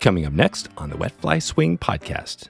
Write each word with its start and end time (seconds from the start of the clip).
Coming 0.00 0.24
up 0.24 0.32
next 0.32 0.70
on 0.78 0.88
the 0.88 0.96
Wet 0.96 1.12
Fly 1.12 1.40
Swing 1.40 1.76
podcast. 1.76 2.48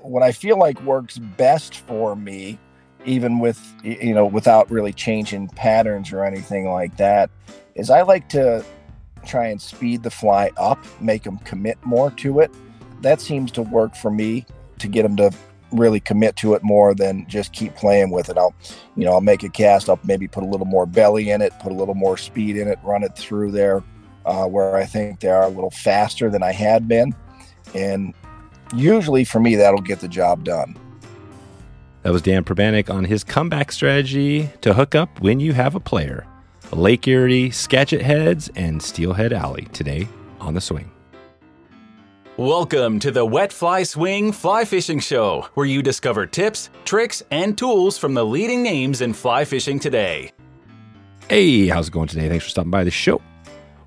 What 0.00 0.24
I 0.24 0.32
feel 0.32 0.58
like 0.58 0.82
works 0.82 1.16
best 1.16 1.76
for 1.76 2.16
me, 2.16 2.58
even 3.04 3.38
with, 3.38 3.60
you 3.84 4.12
know, 4.12 4.26
without 4.26 4.68
really 4.68 4.92
changing 4.92 5.46
patterns 5.50 6.12
or 6.12 6.24
anything 6.24 6.68
like 6.68 6.96
that, 6.96 7.30
is 7.76 7.88
I 7.88 8.02
like 8.02 8.28
to 8.30 8.64
try 9.24 9.46
and 9.46 9.62
speed 9.62 10.02
the 10.02 10.10
fly 10.10 10.50
up, 10.56 10.84
make 11.00 11.22
them 11.22 11.38
commit 11.38 11.78
more 11.84 12.10
to 12.12 12.40
it. 12.40 12.50
That 13.00 13.20
seems 13.20 13.52
to 13.52 13.62
work 13.62 13.94
for 13.94 14.10
me 14.10 14.44
to 14.80 14.88
get 14.88 15.04
them 15.04 15.14
to 15.18 15.30
really 15.70 16.00
commit 16.00 16.34
to 16.38 16.54
it 16.54 16.64
more 16.64 16.94
than 16.94 17.28
just 17.28 17.52
keep 17.52 17.76
playing 17.76 18.10
with 18.10 18.28
it. 18.28 18.36
I'll, 18.36 18.56
you 18.96 19.04
know, 19.04 19.12
I'll 19.12 19.20
make 19.20 19.44
a 19.44 19.48
cast 19.48 19.88
I'll 19.88 20.00
maybe 20.02 20.26
put 20.26 20.42
a 20.42 20.46
little 20.46 20.66
more 20.66 20.84
belly 20.84 21.30
in 21.30 21.42
it, 21.42 21.52
put 21.60 21.70
a 21.70 21.76
little 21.76 21.94
more 21.94 22.16
speed 22.16 22.56
in 22.56 22.66
it, 22.66 22.80
run 22.82 23.04
it 23.04 23.14
through 23.14 23.52
there 23.52 23.84
uh, 24.30 24.46
where 24.46 24.76
I 24.76 24.86
think 24.86 25.20
they 25.20 25.28
are 25.28 25.42
a 25.42 25.48
little 25.48 25.72
faster 25.72 26.30
than 26.30 26.42
I 26.42 26.52
had 26.52 26.86
been. 26.86 27.14
And 27.74 28.14
usually 28.74 29.24
for 29.24 29.40
me, 29.40 29.56
that'll 29.56 29.80
get 29.80 29.98
the 29.98 30.08
job 30.08 30.44
done. 30.44 30.78
That 32.02 32.12
was 32.12 32.22
Dan 32.22 32.44
Pribanic 32.44 32.88
on 32.88 33.04
his 33.04 33.24
comeback 33.24 33.72
strategy 33.72 34.48
to 34.60 34.72
hook 34.72 34.94
up 34.94 35.20
when 35.20 35.40
you 35.40 35.52
have 35.52 35.74
a 35.74 35.80
player. 35.80 36.26
Lake 36.72 37.06
Erie, 37.08 37.50
Skagit 37.50 38.00
Heads, 38.00 38.48
and 38.54 38.80
Steelhead 38.80 39.32
Alley 39.32 39.66
today 39.72 40.06
on 40.38 40.54
the 40.54 40.60
swing. 40.60 40.92
Welcome 42.36 43.00
to 43.00 43.10
the 43.10 43.26
Wet 43.26 43.52
Fly 43.52 43.82
Swing 43.82 44.30
Fly 44.30 44.64
Fishing 44.64 45.00
Show, 45.00 45.48
where 45.54 45.66
you 45.66 45.82
discover 45.82 46.26
tips, 46.26 46.70
tricks, 46.84 47.22
and 47.32 47.58
tools 47.58 47.98
from 47.98 48.14
the 48.14 48.24
leading 48.24 48.62
names 48.62 49.00
in 49.00 49.12
fly 49.12 49.44
fishing 49.44 49.80
today. 49.80 50.30
Hey, 51.28 51.66
how's 51.66 51.88
it 51.88 51.90
going 51.90 52.08
today? 52.08 52.28
Thanks 52.28 52.44
for 52.44 52.50
stopping 52.50 52.70
by 52.70 52.84
the 52.84 52.90
show. 52.90 53.20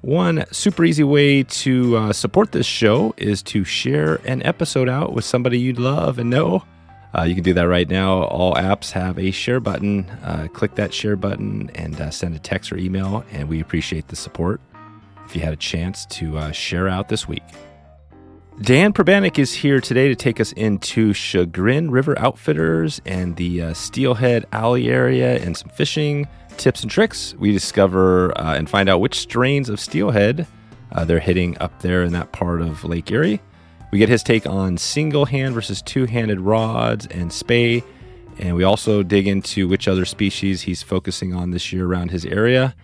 One 0.04 0.44
super 0.52 0.84
easy 0.84 1.06
way 1.06 1.44
to 1.44 1.96
uh, 1.96 2.12
support 2.12 2.52
this 2.52 2.66
show 2.66 3.14
is 3.16 3.42
to 3.44 3.64
share 3.64 4.16
an 4.26 4.44
episode 4.44 4.90
out 4.90 5.14
with 5.14 5.24
somebody 5.24 5.58
you'd 5.58 5.80
love 5.80 6.20
and 6.20 6.30
know. 6.30 6.66
Uh, 7.18 7.22
you 7.22 7.34
can 7.34 7.44
do 7.44 7.54
that 7.54 7.70
right 7.70 7.90
now. 7.90 8.24
All 8.24 8.54
apps 8.56 8.92
have 8.92 9.18
a 9.18 9.32
share 9.32 9.62
button. 9.62 10.10
Uh, 10.22 10.50
click 10.52 10.76
that 10.76 10.94
share 10.94 11.16
button 11.16 11.72
and 11.76 12.02
uh, 12.02 12.12
send 12.12 12.36
a 12.36 12.40
text 12.40 12.74
or 12.74 12.78
email, 12.78 13.24
and 13.32 13.48
we 13.48 13.62
appreciate 13.62 14.10
the 14.10 14.18
support. 14.18 14.60
If 15.24 15.38
you 15.38 15.42
had 15.42 15.54
a 15.54 15.56
chance 15.56 16.06
to 16.08 16.38
uh, 16.38 16.52
share 16.52 16.90
out 16.90 17.08
this 17.08 17.26
week, 17.26 17.44
Dan 18.62 18.92
Pribanic 18.92 19.40
is 19.40 19.54
here 19.54 19.80
today 19.80 20.10
to 20.10 20.16
take 20.16 20.42
us 20.42 20.52
into 20.52 21.14
Chagrin 21.14 21.90
River 21.90 22.20
Outfitters 22.20 23.00
and 23.06 23.38
the 23.38 23.62
uh, 23.62 23.74
Steelhead 23.74 24.48
Alley 24.52 24.90
area 24.90 25.38
and 25.42 25.56
some 25.56 25.70
fishing 25.70 26.28
tips 26.58 26.82
and 26.82 26.92
tricks. 26.92 27.34
We 27.36 27.52
discover 27.52 28.38
uh, 28.38 28.56
and 28.56 28.70
find 28.70 28.90
out 28.90 29.00
which 29.00 29.20
strains 29.20 29.70
of 29.70 29.80
steelhead 29.80 30.48
they're 31.06 31.20
hitting 31.20 31.58
up 31.60 31.82
there 31.82 32.04
in 32.04 32.14
that 32.14 32.32
part 32.32 32.62
of 32.62 32.84
Lake 32.84 33.12
Erie. 33.12 33.42
We 33.92 34.00
get 34.00 34.10
his 34.10 34.24
take 34.24 34.48
on 34.48 34.78
single 34.78 35.26
hand 35.26 35.54
versus 35.54 35.82
two 35.82 36.06
handed 36.06 36.40
rods 36.40 37.08
and 37.08 37.32
spey. 37.32 37.84
And 38.40 38.56
we 38.56 38.64
also 38.64 39.04
dig 39.04 39.28
into 39.28 39.68
which 39.68 39.88
other 39.88 40.06
species 40.06 40.62
he's 40.62 40.82
focusing 40.82 41.34
on 41.34 41.52
this 41.52 41.72
year 41.72 41.86
around 41.86 42.12
his 42.12 42.26
area. 42.26 42.76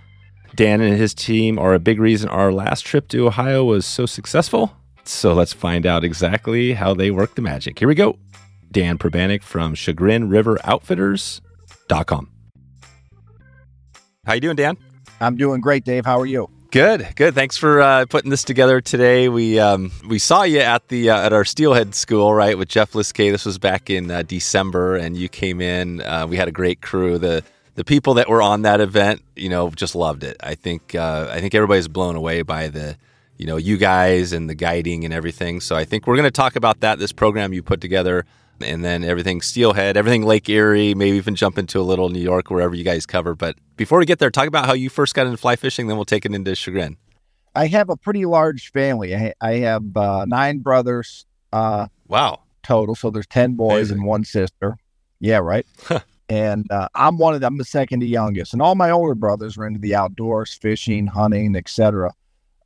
Dan 0.56 0.82
and 0.82 0.98
his 0.98 1.14
team 1.14 1.58
are 1.58 1.74
a 1.74 1.80
big 1.80 2.00
reason 2.00 2.30
our 2.30 2.52
last 2.52 2.86
trip 2.86 3.08
to 3.10 3.28
Ohio 3.28 3.64
was 3.64 3.86
so 3.86 4.06
successful. 4.06 4.76
So 5.04 5.34
let's 5.34 5.54
find 5.54 5.86
out 5.86 6.04
exactly 6.04 6.74
how 6.74 6.94
they 6.94 7.10
work 7.10 7.36
the 7.36 7.42
magic. 7.42 7.80
Here 7.80 7.88
we 7.88 7.96
go. 7.96 8.18
Dan 8.72 9.00
Pribanic 9.00 9.42
from 9.42 9.74
Chagrin 9.74 10.30
River 10.30 10.60
Outfitters.com. 10.64 12.39
How 14.30 14.36
you 14.36 14.42
doing, 14.42 14.58
Dan? 14.58 14.78
I'm 15.20 15.38
doing 15.38 15.60
great, 15.60 15.84
Dave. 15.84 16.06
How 16.06 16.20
are 16.20 16.26
you? 16.28 16.52
Good, 16.70 17.16
good. 17.16 17.34
Thanks 17.34 17.58
for 17.58 17.82
uh, 17.82 18.06
putting 18.06 18.30
this 18.30 18.44
together 18.44 18.80
today. 18.80 19.28
We 19.28 19.58
um, 19.58 19.92
we 20.08 20.20
saw 20.20 20.44
you 20.44 20.60
at 20.60 20.88
the 20.90 21.10
uh, 21.10 21.20
at 21.20 21.34
our 21.34 21.44
Steelhead 21.44 21.96
School, 21.96 22.32
right, 22.32 22.56
with 22.56 22.70
Jeff 22.70 22.92
Liskay. 22.92 23.32
This 23.32 23.44
was 23.44 23.58
back 23.58 23.90
in 23.90 24.12
uh, 24.12 24.22
December, 24.22 24.98
and 24.98 25.18
you 25.18 25.30
came 25.30 25.62
in. 25.62 26.02
Uh, 26.02 26.28
we 26.30 26.38
had 26.38 26.48
a 26.48 26.52
great 26.52 26.80
crew. 26.80 27.18
The 27.18 27.44
the 27.74 27.84
people 27.84 28.14
that 28.14 28.30
were 28.30 28.40
on 28.40 28.62
that 28.62 28.82
event, 28.82 29.24
you 29.36 29.50
know, 29.50 29.72
just 29.72 29.96
loved 29.96 30.24
it. 30.24 30.38
I 30.42 30.54
think 30.54 30.94
uh, 30.94 31.28
I 31.32 31.42
think 31.42 31.56
everybody's 31.56 31.88
blown 31.88 32.16
away 32.16 32.44
by 32.44 32.68
the 32.68 32.98
you 33.38 33.48
know 33.48 33.58
you 33.58 33.78
guys 33.78 34.32
and 34.32 34.48
the 34.48 34.54
guiding 34.54 35.06
and 35.06 35.12
everything. 35.12 35.60
So 35.60 35.76
I 35.76 35.86
think 35.86 36.06
we're 36.06 36.18
going 36.18 36.26
to 36.26 36.30
talk 36.30 36.56
about 36.56 36.82
that. 36.82 37.00
This 37.00 37.12
program 37.12 37.52
you 37.52 37.64
put 37.64 37.82
together 37.82 38.28
and 38.62 38.84
then 38.84 39.04
everything 39.04 39.42
Steelhead, 39.42 39.98
everything 39.98 40.24
Lake 40.24 40.48
Erie, 40.50 40.94
maybe 40.94 41.18
even 41.18 41.36
jump 41.36 41.58
into 41.58 41.80
a 41.80 41.84
little 41.84 42.10
New 42.10 42.22
York, 42.22 42.50
wherever 42.50 42.76
you 42.76 42.84
guys 42.84 43.06
cover. 43.06 43.36
But 43.36 43.56
before 43.76 44.00
we 44.00 44.06
get 44.06 44.20
there, 44.20 44.32
talk 44.32 44.48
about 44.48 44.66
how 44.66 44.74
you 44.74 44.90
first 44.90 45.16
got 45.16 45.26
into 45.26 45.38
fly 45.38 45.56
fishing, 45.56 45.88
then 45.88 45.98
we'll 45.98 46.06
take 46.06 46.26
it 46.26 46.34
into 46.34 46.56
Chagrin. 46.56 46.98
I 47.56 47.68
have 47.68 47.90
a 47.90 47.98
pretty 47.98 48.26
large 48.26 48.72
family. 48.72 49.16
I, 49.16 49.34
I 49.42 49.54
have 49.58 49.98
uh, 49.98 50.26
nine 50.26 50.60
brothers. 50.60 51.26
Uh, 51.52 51.88
wow. 52.08 52.42
Total. 52.64 52.96
So 52.96 53.10
there's 53.10 53.28
10 53.28 53.56
boys 53.56 53.90
Amazing. 53.90 53.98
and 53.98 54.06
one 54.06 54.24
sister. 54.24 54.78
Yeah, 55.20 55.38
right. 55.38 55.66
and 56.30 56.72
uh, 56.72 56.88
I'm 56.96 57.18
one 57.18 57.34
of 57.34 57.42
them, 57.42 57.54
I'm 57.54 57.58
the 57.58 57.66
second 57.66 58.02
to 58.02 58.06
youngest. 58.06 58.54
And 58.54 58.62
all 58.62 58.76
my 58.76 58.92
older 58.92 59.16
brothers 59.16 59.58
were 59.58 59.68
into 59.68 59.80
the 59.80 59.96
outdoors, 59.96 60.54
fishing, 60.54 61.08
hunting, 61.08 61.56
etc. 61.56 62.14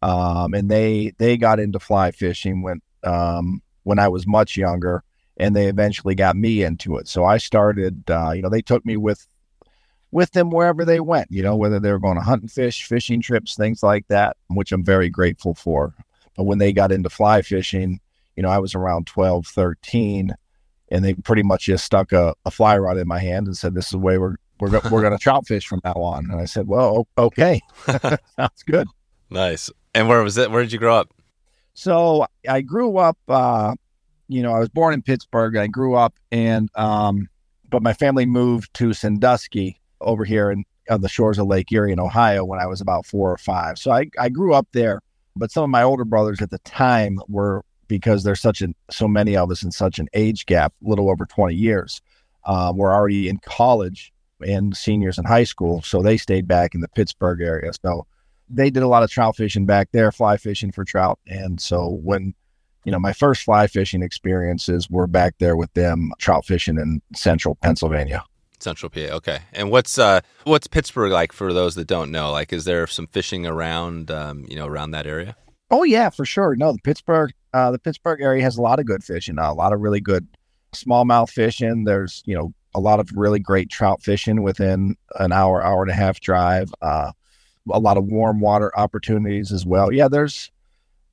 Um, 0.01 0.53
and 0.53 0.69
they 0.69 1.13
they 1.17 1.37
got 1.37 1.59
into 1.59 1.79
fly 1.79 2.11
fishing 2.11 2.61
when 2.61 2.81
um, 3.03 3.61
when 3.83 3.99
I 3.99 4.09
was 4.09 4.27
much 4.27 4.57
younger 4.57 5.03
and 5.37 5.55
they 5.55 5.67
eventually 5.67 6.15
got 6.15 6.35
me 6.35 6.63
into 6.63 6.97
it. 6.97 7.07
So 7.07 7.25
I 7.25 7.37
started, 7.37 8.09
uh, 8.09 8.31
you 8.31 8.41
know, 8.41 8.49
they 8.49 8.61
took 8.61 8.85
me 8.85 8.97
with 8.97 9.27
with 10.11 10.31
them 10.31 10.51
wherever 10.51 10.85
they 10.85 10.99
went, 10.99 11.27
you 11.31 11.41
know, 11.41 11.55
whether 11.55 11.79
they 11.79 11.91
were 11.91 11.99
going 11.99 12.17
to 12.17 12.21
hunt 12.23 12.43
and 12.43 12.51
fish, 12.51 12.85
fishing 12.85 13.19
trips, 13.19 13.55
things 13.55 13.81
like 13.81 14.07
that, 14.09 14.37
which 14.47 14.71
I'm 14.71 14.85
very 14.85 15.09
grateful 15.09 15.55
for. 15.55 15.95
But 16.37 16.43
when 16.43 16.59
they 16.59 16.71
got 16.71 16.91
into 16.91 17.09
fly 17.09 17.41
fishing, 17.41 17.99
you 18.35 18.43
know, 18.43 18.49
I 18.49 18.59
was 18.59 18.75
around 18.75 19.07
12, 19.07 19.47
13, 19.47 20.35
and 20.89 21.03
they 21.03 21.15
pretty 21.15 21.41
much 21.41 21.65
just 21.65 21.83
stuck 21.83 22.11
a, 22.11 22.35
a 22.45 22.51
fly 22.51 22.77
rod 22.77 22.97
in 22.97 23.07
my 23.07 23.17
hand 23.19 23.47
and 23.47 23.57
said, 23.57 23.73
"This 23.73 23.85
is 23.85 23.91
the 23.91 23.97
way 23.97 24.19
we're 24.19 24.35
we're 24.59 24.69
go- 24.69 24.81
we're 24.91 25.01
going 25.01 25.17
to 25.17 25.19
trout 25.19 25.47
fish 25.47 25.65
from 25.65 25.81
now 25.83 25.93
on." 25.93 26.29
And 26.29 26.39
I 26.39 26.45
said, 26.45 26.67
"Well, 26.67 27.07
okay, 27.17 27.59
sounds 27.87 28.63
good." 28.67 28.87
Nice. 29.31 29.71
And 29.95 30.07
where 30.07 30.21
was 30.21 30.37
it? 30.37 30.51
Where 30.51 30.61
did 30.61 30.71
you 30.71 30.79
grow 30.79 30.95
up? 30.95 31.11
So 31.73 32.27
I 32.47 32.61
grew 32.61 32.97
up 32.97 33.17
uh, 33.27 33.73
you 34.27 34.41
know, 34.41 34.53
I 34.53 34.59
was 34.59 34.69
born 34.69 34.93
in 34.93 35.01
Pittsburgh. 35.01 35.55
I 35.57 35.67
grew 35.67 35.95
up 35.95 36.13
and, 36.31 36.69
um, 36.75 37.29
but 37.69 37.81
my 37.81 37.93
family 37.93 38.25
moved 38.25 38.73
to 38.75 38.93
Sandusky 38.93 39.79
over 40.01 40.25
here 40.25 40.51
in, 40.51 40.63
on 40.89 41.01
the 41.01 41.09
shores 41.09 41.39
of 41.39 41.47
Lake 41.47 41.71
Erie 41.71 41.91
in 41.91 41.99
Ohio 41.99 42.45
when 42.45 42.59
I 42.59 42.67
was 42.67 42.81
about 42.81 43.05
four 43.05 43.31
or 43.31 43.37
five. 43.37 43.77
So 43.77 43.91
I, 43.91 44.09
I 44.19 44.29
grew 44.29 44.53
up 44.53 44.67
there. 44.73 45.01
But 45.35 45.51
some 45.51 45.63
of 45.63 45.69
my 45.71 45.81
older 45.81 46.05
brothers 46.05 46.41
at 46.41 46.51
the 46.51 46.59
time 46.59 47.19
were 47.27 47.63
because 47.87 48.23
there's 48.23 48.41
such 48.41 48.61
an 48.61 48.75
so 48.91 49.07
many 49.07 49.35
of 49.35 49.51
us 49.51 49.63
in 49.63 49.71
such 49.71 49.99
an 49.99 50.07
age 50.13 50.45
gap, 50.45 50.73
little 50.81 51.09
over 51.09 51.25
20 51.25 51.55
years, 51.55 52.01
uh, 52.45 52.71
were 52.75 52.93
already 52.93 53.29
in 53.29 53.39
college 53.39 54.13
and 54.45 54.75
seniors 54.75 55.17
in 55.17 55.25
high 55.25 55.43
school. 55.43 55.81
So 55.81 56.01
they 56.01 56.17
stayed 56.17 56.47
back 56.47 56.75
in 56.75 56.81
the 56.81 56.87
Pittsburgh 56.89 57.41
area. 57.41 57.71
So 57.83 58.05
they 58.49 58.69
did 58.69 58.83
a 58.83 58.87
lot 58.87 59.03
of 59.03 59.09
trout 59.09 59.35
fishing 59.35 59.65
back 59.65 59.89
there, 59.91 60.11
fly 60.11 60.37
fishing 60.37 60.71
for 60.71 60.83
trout. 60.83 61.19
And 61.27 61.59
so 61.59 61.99
when 62.03 62.33
you 62.85 62.91
know, 62.91 62.99
my 62.99 63.13
first 63.13 63.43
fly 63.43 63.67
fishing 63.67 64.01
experiences 64.01 64.89
were 64.89 65.07
back 65.07 65.35
there 65.39 65.55
with 65.55 65.73
them 65.73 66.11
trout 66.19 66.45
fishing 66.45 66.77
in 66.77 67.01
central 67.15 67.55
Pennsylvania. 67.55 68.23
Central 68.59 68.89
PA. 68.89 69.15
Okay. 69.15 69.39
And 69.51 69.69
what's 69.69 69.97
uh 69.97 70.21
what's 70.45 70.67
Pittsburgh 70.67 71.11
like 71.11 71.31
for 71.31 71.53
those 71.53 71.75
that 71.75 71.87
don't 71.87 72.11
know? 72.11 72.31
Like 72.31 72.53
is 72.53 72.65
there 72.65 72.87
some 72.87 73.07
fishing 73.07 73.45
around 73.45 74.09
um, 74.09 74.45
you 74.47 74.55
know, 74.55 74.65
around 74.65 74.91
that 74.91 75.05
area? 75.05 75.35
Oh 75.69 75.83
yeah, 75.83 76.09
for 76.09 76.25
sure. 76.25 76.55
No, 76.55 76.71
the 76.71 76.79
Pittsburgh 76.79 77.33
uh 77.53 77.71
the 77.71 77.79
Pittsburgh 77.79 78.21
area 78.21 78.41
has 78.43 78.57
a 78.57 78.61
lot 78.61 78.79
of 78.79 78.85
good 78.85 79.03
fishing, 79.03 79.37
uh, 79.37 79.51
a 79.51 79.53
lot 79.53 79.73
of 79.73 79.81
really 79.81 79.99
good 79.99 80.27
smallmouth 80.73 81.29
fishing. 81.29 81.83
There's, 81.83 82.23
you 82.25 82.35
know, 82.35 82.53
a 82.73 82.79
lot 82.79 82.99
of 82.99 83.11
really 83.15 83.39
great 83.39 83.69
trout 83.69 84.01
fishing 84.01 84.41
within 84.41 84.95
an 85.19 85.31
hour, 85.31 85.61
hour 85.63 85.81
and 85.83 85.91
a 85.91 85.95
half 85.95 86.19
drive. 86.19 86.73
Uh 86.81 87.11
a 87.71 87.79
lot 87.79 87.97
of 87.97 88.05
warm 88.05 88.41
water 88.41 88.77
opportunities 88.77 89.51
as 89.51 89.65
well. 89.65 89.91
Yeah, 89.91 90.07
there's 90.07 90.51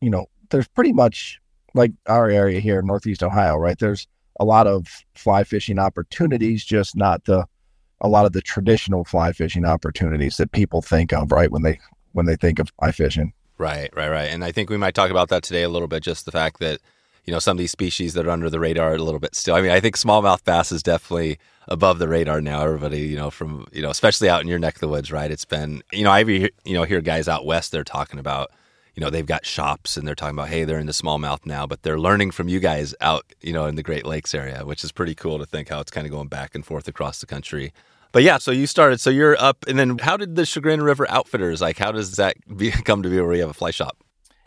you 0.00 0.11
know, 0.11 0.26
there's 0.50 0.69
pretty 0.69 0.93
much 0.93 1.40
like 1.75 1.93
our 2.06 2.28
area 2.28 2.61
here 2.61 2.81
in 2.81 2.87
Northeast 2.87 3.22
Ohio, 3.22 3.56
right? 3.56 3.78
There's 3.78 4.06
a 4.38 4.44
lot 4.44 4.67
of 4.67 4.87
fly 5.14 5.44
fishing 5.44 5.78
opportunities, 5.78 6.64
just 6.64 6.96
not 6.96 7.25
the 7.25 7.46
a 8.00 8.08
lot 8.08 8.25
of 8.25 8.32
the 8.32 8.40
traditional 8.40 9.05
fly 9.05 9.32
fishing 9.32 9.67
opportunities 9.67 10.38
that 10.38 10.52
people 10.52 10.81
think 10.81 11.12
of, 11.12 11.31
right? 11.32 11.50
When 11.50 11.62
they 11.62 11.78
when 12.12 12.26
they 12.26 12.37
think 12.37 12.58
of 12.58 12.70
fly 12.78 12.93
fishing. 12.93 13.32
Right, 13.58 13.90
right, 13.94 14.08
right. 14.08 14.31
And 14.31 14.43
I 14.43 14.52
think 14.52 14.70
we 14.70 14.78
might 14.78 14.94
talk 14.94 15.11
about 15.11 15.28
that 15.28 15.43
today 15.43 15.62
a 15.62 15.69
little 15.69 15.87
bit, 15.87 16.02
just 16.02 16.25
the 16.25 16.32
fact 16.32 16.61
that, 16.61 16.81
you 17.26 17.32
know, 17.32 17.38
some 17.38 17.56
of 17.56 17.58
these 17.58 17.70
species 17.70 18.14
that 18.14 18.26
are 18.26 18.31
under 18.31 18.49
the 18.49 18.58
radar 18.58 18.94
a 18.94 18.99
little 18.99 19.20
bit 19.20 19.34
still. 19.34 19.55
I 19.55 19.61
mean, 19.61 19.70
I 19.70 19.81
think 19.81 19.99
smallmouth 19.99 20.43
bass 20.44 20.73
is 20.73 20.82
definitely 20.82 21.38
above 21.69 21.99
the 21.99 22.08
radar 22.08 22.40
now. 22.40 22.62
Everybody, 22.62 23.00
you 23.00 23.16
know, 23.16 23.31
from, 23.31 23.66
you 23.70 23.82
know, 23.82 23.90
especially 23.90 24.31
out 24.31 24.40
in 24.40 24.49
your 24.49 24.58
neck 24.58 24.76
of 24.76 24.81
the 24.81 24.88
woods, 24.88 25.12
right? 25.12 25.31
It's 25.31 25.44
been, 25.44 25.82
you 25.93 26.05
know, 26.05 26.11
I, 26.11 26.20
you 26.20 26.49
know, 26.64 26.84
hear 26.84 27.02
guys 27.02 27.28
out 27.28 27.44
west, 27.44 27.70
they're 27.70 27.84
talking 27.84 28.19
about, 28.19 28.50
you 29.00 29.06
know, 29.06 29.11
they've 29.11 29.25
got 29.25 29.47
shops 29.47 29.97
and 29.97 30.06
they're 30.06 30.14
talking 30.14 30.37
about, 30.37 30.50
hey, 30.50 30.64
they're 30.64 30.79
in 30.79 30.85
the 30.85 30.93
smallmouth 30.93 31.47
now, 31.47 31.67
but 31.67 31.82
they're 31.82 31.99
learning 31.99 32.32
from 32.32 32.49
you 32.49 32.61
guys 32.61 32.94
out, 33.00 33.25
you 33.41 33.50
know, 33.50 33.64
in 33.64 33.75
the 33.75 33.82
Great 33.82 34.05
Lakes 34.05 34.35
area, 34.35 34.62
which 34.67 34.85
is 34.85 34.93
pretty 34.93 35.14
cool 35.14 35.38
to 35.38 35.47
think 35.47 35.70
how 35.70 35.81
it's 35.81 35.91
kind 35.91 36.06
of 36.06 36.11
going 36.11 36.29
back 36.29 36.55
and 36.55 36.67
forth 36.67 36.87
across 36.87 37.19
the 37.19 37.26
country. 37.26 37.73
But 38.12 38.25
yeah, 38.25 38.37
so 38.37 38.50
you 38.50 38.67
started, 38.67 39.00
so 39.00 39.08
you're 39.08 39.41
up, 39.41 39.64
and 39.67 39.79
then 39.79 39.97
how 39.97 40.19
did 40.19 40.37
the 40.37 40.44
Chagrin 40.44 40.82
River 40.82 41.06
Outfitters, 41.08 41.62
like, 41.62 41.79
how 41.79 41.93
does 41.93 42.17
that 42.17 42.37
be, 42.55 42.70
come 42.85 43.02
to 43.02 43.08
be 43.08 43.19
where 43.23 43.32
you 43.32 43.41
have 43.41 43.49
a 43.49 43.55
fly 43.55 43.70
shop? 43.70 43.97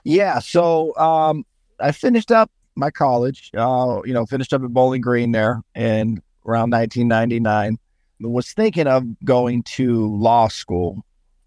Yeah. 0.04 0.38
So 0.38 0.96
um, 0.98 1.48
I 1.80 1.92
finished 1.92 2.32
up 2.32 2.52
my 2.76 2.92
college, 2.92 3.50
uh, 3.58 4.02
you 4.06 4.14
know, 4.14 4.28
finished 4.28 4.54
up 4.54 4.62
at 4.62 4.70
Bowling 4.70 5.02
Green 5.02 5.32
there 5.32 5.64
in 5.74 6.22
around 6.46 6.72
1999. 6.72 7.80
Was 8.20 8.54
thinking 8.54 8.86
of 8.86 9.04
going 9.26 9.64
to 9.64 10.16
law 10.16 10.48
school. 10.48 11.04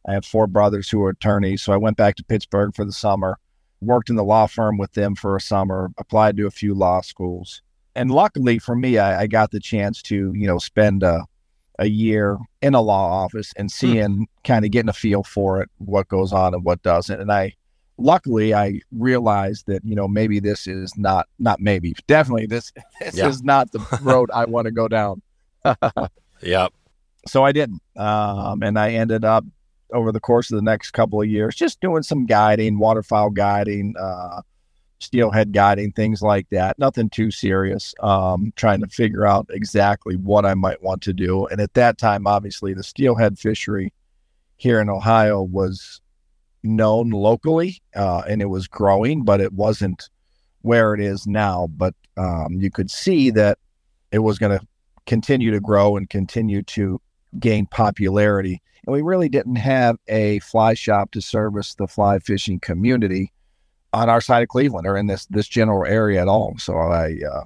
I 0.06 0.12
have 0.12 0.25
four 0.25 0.47
brothers 0.47 0.88
who 0.88 1.03
are 1.03 1.11
attorneys. 1.11 1.62
So 1.62 1.73
I 1.73 1.76
went 1.76 1.97
back 1.97 2.17
to 2.17 2.25
Pittsburgh 2.25 2.75
for 2.75 2.85
the 2.85 2.93
summer, 2.93 3.38
worked 3.81 4.11
in 4.11 4.17
the 4.17 4.25
law 4.25 4.47
firm 4.47 4.79
with 4.79 4.93
them 4.93 5.14
for 5.14 5.37
a 5.37 5.41
summer, 5.41 5.91
applied 5.99 6.37
to 6.37 6.47
a 6.47 6.50
few 6.50 6.75
law 6.75 7.00
schools. 7.00 7.62
And 7.94 8.11
luckily 8.11 8.58
for 8.58 8.76
me, 8.76 8.99
I, 8.99 9.23
I 9.23 9.26
got 9.26 9.50
the 9.50 9.61
chance 9.61 10.03
to, 10.03 10.32
you 10.35 10.47
know, 10.47 10.58
spend 10.58 11.03
a, 11.03 11.25
a 11.79 11.87
year 11.87 12.38
in 12.62 12.75
a 12.75 12.81
law 12.81 13.25
office 13.25 13.53
and 13.56 13.67
hmm. 13.67 13.75
seeing 13.75 14.17
hmm. 14.17 14.23
kind 14.44 14.64
of 14.64 14.70
getting 14.70 14.91
a 14.91 14.94
feel 14.94 15.23
for 15.23 15.61
it, 15.61 15.70
what 15.79 16.08
goes 16.08 16.32
on 16.32 16.55
and 16.55 16.64
what 16.64 16.82
doesn't. 16.82 17.20
And 17.20 17.32
I, 17.32 17.55
luckily 17.99 18.55
I 18.55 18.81
realized 18.93 19.64
that 19.67 19.82
you 19.82 19.94
know 19.94 20.06
maybe 20.06 20.38
this 20.38 20.67
is 20.67 20.97
not 20.99 21.26
not 21.38 21.61
maybe 21.61 21.94
definitely 22.06 22.44
this 22.47 22.70
this 23.00 23.17
yeah. 23.17 23.29
is 23.29 23.43
not 23.43 23.73
the 23.73 23.79
road 24.03 24.31
I 24.32 24.44
want 24.44 24.67
to 24.67 24.70
go 24.70 24.88
down. 24.88 25.23
yep. 26.43 26.73
So 27.26 27.44
I 27.44 27.50
didn't, 27.50 27.82
um, 27.97 28.62
and 28.62 28.79
I 28.79 28.91
ended 28.93 29.25
up 29.25 29.44
over 29.93 30.12
the 30.12 30.21
course 30.21 30.50
of 30.50 30.56
the 30.56 30.62
next 30.62 30.91
couple 30.91 31.21
of 31.21 31.29
years 31.29 31.55
just 31.55 31.81
doing 31.81 32.03
some 32.03 32.27
guiding, 32.27 32.79
waterfowl 32.79 33.31
guiding, 33.31 33.94
uh, 33.99 34.43
steelhead 34.99 35.53
guiding, 35.53 35.93
things 35.93 36.23
like 36.23 36.49
that. 36.50 36.79
Nothing 36.79 37.11
too 37.11 37.31
serious. 37.31 37.94
Um, 38.00 38.53
trying 38.56 38.81
to 38.81 38.88
figure 38.88 39.27
out 39.27 39.47
exactly 39.50 40.17
what 40.17 40.47
I 40.47 40.55
might 40.55 40.83
want 40.83 41.03
to 41.03 41.12
do, 41.12 41.47
and 41.47 41.61
at 41.61 41.75
that 41.75 41.99
time, 41.99 42.27
obviously, 42.27 42.75
the 42.75 42.83
steelhead 42.83 43.38
fishery 43.38 43.93
here 44.56 44.81
in 44.81 44.88
Ohio 44.88 45.43
was 45.43 46.00
known 46.62 47.11
locally 47.11 47.81
uh, 47.94 48.23
and 48.29 48.43
it 48.43 48.47
was 48.47 48.67
growing, 48.67 49.25
but 49.25 49.41
it 49.41 49.53
wasn't 49.53 50.09
where 50.62 50.94
it 50.94 51.00
is 51.00 51.27
now. 51.27 51.69
But 51.77 51.94
um, 52.17 52.55
you 52.59 52.71
could 52.71 52.91
see 52.91 53.31
that 53.31 53.59
it 54.11 54.19
was 54.19 54.39
going 54.39 54.59
to 54.59 54.67
continue 55.06 55.50
to 55.53 55.61
grow 55.61 55.97
and 55.97 56.09
continue 56.09 56.62
to 56.62 57.00
gain 57.38 57.67
popularity. 57.67 58.62
And 58.87 58.93
we 58.93 59.02
really 59.02 59.28
didn't 59.28 59.56
have 59.56 59.96
a 60.08 60.38
fly 60.40 60.75
shop 60.75 61.11
to 61.12 61.20
service 61.20 61.75
the 61.75 61.88
fly 61.88 62.19
fishing 62.19 62.61
community 62.61 63.32
on 63.93 64.08
our 64.08 64.20
side 64.20 64.43
of 64.43 64.49
Cleveland 64.49 64.87
or 64.87 64.96
in 64.96 65.06
this 65.06 65.26
this 65.26 65.49
general 65.49 65.84
area 65.84 66.20
at 66.20 66.28
all. 66.28 66.56
So 66.58 66.76
I 66.76 67.17
uh, 67.28 67.44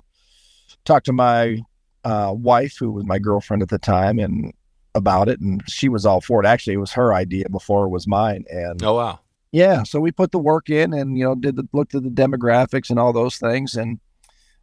talked 0.85 1.07
to 1.07 1.13
my 1.13 1.61
uh, 2.05 2.35
wife, 2.37 2.77
who 2.79 2.91
was 2.93 3.05
my 3.05 3.19
girlfriend 3.19 3.63
at 3.63 3.69
the 3.69 3.79
time, 3.79 4.19
and 4.19 4.53
about 4.95 5.29
it, 5.29 5.41
and 5.41 5.63
she 5.69 5.89
was 5.89 6.05
all 6.05 6.21
for 6.21 6.43
it. 6.43 6.47
Actually, 6.47 6.75
it 6.75 6.79
was 6.79 6.93
her 6.93 7.15
idea 7.15 7.49
before 7.49 7.87
it 7.87 7.91
was 7.91 8.07
mine. 8.07 8.45
And 8.51 8.83
oh 8.83 8.95
wow, 8.95 9.21
yeah. 9.53 9.83
So 9.83 10.01
we 10.01 10.13
put 10.13 10.33
the 10.33 10.39
work 10.39 10.69
in, 10.71 10.93
and 10.93 11.17
you 11.17 11.25
know, 11.25 11.35
did 11.35 11.57
the 11.57 11.69
looked 11.73 11.95
at 11.95 12.03
the 12.03 12.11
demographics 12.11 12.91
and 12.91 12.99
all 12.99 13.13
those 13.13 13.37
things, 13.37 13.75
and 13.75 14.01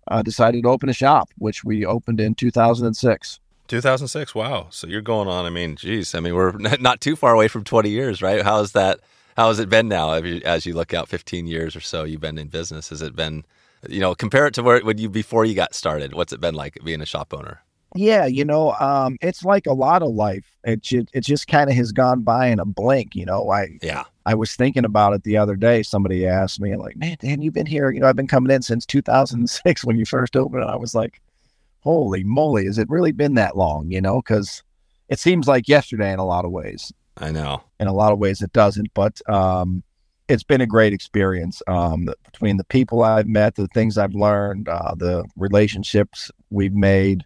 uh, 0.09 0.21
decided 0.21 0.63
to 0.63 0.69
open 0.69 0.89
a 0.89 0.93
shop, 0.93 1.29
which 1.37 1.63
we 1.63 1.85
opened 1.85 2.19
in 2.19 2.35
2006. 2.35 3.39
2006. 3.67 4.33
Wow. 4.33 4.67
So 4.71 4.87
you're 4.87 5.01
going 5.01 5.27
on. 5.27 5.45
I 5.45 5.49
mean, 5.49 5.75
geez. 5.75 6.15
I 6.15 6.19
mean, 6.19 6.35
we're 6.35 6.51
not 6.79 7.01
too 7.01 7.15
far 7.15 7.33
away 7.33 7.47
from 7.47 7.63
20 7.63 7.89
years, 7.89 8.21
right? 8.21 8.43
How's 8.43 8.71
that? 8.73 8.99
How 9.35 9.49
has 9.49 9.59
it 9.59 9.69
been 9.69 9.87
now? 9.87 10.13
As 10.13 10.65
you 10.65 10.73
look 10.73 10.93
out 10.93 11.07
15 11.09 11.45
years 11.45 11.75
or 11.75 11.79
so, 11.79 12.03
you've 12.03 12.21
been 12.21 12.39
in 12.39 12.47
business. 12.47 12.89
Has 12.89 13.03
it 13.03 13.15
been, 13.15 13.45
you 13.87 13.99
know, 13.99 14.15
compare 14.15 14.47
it 14.47 14.55
to 14.55 14.63
where 14.63 14.79
when 14.79 14.97
you 14.97 15.09
before 15.09 15.45
you 15.45 15.53
got 15.53 15.75
started? 15.75 16.15
What's 16.15 16.33
it 16.33 16.41
been 16.41 16.55
like 16.55 16.79
being 16.83 17.01
a 17.01 17.05
shop 17.05 17.33
owner? 17.33 17.61
Yeah, 17.95 18.25
you 18.25 18.43
know, 18.43 18.73
um, 18.73 19.17
it's 19.21 19.45
like 19.45 19.65
a 19.65 19.73
lot 19.73 20.03
of 20.03 20.09
life. 20.09 20.45
It 20.63 20.81
just, 20.81 21.07
it 21.13 21.21
just 21.21 21.47
kind 21.47 21.69
of 21.69 21.75
has 21.75 21.91
gone 21.91 22.21
by 22.21 22.47
in 22.47 22.59
a 22.59 22.65
blink. 22.65 23.15
You 23.15 23.25
know, 23.25 23.49
I 23.49 23.77
yeah, 23.81 24.03
I 24.25 24.35
was 24.35 24.55
thinking 24.55 24.85
about 24.85 25.13
it 25.13 25.23
the 25.23 25.37
other 25.37 25.55
day. 25.55 25.83
Somebody 25.83 26.27
asked 26.27 26.59
me, 26.59 26.75
like, 26.75 26.97
"Man, 26.97 27.15
Dan, 27.19 27.41
you've 27.41 27.53
been 27.53 27.65
here. 27.65 27.89
You 27.91 28.01
know, 28.01 28.07
I've 28.07 28.15
been 28.15 28.27
coming 28.27 28.53
in 28.53 28.61
since 28.61 28.85
2006 28.85 29.85
when 29.85 29.97
you 29.97 30.05
first 30.05 30.35
opened." 30.35 30.63
I 30.65 30.75
was 30.75 30.93
like, 30.93 31.21
"Holy 31.87 32.23
moly, 32.23 32.65
has 32.65 32.77
it 32.77 32.89
really 32.89 33.11
been 33.11 33.35
that 33.35 33.57
long?" 33.57 33.89
You 33.89 34.01
know, 34.01 34.21
because 34.21 34.63
it 35.09 35.19
seems 35.19 35.47
like 35.47 35.67
yesterday 35.67 36.11
in 36.11 36.19
a 36.19 36.25
lot 36.25 36.45
of 36.45 36.51
ways. 36.51 36.91
I 37.17 37.31
know. 37.31 37.63
In 37.79 37.87
a 37.87 37.93
lot 37.93 38.11
of 38.11 38.19
ways, 38.19 38.41
it 38.41 38.53
doesn't, 38.53 38.93
but 38.93 39.19
um, 39.27 39.81
it's 40.27 40.43
been 40.43 40.61
a 40.61 40.67
great 40.67 40.93
experience 40.93 41.61
um, 41.67 42.09
between 42.25 42.57
the 42.57 42.63
people 42.65 43.01
I've 43.01 43.27
met, 43.27 43.55
the 43.55 43.67
things 43.73 43.97
I've 43.97 44.13
learned, 44.13 44.69
uh, 44.69 44.93
the 44.95 45.25
relationships 45.35 46.29
we've 46.51 46.75
made 46.75 47.23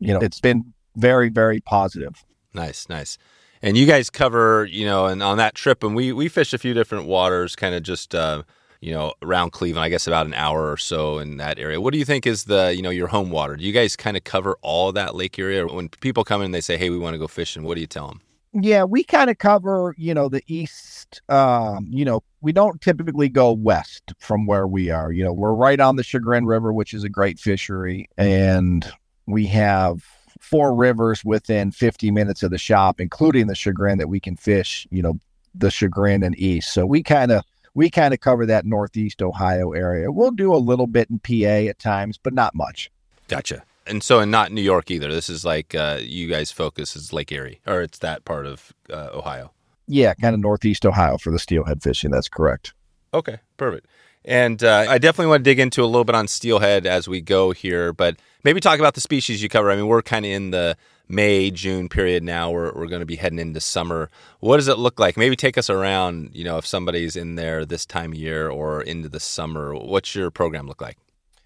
you 0.00 0.12
know, 0.12 0.20
it's 0.20 0.40
been 0.40 0.72
very, 0.96 1.28
very 1.28 1.60
positive. 1.60 2.24
Nice, 2.54 2.88
nice. 2.88 3.18
And 3.62 3.76
you 3.76 3.86
guys 3.86 4.10
cover, 4.10 4.66
you 4.70 4.86
know, 4.86 5.06
and 5.06 5.22
on 5.22 5.38
that 5.38 5.54
trip, 5.54 5.82
and 5.82 5.94
we 5.94 6.12
we 6.12 6.28
fished 6.28 6.54
a 6.54 6.58
few 6.58 6.74
different 6.74 7.06
waters, 7.06 7.56
kind 7.56 7.74
of 7.74 7.82
just, 7.82 8.14
uh, 8.14 8.42
you 8.80 8.92
know, 8.92 9.12
around 9.22 9.50
Cleveland. 9.50 9.84
I 9.84 9.88
guess 9.88 10.06
about 10.06 10.26
an 10.26 10.34
hour 10.34 10.70
or 10.70 10.76
so 10.76 11.18
in 11.18 11.36
that 11.38 11.58
area. 11.58 11.80
What 11.80 11.92
do 11.92 11.98
you 11.98 12.04
think 12.04 12.26
is 12.26 12.44
the, 12.44 12.72
you 12.74 12.82
know, 12.82 12.90
your 12.90 13.08
home 13.08 13.30
water? 13.30 13.56
Do 13.56 13.64
you 13.64 13.72
guys 13.72 13.96
kind 13.96 14.16
of 14.16 14.24
cover 14.24 14.56
all 14.62 14.92
that 14.92 15.14
lake 15.14 15.38
area? 15.38 15.66
When 15.66 15.88
people 15.88 16.24
come 16.24 16.40
in, 16.40 16.46
and 16.46 16.54
they 16.54 16.60
say, 16.60 16.76
"Hey, 16.76 16.90
we 16.90 16.98
want 16.98 17.14
to 17.14 17.18
go 17.18 17.28
fishing." 17.28 17.64
What 17.64 17.74
do 17.74 17.80
you 17.80 17.86
tell 17.86 18.08
them? 18.08 18.20
Yeah, 18.54 18.84
we 18.84 19.04
kind 19.04 19.28
of 19.28 19.38
cover, 19.38 19.94
you 19.98 20.14
know, 20.14 20.28
the 20.28 20.42
east. 20.46 21.20
Um, 21.28 21.86
you 21.90 22.04
know, 22.04 22.22
we 22.40 22.52
don't 22.52 22.80
typically 22.80 23.28
go 23.28 23.52
west 23.52 24.14
from 24.18 24.46
where 24.46 24.66
we 24.66 24.90
are. 24.90 25.12
You 25.12 25.24
know, 25.24 25.32
we're 25.32 25.52
right 25.52 25.78
on 25.78 25.96
the 25.96 26.02
Chagrin 26.02 26.46
River, 26.46 26.72
which 26.72 26.94
is 26.94 27.04
a 27.04 27.08
great 27.08 27.38
fishery, 27.38 28.08
and 28.16 28.90
we 29.26 29.46
have 29.46 30.04
four 30.40 30.74
rivers 30.74 31.24
within 31.24 31.70
50 31.70 32.10
minutes 32.10 32.42
of 32.42 32.50
the 32.50 32.58
shop, 32.58 33.00
including 33.00 33.48
the 33.48 33.54
Chagrin 33.54 33.98
that 33.98 34.08
we 34.08 34.20
can 34.20 34.36
fish, 34.36 34.86
you 34.90 35.02
know, 35.02 35.18
the 35.54 35.70
Chagrin 35.70 36.22
and 36.22 36.38
east. 36.38 36.72
So 36.72 36.86
we 36.86 37.02
kind 37.02 37.32
of 37.32 37.44
we 37.78 37.88
kind 37.88 38.12
of 38.12 38.18
cover 38.18 38.44
that 38.44 38.66
northeast 38.66 39.22
Ohio 39.22 39.70
area. 39.70 40.10
We'll 40.10 40.32
do 40.32 40.52
a 40.52 40.58
little 40.58 40.88
bit 40.88 41.08
in 41.08 41.20
PA 41.20 41.70
at 41.70 41.78
times, 41.78 42.18
but 42.18 42.34
not 42.34 42.52
much. 42.52 42.90
Gotcha. 43.28 43.62
And 43.86 44.02
so, 44.02 44.18
and 44.18 44.32
not 44.32 44.50
New 44.50 44.62
York 44.62 44.90
either. 44.90 45.12
This 45.12 45.30
is 45.30 45.44
like 45.44 45.76
uh, 45.76 46.00
you 46.02 46.26
guys 46.26 46.50
focus 46.50 46.96
is 46.96 47.12
Lake 47.12 47.30
Erie, 47.30 47.60
or 47.68 47.80
it's 47.80 47.98
that 47.98 48.24
part 48.24 48.46
of 48.46 48.72
uh, 48.92 49.10
Ohio. 49.14 49.52
Yeah, 49.86 50.12
kind 50.14 50.34
of 50.34 50.40
northeast 50.40 50.84
Ohio 50.84 51.18
for 51.18 51.30
the 51.30 51.38
steelhead 51.38 51.80
fishing. 51.80 52.10
That's 52.10 52.28
correct. 52.28 52.74
Okay, 53.14 53.38
perfect. 53.56 53.86
And 54.24 54.62
uh, 54.64 54.86
I 54.88 54.98
definitely 54.98 55.28
want 55.28 55.44
to 55.44 55.50
dig 55.50 55.60
into 55.60 55.84
a 55.84 55.86
little 55.86 56.04
bit 56.04 56.16
on 56.16 56.26
steelhead 56.26 56.84
as 56.84 57.06
we 57.06 57.20
go 57.20 57.52
here, 57.52 57.92
but 57.92 58.16
maybe 58.42 58.58
talk 58.60 58.80
about 58.80 58.94
the 58.94 59.00
species 59.00 59.40
you 59.40 59.48
cover. 59.48 59.70
I 59.70 59.76
mean, 59.76 59.86
we're 59.86 60.02
kind 60.02 60.26
of 60.26 60.32
in 60.32 60.50
the 60.50 60.76
May, 61.08 61.50
June 61.50 61.88
period 61.88 62.22
now. 62.22 62.50
We're, 62.50 62.72
we're 62.72 62.86
going 62.86 63.00
to 63.00 63.06
be 63.06 63.16
heading 63.16 63.38
into 63.38 63.60
summer. 63.60 64.10
What 64.40 64.56
does 64.58 64.68
it 64.68 64.78
look 64.78 65.00
like? 65.00 65.16
Maybe 65.16 65.36
take 65.36 65.58
us 65.58 65.70
around, 65.70 66.30
you 66.32 66.44
know, 66.44 66.58
if 66.58 66.66
somebody's 66.66 67.16
in 67.16 67.36
there 67.36 67.64
this 67.64 67.86
time 67.86 68.12
of 68.12 68.18
year 68.18 68.48
or 68.48 68.82
into 68.82 69.08
the 69.08 69.20
summer, 69.20 69.74
what's 69.74 70.14
your 70.14 70.30
program 70.30 70.66
look 70.66 70.80
like? 70.80 70.98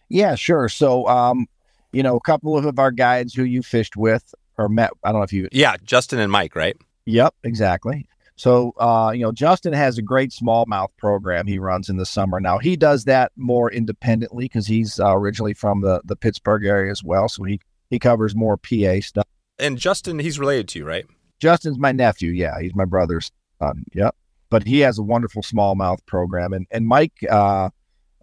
Yeah, 0.08 0.34
sure. 0.34 0.68
So, 0.68 1.06
um, 1.08 1.46
you 1.92 2.02
know, 2.02 2.16
a 2.16 2.20
couple 2.20 2.56
of 2.56 2.78
our 2.78 2.90
guides 2.90 3.34
who 3.34 3.44
you 3.44 3.62
fished 3.62 3.96
with 3.96 4.34
or 4.58 4.68
met, 4.68 4.90
I 5.04 5.10
don't 5.10 5.20
know 5.20 5.24
if 5.24 5.32
you. 5.32 5.48
Yeah, 5.52 5.76
Justin 5.84 6.18
and 6.18 6.30
Mike, 6.30 6.56
right? 6.56 6.76
Yep, 7.06 7.34
exactly. 7.44 8.06
So, 8.36 8.74
uh, 8.78 9.12
you 9.14 9.22
know, 9.22 9.32
Justin 9.32 9.72
has 9.72 9.98
a 9.98 10.02
great 10.02 10.30
smallmouth 10.30 10.88
program 10.96 11.46
he 11.46 11.58
runs 11.58 11.88
in 11.88 11.96
the 11.96 12.06
summer. 12.06 12.40
Now, 12.40 12.58
he 12.58 12.76
does 12.76 13.04
that 13.04 13.30
more 13.36 13.70
independently 13.70 14.46
because 14.46 14.66
he's 14.66 14.98
uh, 14.98 15.14
originally 15.16 15.54
from 15.54 15.80
the, 15.80 16.00
the 16.04 16.16
Pittsburgh 16.16 16.64
area 16.64 16.90
as 16.90 17.04
well. 17.04 17.28
So 17.28 17.44
he, 17.44 17.60
he 17.90 17.98
covers 17.98 18.34
more 18.34 18.56
PA 18.56 19.00
stuff. 19.00 19.26
And 19.62 19.78
Justin, 19.78 20.18
he's 20.18 20.38
related 20.38 20.68
to 20.68 20.80
you, 20.80 20.84
right? 20.84 21.06
Justin's 21.40 21.78
my 21.78 21.92
nephew. 21.92 22.32
Yeah, 22.32 22.60
he's 22.60 22.74
my 22.74 22.84
brother's 22.84 23.30
son. 23.60 23.84
Yep. 23.94 24.14
But 24.50 24.66
he 24.66 24.80
has 24.80 24.98
a 24.98 25.02
wonderful 25.02 25.42
smallmouth 25.42 26.04
program. 26.06 26.52
And, 26.52 26.66
and 26.70 26.86
Mike, 26.86 27.24
uh, 27.30 27.70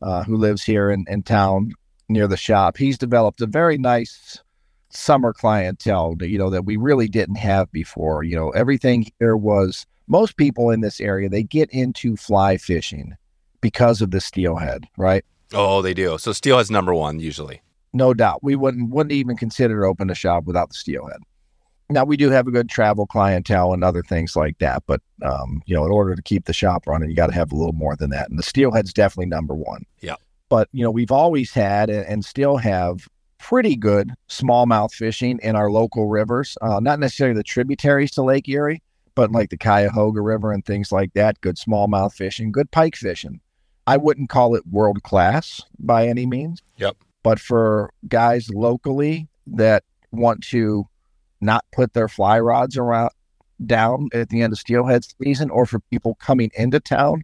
uh, 0.01 0.23
who 0.23 0.37
lives 0.37 0.63
here 0.63 0.91
in, 0.91 1.05
in 1.07 1.23
town 1.23 1.71
near 2.07 2.27
the 2.27 2.37
shop, 2.37 2.77
he's 2.77 2.97
developed 2.97 3.41
a 3.41 3.47
very 3.47 3.77
nice 3.77 4.43
summer 4.89 5.33
clientele, 5.33 6.15
you 6.21 6.37
know, 6.37 6.49
that 6.49 6.65
we 6.65 6.77
really 6.77 7.07
didn't 7.07 7.35
have 7.37 7.71
before. 7.71 8.23
You 8.23 8.35
know, 8.35 8.49
everything 8.51 9.07
here 9.19 9.35
was– 9.35 9.85
most 10.09 10.35
people 10.35 10.71
in 10.71 10.81
this 10.81 10.99
area 10.99 11.29
they 11.29 11.43
get 11.43 11.69
into 11.69 12.17
fly 12.17 12.57
fishing 12.57 13.15
because 13.61 14.01
of 14.01 14.11
the 14.11 14.19
steelhead, 14.19 14.85
right? 14.97 15.23
Oh, 15.53 15.81
they 15.81 15.93
do. 15.93 16.17
So 16.17 16.33
steelhead's 16.33 16.71
number 16.71 16.93
one 16.93 17.19
usually. 17.19 17.61
No 17.93 18.13
doubt. 18.13 18.43
We 18.43 18.55
wouldn't 18.55 18.89
wouldn't 18.89 19.13
even 19.13 19.37
consider 19.37 19.85
open 19.85 20.09
a 20.09 20.15
shop 20.15 20.45
without 20.45 20.69
the 20.69 20.75
steelhead. 20.75 21.19
Now 21.89 22.03
we 22.03 22.17
do 22.17 22.29
have 22.29 22.47
a 22.47 22.51
good 22.51 22.69
travel 22.69 23.07
clientele 23.07 23.73
and 23.73 23.83
other 23.83 24.03
things 24.03 24.35
like 24.35 24.59
that, 24.59 24.83
but 24.85 25.01
um, 25.23 25.61
you 25.65 25.75
know, 25.75 25.85
in 25.85 25.91
order 25.91 26.15
to 26.15 26.21
keep 26.21 26.45
the 26.45 26.53
shop 26.53 26.85
running, 26.85 27.09
you 27.09 27.15
got 27.15 27.27
to 27.27 27.33
have 27.33 27.51
a 27.51 27.55
little 27.55 27.73
more 27.73 27.95
than 27.95 28.11
that. 28.11 28.29
And 28.29 28.37
the 28.37 28.43
steelhead's 28.43 28.93
definitely 28.93 29.25
number 29.25 29.55
one. 29.55 29.85
Yeah. 30.01 30.15
But 30.49 30.69
you 30.71 30.83
know, 30.83 30.91
we've 30.91 31.11
always 31.11 31.51
had 31.51 31.89
and 31.89 32.23
still 32.23 32.57
have 32.57 33.07
pretty 33.39 33.75
good 33.75 34.11
smallmouth 34.27 34.91
fishing 34.91 35.39
in 35.41 35.55
our 35.55 35.71
local 35.71 36.07
rivers. 36.07 36.57
Uh, 36.61 36.79
not 36.79 36.99
necessarily 36.99 37.35
the 37.35 37.43
tributaries 37.43 38.11
to 38.11 38.21
Lake 38.21 38.47
Erie, 38.47 38.83
but 39.15 39.31
like 39.31 39.49
the 39.49 39.57
Cuyahoga 39.57 40.21
River 40.21 40.51
and 40.51 40.65
things 40.65 40.91
like 40.91 41.13
that, 41.13 41.41
good 41.41 41.55
smallmouth 41.55 42.13
fishing, 42.13 42.51
good 42.51 42.69
pike 42.71 42.95
fishing. 42.95 43.39
I 43.87 43.97
wouldn't 43.97 44.29
call 44.29 44.55
it 44.55 44.67
world 44.67 45.01
class 45.03 45.61
by 45.79 46.07
any 46.07 46.25
means. 46.25 46.61
Yep. 46.77 46.97
But 47.23 47.39
for 47.39 47.91
guys 48.07 48.49
locally 48.49 49.27
that 49.47 49.83
want 50.11 50.43
to 50.49 50.87
not 51.41 51.65
put 51.71 51.93
their 51.93 52.07
fly 52.07 52.39
rods 52.39 52.77
around 52.77 53.11
down 53.65 54.07
at 54.13 54.29
the 54.29 54.41
end 54.41 54.53
of 54.53 54.59
steelhead 54.59 55.03
season, 55.21 55.49
or 55.49 55.65
for 55.65 55.79
people 55.91 56.15
coming 56.15 56.49
into 56.55 56.79
town, 56.79 57.23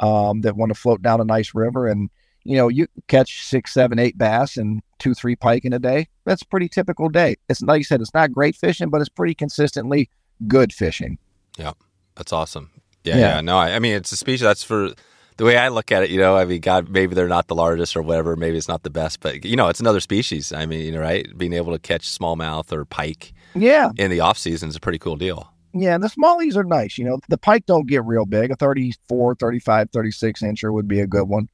um, 0.00 0.40
that 0.42 0.56
want 0.56 0.70
to 0.70 0.74
float 0.78 1.02
down 1.02 1.20
a 1.20 1.24
nice 1.24 1.54
river 1.54 1.86
and 1.86 2.10
you 2.44 2.56
know 2.56 2.68
you 2.68 2.86
catch 3.08 3.42
six 3.42 3.72
seven 3.72 3.98
eight 3.98 4.16
bass 4.16 4.56
and 4.56 4.82
two 4.98 5.14
three 5.14 5.34
pike 5.34 5.64
in 5.64 5.72
a 5.72 5.78
day 5.78 6.06
that's 6.24 6.42
a 6.42 6.46
pretty 6.46 6.68
typical 6.68 7.08
day 7.08 7.34
it's 7.48 7.60
like 7.62 7.78
you 7.78 7.84
said 7.84 8.00
it's 8.00 8.14
not 8.14 8.30
great 8.30 8.54
fishing 8.54 8.88
but 8.88 9.00
it's 9.00 9.08
pretty 9.08 9.34
consistently 9.34 10.08
good 10.46 10.72
fishing 10.72 11.18
yeah 11.56 11.72
that's 12.14 12.32
awesome 12.32 12.70
yeah 13.04 13.16
yeah, 13.16 13.34
yeah. 13.36 13.40
no 13.40 13.58
I, 13.58 13.74
I 13.74 13.78
mean 13.78 13.94
it's 13.94 14.12
a 14.12 14.16
species 14.16 14.42
that's 14.42 14.62
for 14.62 14.90
the 15.36 15.44
way 15.44 15.56
I 15.56 15.68
look 15.68 15.92
at 15.92 16.02
it, 16.02 16.08
you 16.08 16.18
know, 16.18 16.34
I 16.34 16.46
mean, 16.46 16.62
God, 16.62 16.88
maybe 16.88 17.14
they're 17.14 17.28
not 17.28 17.46
the 17.46 17.54
largest 17.54 17.94
or 17.94 18.00
whatever, 18.00 18.36
maybe 18.36 18.56
it's 18.56 18.68
not 18.68 18.84
the 18.84 18.90
best, 18.90 19.20
but 19.20 19.44
you 19.44 19.54
know, 19.54 19.68
it's 19.68 19.80
another 19.80 20.00
species. 20.00 20.50
I 20.50 20.64
mean, 20.64 20.80
you 20.80 20.92
know, 20.92 21.00
right? 21.00 21.26
Being 21.36 21.52
able 21.52 21.74
to 21.74 21.78
catch 21.78 22.08
smallmouth 22.08 22.72
or 22.72 22.86
pike, 22.86 23.34
yeah, 23.56 23.90
in 23.96 24.10
the 24.10 24.20
off 24.20 24.38
season 24.38 24.68
is 24.68 24.76
a 24.76 24.80
pretty 24.80 24.98
cool 24.98 25.16
deal. 25.16 25.52
Yeah, 25.78 25.98
the 25.98 26.08
smallies 26.08 26.56
are 26.56 26.64
nice. 26.64 26.96
You 26.96 27.04
know, 27.04 27.18
the 27.28 27.36
pike 27.36 27.66
don't 27.66 27.86
get 27.86 28.04
real 28.04 28.24
big. 28.24 28.50
A 28.50 28.56
34, 28.56 29.34
35, 29.34 29.90
36 29.90 30.42
incher 30.42 30.72
would 30.72 30.88
be 30.88 31.00
a 31.00 31.06
good 31.06 31.28
one. 31.28 31.48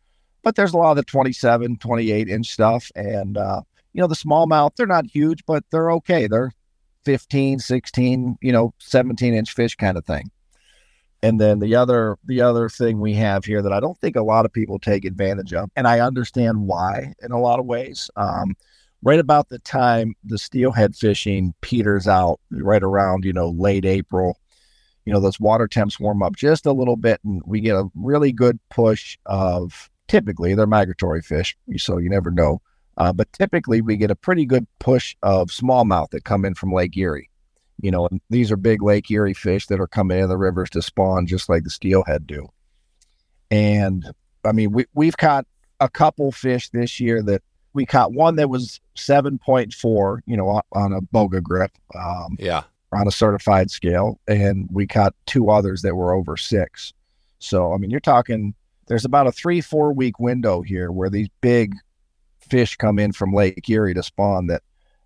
But 0.45 0.55
there's 0.55 0.73
a 0.73 0.77
lot 0.77 0.91
of 0.93 0.97
the 0.97 1.05
27, 1.05 1.79
28 1.79 2.29
inch 2.29 2.47
stuff. 2.49 2.91
And, 2.95 3.37
uh, 3.37 3.63
you 3.93 4.01
know, 4.01 4.07
the 4.07 4.15
smallmouth, 4.15 4.77
they're 4.77 4.87
not 4.87 5.07
huge, 5.07 5.45
but 5.45 5.65
they're 5.71 5.91
okay. 5.93 6.29
They're 6.29 6.53
15, 7.05 7.59
16, 7.59 8.39
you 8.41 8.53
know, 8.53 8.75
17 8.79 9.35
inch 9.35 9.53
fish 9.55 9.75
kind 9.75 9.97
of 9.97 10.05
thing. 10.05 10.31
And 11.25 11.41
then 11.41 11.61
the 11.61 11.77
other 11.77 12.19
the 12.25 12.41
other 12.41 12.69
thing 12.69 12.99
we 12.99 13.15
have 13.15 13.45
here 13.45 13.63
that 13.63 13.73
I 13.73 13.79
don't 13.79 13.97
think 13.99 14.17
a 14.17 14.23
lot 14.23 14.45
of 14.45 14.53
people 14.53 14.81
take 14.81 15.05
advantage 15.05 15.55
of, 15.55 15.71
and 15.77 15.87
I 15.87 16.01
understand 16.01 16.67
why 16.67 17.15
in 17.23 17.31
a 17.31 17.41
lot 17.41 17.61
of 17.61 17.67
ways. 17.67 18.11
Um, 18.17 18.57
right 19.03 19.19
about 19.19 19.49
the 19.49 19.59
time 19.61 20.15
the 20.25 20.39
steelhead 20.39 20.95
fishing 20.95 21.55
peters 21.61 22.09
out, 22.09 22.41
right 22.51 22.83
around 22.83 23.25
you 23.25 23.33
know 23.33 23.51
late 23.51 23.85
April, 23.85 24.39
you 25.05 25.13
know 25.13 25.21
those 25.21 25.41
water 25.41 25.69
temps 25.69 26.01
warm 26.01 26.23
up 26.23 26.37
just 26.37 26.67
a 26.67 26.73
little 26.73 26.97
bit, 26.97 27.21
and 27.25 27.43
we 27.47 27.61
get 27.61 27.77
a 27.77 27.89
really 27.95 28.33
good 28.33 28.59
push 28.71 29.19
of 29.27 29.91
typically 30.09 30.55
they're 30.55 30.67
migratory 30.67 31.23
fish, 31.23 31.57
so 31.77 31.99
you 31.99 32.11
never 32.11 32.31
know. 32.31 32.61
Uh, 32.99 33.13
but 33.13 33.33
typically 33.33 33.81
we 33.81 33.97
get 33.97 34.11
a 34.11 34.15
pretty 34.15 34.45
good 34.45 34.67
push 34.79 35.17
of 35.23 35.49
smallmouth 35.49 36.11
that 36.11 36.25
come 36.25 36.45
in 36.45 36.55
from 36.55 36.73
Lake 36.73 36.97
Erie 36.97 37.31
you 37.83 37.91
know, 37.91 38.07
and 38.07 38.21
these 38.31 38.51
are 38.51 38.57
big 38.57 38.83
Lake 38.83 39.11
Erie 39.11 39.35
fish 39.35 39.67
that 39.67 39.81
are 39.81 39.89
coming 39.89 40.21
in 40.21 40.29
the 40.29 40.37
rivers 40.37 40.71
to 40.71 40.81
spawn 40.81 41.27
just 41.27 41.49
like 41.49 41.65
the 41.65 41.71
steelhead 41.71 42.27
do. 42.27 42.49
And 43.51 44.07
I 44.45 44.53
mean, 44.53 44.73
we, 44.73 44.87
we've 44.95 45.17
caught 45.17 45.47
a 45.81 45.89
couple 45.89 46.31
fish 46.33 46.71
this 46.71 47.01
year 47.01 47.23
that 47.23 47.43
we 47.75 47.87
caught 47.87 48.13
one 48.13 48.37
that 48.37 48.51
was 48.51 48.81
7.4, 48.97 50.21
you 50.27 50.37
know, 50.37 50.61
on 50.73 50.93
a 50.93 51.01
Boga 51.01 51.43
Grip. 51.43 51.73
Um, 51.95 52.37
yeah. 52.39 52.65
On 52.93 53.09
a 53.09 53.13
certified 53.13 53.71
scale. 53.71 54.21
And 54.29 54.69
we 54.71 54.87
caught 54.87 55.15
two 55.27 55.51
others 55.51 55.81
that 55.83 55.97
were 55.97 56.13
over 56.13 56.37
six. 56.37 56.93
So, 57.39 57.73
I 57.73 57.79
mean, 57.79 57.91
you're 57.91 58.01
talking, 58.01 58.55
there's 58.87 59.07
about 59.07 59.27
a 59.27 59.33
three, 59.33 59.61
four 59.63 59.93
week 59.93 60.19
window 60.19 60.61
here 60.61 60.93
where 60.93 61.09
these 61.09 61.29
big 61.41 61.75
fish 62.41 62.77
come 62.77 62.99
in 62.99 63.13
from 63.13 63.33
Lake 63.33 63.69
Erie 63.69 63.95
to 63.95 64.03
spawn 64.03 64.47
that 64.49 64.63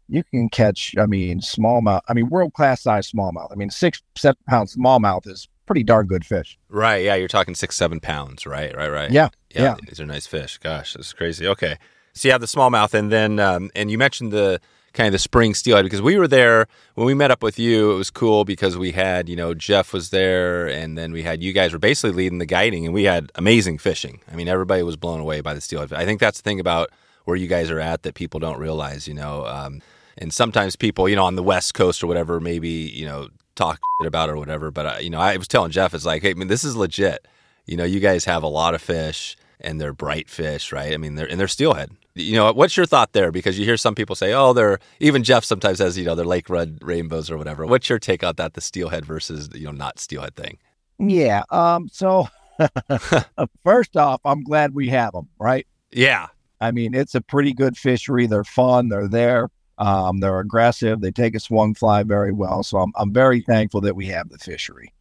you 0.09 0.25
can 0.25 0.49
catch, 0.49 0.97
I 0.99 1.07
mean, 1.07 1.41
smallmouth, 1.41 2.01
I 2.09 2.15
mean, 2.15 2.29
world 2.29 2.55
class 2.55 2.83
size 2.83 3.11
smallmouth. 3.11 3.53
I 3.53 3.55
mean, 3.55 3.71
six, 3.71 4.03
seven 4.17 4.39
pound 4.49 4.69
smallmouth 4.69 5.29
is 5.29 5.49
pretty 5.67 5.85
darn 5.85 6.07
good 6.07 6.27
fish. 6.27 6.59
Right. 6.69 7.05
Yeah. 7.05 7.15
You're 7.15 7.29
talking 7.29 7.55
six, 7.55 7.77
seven 7.77 8.01
pounds. 8.01 8.47
Right. 8.47 8.77
Right. 8.77 8.91
Right. 8.91 9.11
Yeah. 9.11 9.29
Yeah. 9.55 9.63
yeah. 9.63 9.77
These 9.87 10.01
are 10.01 10.07
nice 10.07 10.27
fish. 10.27 10.59
Gosh, 10.59 10.95
that's 10.95 11.13
crazy. 11.13 11.47
Okay. 11.47 11.77
So 12.17 12.29
you 12.29 12.33
have 12.33 12.41
the 12.41 12.47
smallmouth, 12.47 12.95
and 12.95 13.13
then, 13.13 13.39
um, 13.39 13.71
and 13.75 13.91
you 13.91 13.99
mentioned 13.99 14.33
the, 14.33 14.61
kind 14.97 15.07
of 15.07 15.13
the 15.13 15.19
spring 15.19 15.55
steelhead 15.55 15.85
because 15.85 16.01
we 16.03 16.19
were 16.19 16.27
there 16.27 16.67
when 16.95 17.07
we 17.07 17.15
met 17.15 17.31
up 17.31 17.43
with 17.43 17.59
you. 17.59 17.93
It 17.93 17.97
was 17.97 18.11
cool 18.11 18.45
because 18.45 18.77
we 18.77 18.93
had, 18.93 19.29
you 19.29 19.37
know, 19.37 19.53
Jeff 19.55 19.93
was 19.93 20.09
there 20.09 20.67
and 20.67 20.97
then 20.97 21.13
we 21.13 21.23
had 21.23 21.43
you 21.43 21.53
guys 21.53 21.73
were 21.73 21.79
basically 21.79 22.13
leading 22.17 22.39
the 22.39 22.47
guiding 22.47 22.87
and 22.87 22.95
we 22.95 23.05
had 23.05 23.31
amazing 23.35 23.79
fishing. 23.79 24.21
I 24.33 24.35
mean, 24.35 24.49
everybody 24.49 24.83
was 24.83 24.97
blown 24.97 25.21
away 25.21 25.43
by 25.43 25.53
the 25.53 25.61
steelhead. 25.61 25.93
I 25.93 26.07
think 26.07 26.19
that's 26.19 26.41
the 26.41 26.43
thing 26.43 26.59
about 26.59 26.89
where 27.25 27.37
you 27.37 27.47
guys 27.47 27.71
are 27.71 27.79
at 27.79 28.03
that 28.05 28.15
people 28.15 28.41
don't 28.41 28.59
realize, 28.59 29.07
you 29.07 29.15
know. 29.15 29.45
Um, 29.47 29.83
and 30.17 30.33
sometimes 30.33 30.77
people, 30.77 31.09
you 31.09 31.17
know, 31.17 31.27
on 31.27 31.37
the 31.37 31.43
West 31.43 31.75
Coast 31.75 32.03
or 32.03 32.07
whatever, 32.07 32.41
maybe 32.41 32.71
you 32.71 33.05
know 33.05 33.29
talk 33.55 33.79
about 34.05 34.31
it 34.31 34.33
or 34.33 34.39
whatever. 34.39 34.71
But 34.71 34.87
uh, 34.87 34.99
you 35.01 35.11
know, 35.11 35.21
I 35.21 35.37
was 35.37 35.49
telling 35.49 35.71
Jeff, 35.71 35.93
it's 35.93 36.07
like, 36.07 36.23
hey, 36.23 36.31
I 36.31 36.35
mean, 36.35 36.49
this 36.49 36.65
is 36.65 36.75
legit. 36.75 37.29
You 37.67 37.77
know, 37.77 37.85
you 37.85 38.01
guys 38.01 38.25
have 38.25 38.43
a 38.43 38.49
lot 38.49 38.75
of 38.75 38.81
fish 38.81 39.37
and 39.61 39.81
they're 39.81 39.93
bright 39.93 40.31
fish, 40.31 40.73
right? 40.73 40.93
I 40.93 40.97
mean, 40.97 41.17
they're 41.17 41.27
and 41.27 41.39
they're 41.39 41.49
steelhead. 41.49 41.91
You 42.19 42.37
know, 42.37 42.53
what's 42.53 42.77
your 42.77 42.87
thought 42.87 43.13
there? 43.13 43.31
Because 43.31 43.59
you 43.59 43.67
hear 43.67 43.77
some 43.77 43.95
people 43.95 44.17
say, 44.17 44.33
oh, 44.33 44.53
they're 44.55 44.79
even 45.01 45.23
Jeff 45.23 45.45
sometimes 45.45 45.79
says, 45.79 45.99
you 45.99 46.05
know, 46.05 46.15
they're 46.15 46.25
lake 46.25 46.49
red 46.49 46.79
rainbows 46.81 47.31
or 47.31 47.37
whatever. 47.37 47.67
What's 47.67 47.91
your 47.91 47.99
take 47.99 48.25
on 48.25 48.35
that? 48.37 48.55
The 48.55 48.63
steelhead 48.63 49.05
versus 49.05 49.51
you 49.55 49.67
know 49.67 49.73
not 49.73 49.99
steelhead 49.99 50.35
thing. 50.35 50.59
Yeah. 50.99 51.43
Um. 51.51 51.89
So 51.93 52.29
first 53.65 53.97
off, 53.97 54.21
I'm 54.25 54.43
glad 54.43 54.75
we 54.75 54.89
have 54.89 55.13
them, 55.13 55.29
right? 55.39 55.67
Yeah. 55.93 56.29
I 56.61 56.71
mean, 56.71 56.95
it's 56.95 57.15
a 57.15 57.21
pretty 57.21 57.53
good 57.53 57.77
fishery. 57.77 58.27
They're 58.27 58.45
fun. 58.45 58.89
They're 58.89 59.09
there. 59.09 59.51
Um, 59.79 60.21
they're 60.21 60.41
aggressive. 60.41 61.01
They 61.01 61.11
take 61.11 61.35
a 61.35 61.41
swung 61.41 61.75
fly 61.75 62.03
very 62.03 62.33
well. 62.33 62.63
So 62.63 62.79
I'm, 62.79 62.93
I'm 62.97 63.13
very 63.13 63.43
thankful 63.43 63.83
that 63.83 63.95
we 63.95 64.07
have 64.07 64.31
the 64.31 64.39
fishery. 64.39 64.93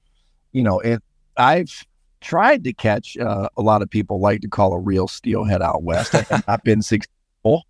You 0.51 0.63
know, 0.63 0.79
it. 0.79 1.01
I've 1.38 1.86
tried 2.25 2.63
to 2.63 2.74
catch 2.74 3.17
uh, 3.17 3.48
a 3.55 3.62
lot 3.62 3.82
of 3.82 3.89
people 3.89 4.20
like 4.20 4.41
to 4.41 4.48
call 4.48 4.74
a 4.74 4.79
real 4.79 5.08
steelhead 5.08 5.62
out 5.62 5.84
west. 5.84 6.15
I've 6.48 6.63
been 6.63 6.82
successful. 6.82 7.63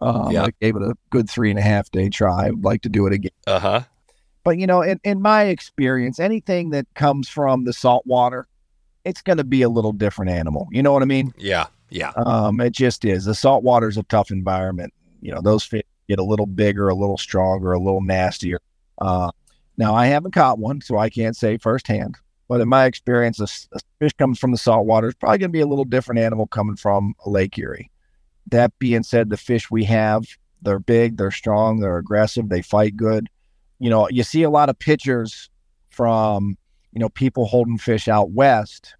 Um, 0.00 0.32
yeah. 0.32 0.44
I 0.44 0.50
gave 0.60 0.74
it 0.74 0.82
a 0.82 0.94
good 1.10 1.30
three 1.30 1.50
and 1.50 1.58
a 1.58 1.62
half 1.62 1.90
day 1.90 2.08
try. 2.08 2.46
I'd 2.46 2.64
like 2.64 2.82
to 2.82 2.88
do 2.88 3.06
it 3.06 3.12
again. 3.12 3.30
Uh 3.46 3.60
huh. 3.60 3.80
But 4.44 4.58
you 4.58 4.66
know, 4.66 4.82
in, 4.82 4.98
in 5.04 5.22
my 5.22 5.44
experience, 5.44 6.18
anything 6.18 6.70
that 6.70 6.86
comes 6.94 7.28
from 7.28 7.64
the 7.64 7.72
salt 7.72 8.04
water, 8.04 8.48
it's 9.04 9.22
going 9.22 9.38
to 9.38 9.44
be 9.44 9.62
a 9.62 9.68
little 9.68 9.92
different 9.92 10.32
animal. 10.32 10.66
You 10.72 10.82
know 10.82 10.92
what 10.92 11.02
I 11.02 11.06
mean? 11.06 11.32
Yeah. 11.38 11.66
Yeah. 11.90 12.12
Um, 12.16 12.60
it 12.60 12.72
just 12.72 13.04
is. 13.04 13.24
The 13.24 13.34
salt 13.34 13.62
water 13.62 13.88
is 13.88 13.96
a 13.96 14.02
tough 14.04 14.32
environment. 14.32 14.92
You 15.20 15.32
know, 15.32 15.40
those 15.40 15.62
fish 15.62 15.84
get 16.08 16.18
a 16.18 16.24
little 16.24 16.46
bigger, 16.46 16.88
a 16.88 16.94
little 16.94 17.18
stronger, 17.18 17.72
a 17.72 17.78
little 17.78 18.00
nastier. 18.00 18.60
Uh, 19.00 19.30
now, 19.76 19.94
I 19.94 20.06
haven't 20.06 20.32
caught 20.32 20.58
one, 20.58 20.80
so 20.80 20.98
I 20.98 21.08
can't 21.08 21.36
say 21.36 21.56
firsthand. 21.58 22.16
But 22.52 22.60
in 22.60 22.68
my 22.68 22.84
experience, 22.84 23.40
a, 23.40 23.44
a 23.74 23.80
fish 23.98 24.12
comes 24.18 24.38
from 24.38 24.50
the 24.50 24.58
salt 24.58 24.84
water. 24.84 25.08
It's 25.08 25.16
probably 25.18 25.38
going 25.38 25.48
to 25.48 25.56
be 25.56 25.62
a 25.62 25.66
little 25.66 25.86
different 25.86 26.18
animal 26.18 26.46
coming 26.46 26.76
from 26.76 27.14
a 27.24 27.30
Lake 27.30 27.56
Erie. 27.56 27.90
That 28.48 28.78
being 28.78 29.04
said, 29.04 29.30
the 29.30 29.38
fish 29.38 29.70
we 29.70 29.84
have, 29.84 30.26
they're 30.60 30.78
big, 30.78 31.16
they're 31.16 31.30
strong, 31.30 31.80
they're 31.80 31.96
aggressive, 31.96 32.50
they 32.50 32.60
fight 32.60 32.94
good. 32.94 33.30
You 33.78 33.88
know, 33.88 34.06
you 34.10 34.22
see 34.22 34.42
a 34.42 34.50
lot 34.50 34.68
of 34.68 34.78
pictures 34.78 35.48
from, 35.88 36.58
you 36.92 37.00
know, 37.00 37.08
people 37.08 37.46
holding 37.46 37.78
fish 37.78 38.06
out 38.06 38.32
west, 38.32 38.96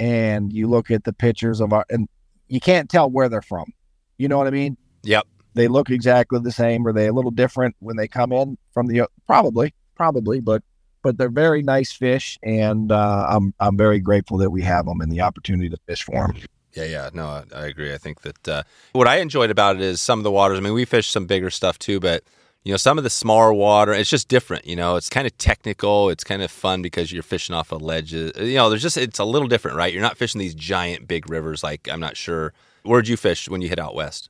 and 0.00 0.52
you 0.52 0.66
look 0.66 0.90
at 0.90 1.04
the 1.04 1.12
pictures 1.12 1.60
of 1.60 1.72
our, 1.72 1.86
and 1.88 2.08
you 2.48 2.58
can't 2.58 2.90
tell 2.90 3.08
where 3.08 3.28
they're 3.28 3.40
from. 3.40 3.72
You 4.18 4.26
know 4.26 4.36
what 4.36 4.48
I 4.48 4.50
mean? 4.50 4.76
Yep 5.04 5.28
they 5.54 5.68
look 5.68 5.88
exactly 5.88 6.38
the 6.38 6.52
same. 6.52 6.86
Are 6.86 6.92
they 6.92 7.06
a 7.06 7.14
little 7.14 7.30
different 7.30 7.76
when 7.78 7.96
they 7.96 8.06
come 8.06 8.30
in 8.30 8.58
from 8.74 8.88
the 8.88 9.08
probably 9.26 9.72
probably, 9.94 10.40
but 10.40 10.62
but 11.06 11.18
they're 11.18 11.28
very 11.28 11.62
nice 11.62 11.92
fish, 11.92 12.36
and 12.42 12.90
uh, 12.90 13.26
I'm 13.28 13.54
I'm 13.60 13.76
very 13.76 14.00
grateful 14.00 14.38
that 14.38 14.50
we 14.50 14.60
have 14.62 14.86
them 14.86 15.00
and 15.00 15.12
the 15.12 15.20
opportunity 15.20 15.68
to 15.68 15.76
fish 15.86 16.02
for 16.02 16.26
them. 16.26 16.36
Yeah, 16.74 16.82
yeah, 16.82 17.10
no, 17.14 17.26
I, 17.26 17.44
I 17.54 17.66
agree. 17.66 17.94
I 17.94 17.96
think 17.96 18.22
that 18.22 18.48
uh, 18.48 18.62
what 18.92 19.06
I 19.06 19.18
enjoyed 19.18 19.52
about 19.52 19.76
it 19.76 19.82
is 19.82 20.00
some 20.00 20.18
of 20.18 20.24
the 20.24 20.32
waters. 20.32 20.58
I 20.58 20.62
mean, 20.62 20.72
we 20.72 20.84
fish 20.84 21.08
some 21.08 21.26
bigger 21.26 21.48
stuff 21.48 21.78
too, 21.78 22.00
but 22.00 22.24
you 22.64 22.72
know, 22.72 22.76
some 22.76 22.98
of 22.98 23.04
the 23.04 23.10
smaller 23.10 23.52
water, 23.52 23.92
it's 23.92 24.10
just 24.10 24.26
different. 24.26 24.66
You 24.66 24.74
know, 24.74 24.96
it's 24.96 25.08
kind 25.08 25.28
of 25.28 25.38
technical. 25.38 26.10
It's 26.10 26.24
kind 26.24 26.42
of 26.42 26.50
fun 26.50 26.82
because 26.82 27.12
you're 27.12 27.22
fishing 27.22 27.54
off 27.54 27.70
of 27.70 27.82
ledges. 27.82 28.32
You 28.36 28.56
know, 28.56 28.68
there's 28.68 28.82
just 28.82 28.96
it's 28.96 29.20
a 29.20 29.24
little 29.24 29.46
different, 29.46 29.76
right? 29.76 29.92
You're 29.92 30.02
not 30.02 30.18
fishing 30.18 30.40
these 30.40 30.56
giant 30.56 31.06
big 31.06 31.30
rivers. 31.30 31.62
Like 31.62 31.88
I'm 31.88 32.00
not 32.00 32.16
sure 32.16 32.52
where'd 32.82 33.06
you 33.06 33.16
fish 33.16 33.48
when 33.48 33.60
you 33.60 33.68
hit 33.68 33.78
out 33.78 33.94
west. 33.94 34.28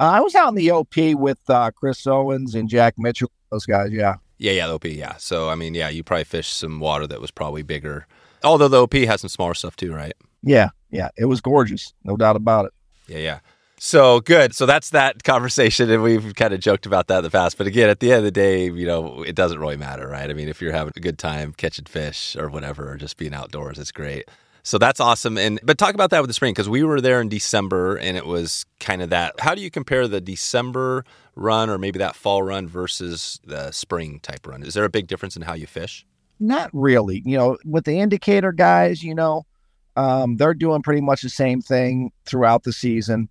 Uh, 0.00 0.10
I 0.10 0.20
was 0.20 0.34
out 0.34 0.48
in 0.48 0.56
the 0.56 0.72
OP 0.72 0.96
with 0.96 1.38
uh, 1.48 1.70
Chris 1.70 2.04
Owens 2.04 2.56
and 2.56 2.68
Jack 2.68 2.94
Mitchell. 2.98 3.30
Those 3.52 3.64
guys, 3.64 3.92
yeah. 3.92 4.16
Yeah, 4.38 4.52
yeah, 4.52 4.66
the 4.66 4.74
OP, 4.74 4.84
yeah. 4.84 5.16
So, 5.16 5.48
I 5.48 5.54
mean, 5.54 5.74
yeah, 5.74 5.88
you 5.88 6.02
probably 6.02 6.24
fished 6.24 6.58
some 6.58 6.80
water 6.80 7.06
that 7.06 7.20
was 7.20 7.30
probably 7.30 7.62
bigger. 7.62 8.06
Although 8.44 8.68
the 8.68 8.82
OP 8.82 8.94
has 8.94 9.22
some 9.22 9.28
smaller 9.28 9.54
stuff 9.54 9.76
too, 9.76 9.92
right? 9.92 10.12
Yeah, 10.42 10.70
yeah. 10.90 11.08
It 11.16 11.24
was 11.24 11.40
gorgeous. 11.40 11.92
No 12.04 12.16
doubt 12.16 12.36
about 12.36 12.66
it. 12.66 12.72
Yeah, 13.08 13.18
yeah. 13.18 13.38
So 13.78 14.20
good. 14.20 14.54
So 14.54 14.64
that's 14.64 14.90
that 14.90 15.22
conversation, 15.22 15.90
and 15.90 16.02
we've 16.02 16.34
kind 16.34 16.54
of 16.54 16.60
joked 16.60 16.86
about 16.86 17.08
that 17.08 17.18
in 17.18 17.24
the 17.24 17.30
past. 17.30 17.58
But 17.58 17.66
again, 17.66 17.90
at 17.90 18.00
the 18.00 18.10
end 18.10 18.18
of 18.18 18.24
the 18.24 18.30
day, 18.30 18.70
you 18.70 18.86
know, 18.86 19.22
it 19.22 19.34
doesn't 19.34 19.58
really 19.58 19.76
matter, 19.76 20.08
right? 20.08 20.30
I 20.30 20.32
mean, 20.32 20.48
if 20.48 20.62
you're 20.62 20.72
having 20.72 20.94
a 20.96 21.00
good 21.00 21.18
time 21.18 21.52
catching 21.52 21.84
fish 21.84 22.36
or 22.36 22.48
whatever, 22.48 22.90
or 22.90 22.96
just 22.96 23.16
being 23.18 23.34
outdoors, 23.34 23.78
it's 23.78 23.92
great. 23.92 24.28
So 24.62 24.78
that's 24.78 24.98
awesome. 24.98 25.38
And 25.38 25.60
but 25.62 25.78
talk 25.78 25.94
about 25.94 26.10
that 26.10 26.20
with 26.20 26.28
the 26.28 26.34
spring 26.34 26.52
because 26.52 26.68
we 26.68 26.82
were 26.82 27.00
there 27.00 27.20
in 27.20 27.28
December 27.28 27.96
and 27.96 28.16
it 28.16 28.26
was 28.26 28.66
kind 28.80 29.00
of 29.00 29.10
that. 29.10 29.38
How 29.38 29.54
do 29.54 29.60
you 29.60 29.70
compare 29.70 30.08
the 30.08 30.20
December 30.20 31.04
run 31.36 31.70
or 31.70 31.78
maybe 31.78 31.98
that 31.98 32.16
fall 32.16 32.42
run 32.42 32.66
versus 32.66 33.38
the 33.44 33.70
spring 33.70 34.18
type 34.20 34.46
run? 34.46 34.62
Is 34.62 34.74
there 34.74 34.84
a 34.84 34.90
big 34.90 35.06
difference 35.06 35.36
in 35.36 35.42
how 35.42 35.54
you 35.54 35.66
fish? 35.66 36.04
Not 36.40 36.70
really. 36.72 37.22
You 37.24 37.36
know, 37.36 37.58
with 37.64 37.84
the 37.84 38.00
indicator 38.00 38.52
guys, 38.52 39.02
you 39.02 39.14
know, 39.14 39.46
um, 39.94 40.36
they're 40.36 40.54
doing 40.54 40.82
pretty 40.82 41.00
much 41.00 41.22
the 41.22 41.30
same 41.30 41.60
thing 41.60 42.10
throughout 42.24 42.64
the 42.64 42.72
season. 42.72 43.28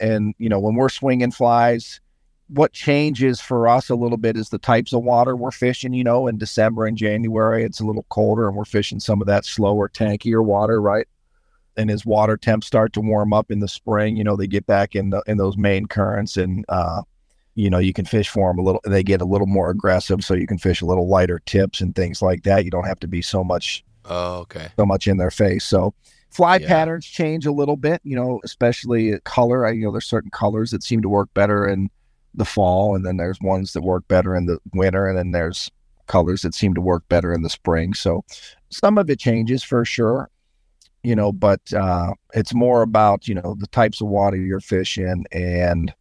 And 0.00 0.34
you 0.38 0.48
know, 0.48 0.58
when 0.58 0.74
we're 0.74 0.88
swinging 0.88 1.30
flies, 1.30 2.00
what 2.48 2.72
changes 2.72 3.40
for 3.40 3.68
us 3.68 3.88
a 3.88 3.94
little 3.94 4.18
bit 4.18 4.36
is 4.36 4.50
the 4.50 4.58
types 4.58 4.92
of 4.92 5.02
water 5.02 5.36
we're 5.36 5.52
fishing. 5.52 5.94
You 5.94 6.04
know, 6.04 6.26
in 6.26 6.38
December 6.38 6.86
and 6.86 6.96
January, 6.96 7.64
it's 7.64 7.80
a 7.80 7.84
little 7.84 8.04
colder, 8.10 8.48
and 8.48 8.56
we're 8.56 8.64
fishing 8.64 9.00
some 9.00 9.20
of 9.20 9.26
that 9.28 9.44
slower, 9.44 9.88
tankier 9.88 10.44
water, 10.44 10.80
right? 10.80 11.06
and 11.76 11.90
as 11.90 12.04
water 12.04 12.36
temps 12.36 12.66
start 12.66 12.92
to 12.92 13.00
warm 13.00 13.32
up 13.32 13.50
in 13.50 13.60
the 13.60 13.68
spring, 13.68 14.16
you 14.16 14.24
know, 14.24 14.36
they 14.36 14.46
get 14.46 14.66
back 14.66 14.94
in 14.94 15.10
the 15.10 15.22
in 15.26 15.38
those 15.38 15.56
main 15.56 15.86
currents 15.86 16.36
and 16.36 16.64
uh, 16.68 17.02
you 17.54 17.68
know, 17.68 17.78
you 17.78 17.92
can 17.92 18.04
fish 18.04 18.28
for 18.28 18.50
them 18.50 18.58
a 18.58 18.62
little 18.62 18.80
they 18.84 19.02
get 19.02 19.20
a 19.20 19.26
little 19.26 19.46
more 19.46 19.70
aggressive 19.70 20.24
so 20.24 20.34
you 20.34 20.46
can 20.46 20.58
fish 20.58 20.80
a 20.80 20.86
little 20.86 21.08
lighter 21.08 21.40
tips 21.46 21.80
and 21.80 21.94
things 21.94 22.22
like 22.22 22.42
that. 22.44 22.64
You 22.64 22.70
don't 22.70 22.86
have 22.86 23.00
to 23.00 23.08
be 23.08 23.22
so 23.22 23.44
much 23.44 23.84
Oh, 24.04 24.38
okay. 24.40 24.68
so 24.76 24.84
much 24.86 25.06
in 25.06 25.16
their 25.18 25.30
face. 25.30 25.64
So 25.64 25.94
fly 26.30 26.56
Yeah. 26.56 26.66
patterns 26.68 27.06
change 27.06 27.46
a 27.46 27.52
little 27.52 27.76
bit, 27.76 28.00
you 28.04 28.16
know, 28.16 28.40
especially 28.44 29.18
color. 29.24 29.66
I, 29.66 29.72
you 29.72 29.84
know, 29.84 29.92
there's 29.92 30.06
certain 30.06 30.30
colors 30.30 30.70
that 30.70 30.82
seem 30.82 31.02
to 31.02 31.08
work 31.08 31.28
better 31.34 31.68
in 31.68 31.90
the 32.34 32.44
fall, 32.46 32.96
and 32.96 33.04
then 33.04 33.18
there's 33.18 33.38
ones 33.42 33.74
that 33.74 33.82
work 33.82 34.08
better 34.08 34.34
in 34.34 34.46
the 34.46 34.58
winter, 34.72 35.06
and 35.06 35.18
then 35.18 35.30
there's 35.32 35.70
colors 36.06 36.42
that 36.42 36.54
seem 36.54 36.74
to 36.74 36.80
work 36.80 37.04
better 37.08 37.32
in 37.34 37.42
the 37.42 37.50
spring. 37.50 37.92
So 37.94 38.24
some 38.70 38.96
of 38.98 39.08
it 39.10 39.18
changes 39.20 39.62
for 39.62 39.84
sure, 39.84 40.30
you 41.02 41.14
know, 41.14 41.30
but 41.30 41.60
uh, 41.74 42.14
it's 42.34 42.54
more 42.54 42.82
about 42.82 43.28
you 43.28 43.34
know 43.34 43.54
the 43.58 43.66
types 43.68 44.00
of 44.00 44.08
water 44.08 44.36
you're 44.38 44.60
fishing 44.60 45.24
and 45.30 45.94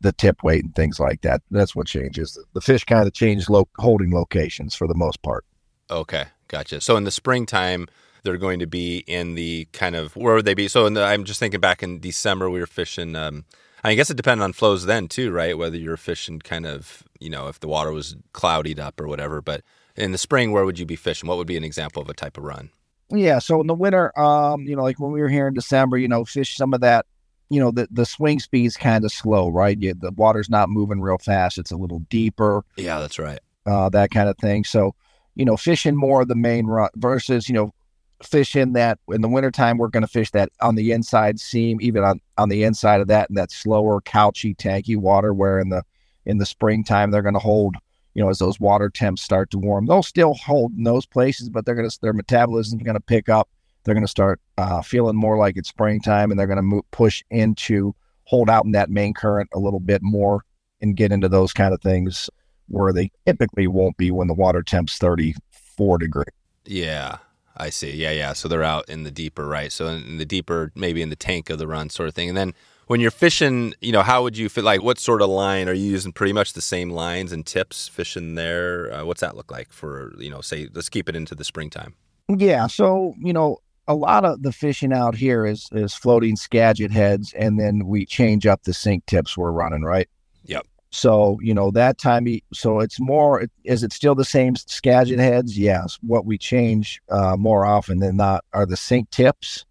the 0.00 0.12
tip 0.12 0.42
weight 0.42 0.64
and 0.64 0.74
things 0.74 0.98
like 0.98 1.22
that. 1.22 1.42
That's 1.50 1.74
what 1.74 1.86
changes. 1.86 2.38
The 2.54 2.60
fish 2.60 2.84
kind 2.84 3.06
of 3.06 3.12
change 3.12 3.48
lo- 3.48 3.68
holding 3.78 4.12
locations 4.12 4.74
for 4.74 4.86
the 4.86 4.94
most 4.94 5.22
part. 5.22 5.44
Okay, 5.90 6.26
gotcha. 6.48 6.80
So 6.80 6.96
in 6.96 7.04
the 7.04 7.10
springtime, 7.10 7.86
they're 8.22 8.36
going 8.36 8.60
to 8.60 8.66
be 8.66 8.98
in 9.06 9.34
the 9.34 9.66
kind 9.72 9.96
of 9.96 10.14
where 10.16 10.34
would 10.34 10.44
they 10.44 10.54
be? 10.54 10.68
So 10.68 10.86
in 10.86 10.94
the, 10.94 11.04
I'm 11.04 11.24
just 11.24 11.40
thinking 11.40 11.60
back 11.60 11.82
in 11.82 12.00
December, 12.00 12.50
we 12.50 12.60
were 12.60 12.66
fishing. 12.66 13.16
Um, 13.16 13.44
I 13.82 13.94
guess 13.94 14.10
it 14.10 14.16
depended 14.16 14.44
on 14.44 14.52
flows 14.52 14.84
then 14.84 15.08
too, 15.08 15.30
right? 15.30 15.56
Whether 15.56 15.78
you're 15.78 15.96
fishing 15.96 16.38
kind 16.40 16.66
of, 16.66 17.02
you 17.18 17.30
know, 17.30 17.48
if 17.48 17.60
the 17.60 17.68
water 17.68 17.92
was 17.92 18.14
cloudied 18.32 18.78
up 18.78 19.00
or 19.00 19.08
whatever. 19.08 19.40
But 19.40 19.62
in 19.96 20.12
the 20.12 20.18
spring, 20.18 20.52
where 20.52 20.64
would 20.64 20.78
you 20.78 20.86
be 20.86 20.96
fishing? 20.96 21.28
What 21.28 21.38
would 21.38 21.46
be 21.46 21.56
an 21.56 21.64
example 21.64 22.02
of 22.02 22.08
a 22.08 22.14
type 22.14 22.36
of 22.36 22.44
run? 22.44 22.70
Yeah, 23.10 23.38
so 23.40 23.60
in 23.60 23.66
the 23.66 23.74
winter, 23.74 24.16
um, 24.18 24.62
you 24.62 24.76
know, 24.76 24.82
like 24.82 25.00
when 25.00 25.12
we 25.12 25.20
were 25.20 25.28
here 25.28 25.48
in 25.48 25.54
December, 25.54 25.98
you 25.98 26.08
know, 26.08 26.24
fish 26.24 26.56
some 26.56 26.72
of 26.74 26.82
that, 26.82 27.06
you 27.50 27.60
know, 27.60 27.70
the 27.70 27.88
the 27.90 28.06
swing 28.06 28.38
speed's 28.38 28.76
kind 28.76 29.04
of 29.04 29.12
slow, 29.12 29.48
right? 29.48 29.78
You, 29.78 29.92
the 29.94 30.12
water's 30.12 30.48
not 30.48 30.70
moving 30.70 31.00
real 31.00 31.18
fast; 31.18 31.58
it's 31.58 31.72
a 31.72 31.76
little 31.76 31.98
deeper, 32.08 32.64
Yeah, 32.76 33.00
that's 33.00 33.18
right. 33.18 33.40
uh, 33.66 33.88
that 33.90 34.10
kind 34.10 34.28
of 34.28 34.38
thing. 34.38 34.64
So, 34.64 34.94
you 35.34 35.44
know, 35.44 35.56
fishing 35.56 35.96
more 35.96 36.22
of 36.22 36.28
the 36.28 36.36
main 36.36 36.66
run 36.66 36.88
versus, 36.96 37.48
you 37.48 37.54
know, 37.54 37.74
fishing 38.22 38.72
that 38.74 38.98
in 39.08 39.20
the 39.20 39.28
wintertime, 39.28 39.78
we're 39.78 39.88
going 39.88 40.02
to 40.02 40.08
fish 40.08 40.30
that 40.30 40.50
on 40.60 40.76
the 40.76 40.92
inside 40.92 41.40
seam, 41.40 41.78
even 41.80 42.04
on 42.04 42.20
on 42.38 42.48
the 42.48 42.62
inside 42.62 43.00
of 43.00 43.08
that, 43.08 43.28
and 43.28 43.36
that 43.36 43.50
slower, 43.50 44.00
couchy, 44.00 44.56
tanky 44.56 44.96
water. 44.96 45.34
Where 45.34 45.58
in 45.58 45.70
the 45.70 45.82
in 46.24 46.38
the 46.38 46.46
springtime, 46.46 47.10
they're 47.10 47.22
going 47.22 47.34
to 47.34 47.40
hold 47.40 47.76
you 48.14 48.22
know, 48.22 48.28
as 48.28 48.38
those 48.38 48.58
water 48.58 48.90
temps 48.90 49.22
start 49.22 49.50
to 49.50 49.58
warm, 49.58 49.86
they'll 49.86 50.02
still 50.02 50.34
hold 50.34 50.72
in 50.76 50.82
those 50.82 51.06
places, 51.06 51.48
but 51.48 51.64
they're 51.64 51.76
going 51.76 51.88
to, 51.88 51.98
their 52.02 52.12
metabolism's 52.12 52.82
going 52.82 52.94
to 52.96 53.00
pick 53.00 53.28
up. 53.28 53.48
They're 53.84 53.94
going 53.94 54.04
to 54.04 54.08
start 54.08 54.40
uh, 54.58 54.82
feeling 54.82 55.16
more 55.16 55.38
like 55.38 55.56
it's 55.56 55.68
springtime 55.68 56.30
and 56.30 56.38
they're 56.38 56.46
going 56.46 56.56
to 56.56 56.62
move, 56.62 56.90
push 56.90 57.22
into 57.30 57.94
hold 58.24 58.48
out 58.48 58.64
in 58.64 58.72
that 58.72 58.90
main 58.90 59.12
current 59.12 59.48
a 59.52 59.58
little 59.58 59.80
bit 59.80 60.02
more 60.02 60.44
and 60.80 60.96
get 60.96 61.12
into 61.12 61.28
those 61.28 61.52
kind 61.52 61.74
of 61.74 61.80
things 61.80 62.30
where 62.68 62.92
they 62.92 63.10
typically 63.26 63.66
won't 63.66 63.96
be 63.96 64.10
when 64.10 64.28
the 64.28 64.34
water 64.34 64.62
temp's 64.62 64.98
34 64.98 65.98
degree. 65.98 66.24
Yeah, 66.64 67.18
I 67.56 67.70
see. 67.70 67.90
Yeah, 67.90 68.12
yeah. 68.12 68.32
So 68.32 68.48
they're 68.48 68.62
out 68.62 68.88
in 68.88 69.02
the 69.02 69.10
deeper, 69.10 69.46
right? 69.46 69.72
So 69.72 69.88
in 69.88 70.18
the 70.18 70.24
deeper, 70.24 70.70
maybe 70.76 71.02
in 71.02 71.10
the 71.10 71.16
tank 71.16 71.50
of 71.50 71.58
the 71.58 71.66
run, 71.66 71.90
sort 71.90 72.08
of 72.08 72.14
thing. 72.14 72.28
And 72.28 72.38
then 72.38 72.54
when 72.86 73.00
you're 73.00 73.10
fishing, 73.10 73.74
you 73.80 73.92
know, 73.92 74.02
how 74.02 74.22
would 74.22 74.36
you 74.36 74.48
fit? 74.48 74.64
Like, 74.64 74.82
what 74.82 74.98
sort 74.98 75.22
of 75.22 75.28
line 75.28 75.68
are 75.68 75.72
you 75.72 75.90
using? 75.90 76.12
Pretty 76.12 76.32
much 76.32 76.52
the 76.52 76.60
same 76.60 76.90
lines 76.90 77.32
and 77.32 77.44
tips 77.44 77.88
fishing 77.88 78.36
there. 78.36 78.92
Uh, 78.92 79.04
what's 79.04 79.20
that 79.20 79.36
look 79.36 79.50
like 79.50 79.72
for 79.72 80.12
you 80.18 80.30
know? 80.30 80.40
Say, 80.40 80.68
let's 80.72 80.88
keep 80.88 81.08
it 81.08 81.16
into 81.16 81.34
the 81.34 81.44
springtime. 81.44 81.94
Yeah. 82.28 82.66
So, 82.68 83.14
you 83.18 83.32
know, 83.32 83.58
a 83.90 83.94
lot 83.94 84.24
of 84.24 84.44
the 84.44 84.52
fishing 84.52 84.92
out 84.92 85.16
here 85.16 85.44
is 85.44 85.68
is 85.72 85.94
floating 85.94 86.36
Skagit 86.36 86.92
heads, 86.92 87.32
and 87.34 87.58
then 87.58 87.86
we 87.86 88.06
change 88.06 88.46
up 88.46 88.62
the 88.62 88.72
sink 88.72 89.04
tips 89.06 89.36
we're 89.36 89.50
running, 89.50 89.82
right? 89.82 90.08
Yep. 90.44 90.64
So, 90.90 91.40
you 91.42 91.52
know, 91.52 91.72
that 91.72 91.98
time, 91.98 92.28
so 92.54 92.78
it's 92.78 93.00
more, 93.00 93.46
is 93.64 93.82
it 93.82 93.92
still 93.92 94.14
the 94.14 94.24
same 94.24 94.54
Skagit 94.54 95.18
heads? 95.18 95.58
Yes. 95.58 95.98
What 96.02 96.24
we 96.24 96.38
change 96.38 97.02
uh, 97.08 97.36
more 97.36 97.66
often 97.66 97.98
than 97.98 98.16
not 98.16 98.44
are 98.52 98.64
the 98.64 98.76
sink 98.76 99.10
tips, 99.10 99.64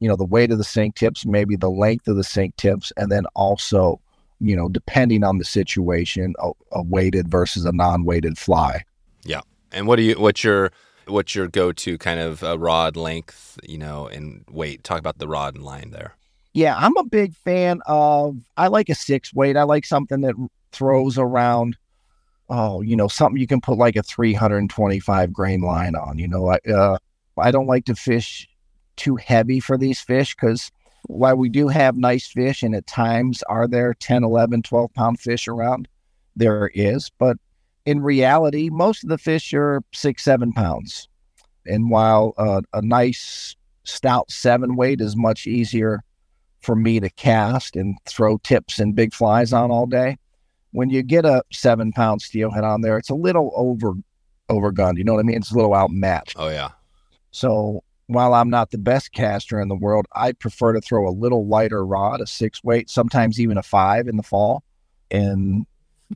you 0.00 0.08
know, 0.08 0.16
the 0.16 0.24
weight 0.24 0.50
of 0.50 0.56
the 0.56 0.64
sink 0.64 0.94
tips, 0.94 1.26
maybe 1.26 1.54
the 1.54 1.70
length 1.70 2.08
of 2.08 2.16
the 2.16 2.24
sink 2.24 2.56
tips, 2.56 2.94
and 2.96 3.12
then 3.12 3.26
also, 3.34 4.00
you 4.40 4.56
know, 4.56 4.70
depending 4.70 5.22
on 5.22 5.36
the 5.36 5.44
situation, 5.44 6.34
a, 6.38 6.50
a 6.72 6.82
weighted 6.82 7.28
versus 7.28 7.66
a 7.66 7.72
non 7.72 8.04
weighted 8.04 8.38
fly. 8.38 8.82
Yeah. 9.22 9.42
And 9.70 9.86
what 9.86 9.96
do 9.96 10.02
you? 10.02 10.14
What's 10.14 10.42
your? 10.42 10.72
What's 11.06 11.34
your 11.34 11.48
go-to 11.48 11.98
kind 11.98 12.20
of 12.20 12.42
rod 12.42 12.96
length? 12.96 13.58
You 13.62 13.78
know, 13.78 14.06
and 14.06 14.44
weight. 14.50 14.84
Talk 14.84 14.98
about 14.98 15.18
the 15.18 15.28
rod 15.28 15.54
and 15.54 15.64
line 15.64 15.90
there. 15.90 16.14
Yeah, 16.52 16.74
I'm 16.76 16.96
a 16.96 17.04
big 17.04 17.34
fan 17.34 17.80
of. 17.86 18.38
I 18.56 18.68
like 18.68 18.88
a 18.88 18.94
six 18.94 19.34
weight. 19.34 19.56
I 19.56 19.64
like 19.64 19.84
something 19.84 20.22
that 20.22 20.34
throws 20.72 21.18
around. 21.18 21.76
Oh, 22.48 22.80
you 22.80 22.96
know, 22.96 23.08
something 23.08 23.40
you 23.40 23.46
can 23.46 23.60
put 23.60 23.76
like 23.76 23.96
a 23.96 24.02
325 24.02 25.32
grain 25.32 25.60
line 25.60 25.94
on. 25.94 26.18
You 26.18 26.28
know, 26.28 26.48
I 26.48 26.58
uh, 26.70 26.98
I 27.38 27.50
don't 27.50 27.66
like 27.66 27.84
to 27.86 27.94
fish 27.94 28.48
too 28.96 29.16
heavy 29.16 29.60
for 29.60 29.76
these 29.76 30.00
fish 30.00 30.34
because 30.34 30.70
while 31.04 31.36
we 31.36 31.48
do 31.48 31.68
have 31.68 31.96
nice 31.96 32.26
fish 32.26 32.62
and 32.62 32.74
at 32.74 32.86
times 32.86 33.42
are 33.44 33.68
there 33.68 33.94
10, 33.94 34.24
11, 34.24 34.62
12 34.62 34.92
pound 34.94 35.20
fish 35.20 35.46
around, 35.46 35.88
there 36.34 36.70
is, 36.74 37.10
but 37.18 37.36
in 37.86 38.00
reality, 38.00 38.68
most 38.70 39.04
of 39.04 39.08
the 39.08 39.18
fish 39.18 39.54
are 39.54 39.82
six, 39.94 40.24
seven 40.24 40.52
pounds. 40.52 41.08
And 41.64 41.90
while 41.90 42.34
uh, 42.36 42.60
a 42.72 42.82
nice 42.82 43.56
stout 43.84 44.30
seven 44.30 44.76
weight 44.76 45.00
is 45.00 45.16
much 45.16 45.46
easier 45.46 46.02
for 46.60 46.74
me 46.74 46.98
to 46.98 47.08
cast 47.10 47.76
and 47.76 47.96
throw 48.04 48.38
tips 48.38 48.80
and 48.80 48.94
big 48.94 49.14
flies 49.14 49.52
on 49.52 49.70
all 49.70 49.86
day. 49.86 50.18
When 50.72 50.90
you 50.90 51.02
get 51.02 51.24
a 51.24 51.42
seven 51.52 51.92
pound 51.92 52.20
steelhead 52.22 52.64
on 52.64 52.82
there, 52.82 52.98
it's 52.98 53.08
a 53.08 53.14
little 53.14 53.52
over 53.54 53.94
overgunned. 54.50 54.98
You 54.98 55.04
know 55.04 55.14
what 55.14 55.20
I 55.20 55.22
mean? 55.22 55.36
It's 55.36 55.52
a 55.52 55.56
little 55.56 55.74
outmatched. 55.74 56.36
Oh 56.38 56.48
yeah. 56.48 56.70
So 57.30 57.82
while 58.08 58.34
I'm 58.34 58.50
not 58.50 58.70
the 58.70 58.78
best 58.78 59.12
caster 59.12 59.60
in 59.60 59.68
the 59.68 59.76
world, 59.76 60.06
I 60.12 60.32
prefer 60.32 60.72
to 60.72 60.80
throw 60.80 61.08
a 61.08 61.10
little 61.10 61.46
lighter 61.46 61.84
rod, 61.86 62.20
a 62.20 62.26
six 62.26 62.62
weight, 62.62 62.90
sometimes 62.90 63.40
even 63.40 63.58
a 63.58 63.62
five 63.62 64.08
in 64.08 64.16
the 64.16 64.22
fall, 64.22 64.62
and 65.10 65.66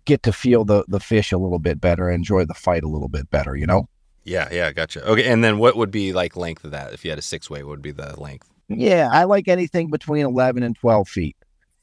get 0.04 0.22
to 0.24 0.32
feel 0.32 0.64
the 0.64 0.84
the 0.88 1.00
fish 1.00 1.32
a 1.32 1.38
little 1.38 1.58
bit 1.58 1.80
better, 1.80 2.10
enjoy 2.10 2.44
the 2.44 2.54
fight 2.54 2.82
a 2.82 2.88
little 2.88 3.08
bit 3.08 3.30
better. 3.30 3.56
You 3.56 3.66
know? 3.66 3.88
Yeah, 4.24 4.48
yeah, 4.52 4.72
gotcha. 4.72 5.04
Okay, 5.06 5.26
and 5.26 5.42
then 5.42 5.58
what 5.58 5.76
would 5.76 5.90
be 5.90 6.12
like 6.12 6.36
length 6.36 6.64
of 6.64 6.70
that? 6.72 6.92
If 6.92 7.04
you 7.04 7.10
had 7.10 7.18
a 7.18 7.22
six 7.22 7.48
way, 7.48 7.62
what 7.62 7.70
would 7.70 7.82
be 7.82 7.90
the 7.90 8.20
length? 8.20 8.48
Yeah, 8.68 9.08
I 9.10 9.24
like 9.24 9.48
anything 9.48 9.90
between 9.90 10.24
11 10.24 10.62
and 10.62 10.76
12 10.76 11.08
feet 11.08 11.36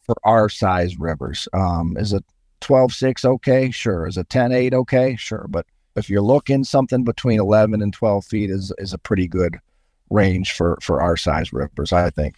for 0.03 0.15
our 0.23 0.47
size 0.47 0.97
rivers. 0.97 1.47
Um, 1.51 1.97
is 1.97 2.13
a 2.13 2.23
12 2.61 2.93
6 2.93 3.25
okay? 3.25 3.71
Sure. 3.71 4.07
Is 4.07 4.17
a 4.17 4.23
10 4.23 4.51
8 4.51 4.73
okay? 4.73 5.15
Sure. 5.15 5.45
But 5.49 5.65
if 5.95 6.09
you're 6.09 6.21
looking 6.21 6.63
something 6.63 7.03
between 7.03 7.39
11 7.39 7.81
and 7.81 7.93
12 7.93 8.25
feet 8.25 8.49
is 8.49 8.71
is 8.77 8.93
a 8.93 8.97
pretty 8.97 9.27
good 9.27 9.57
range 10.09 10.53
for 10.53 10.77
for 10.81 11.01
our 11.01 11.17
size 11.17 11.51
rivers, 11.51 11.91
I 11.91 12.09
think. 12.09 12.35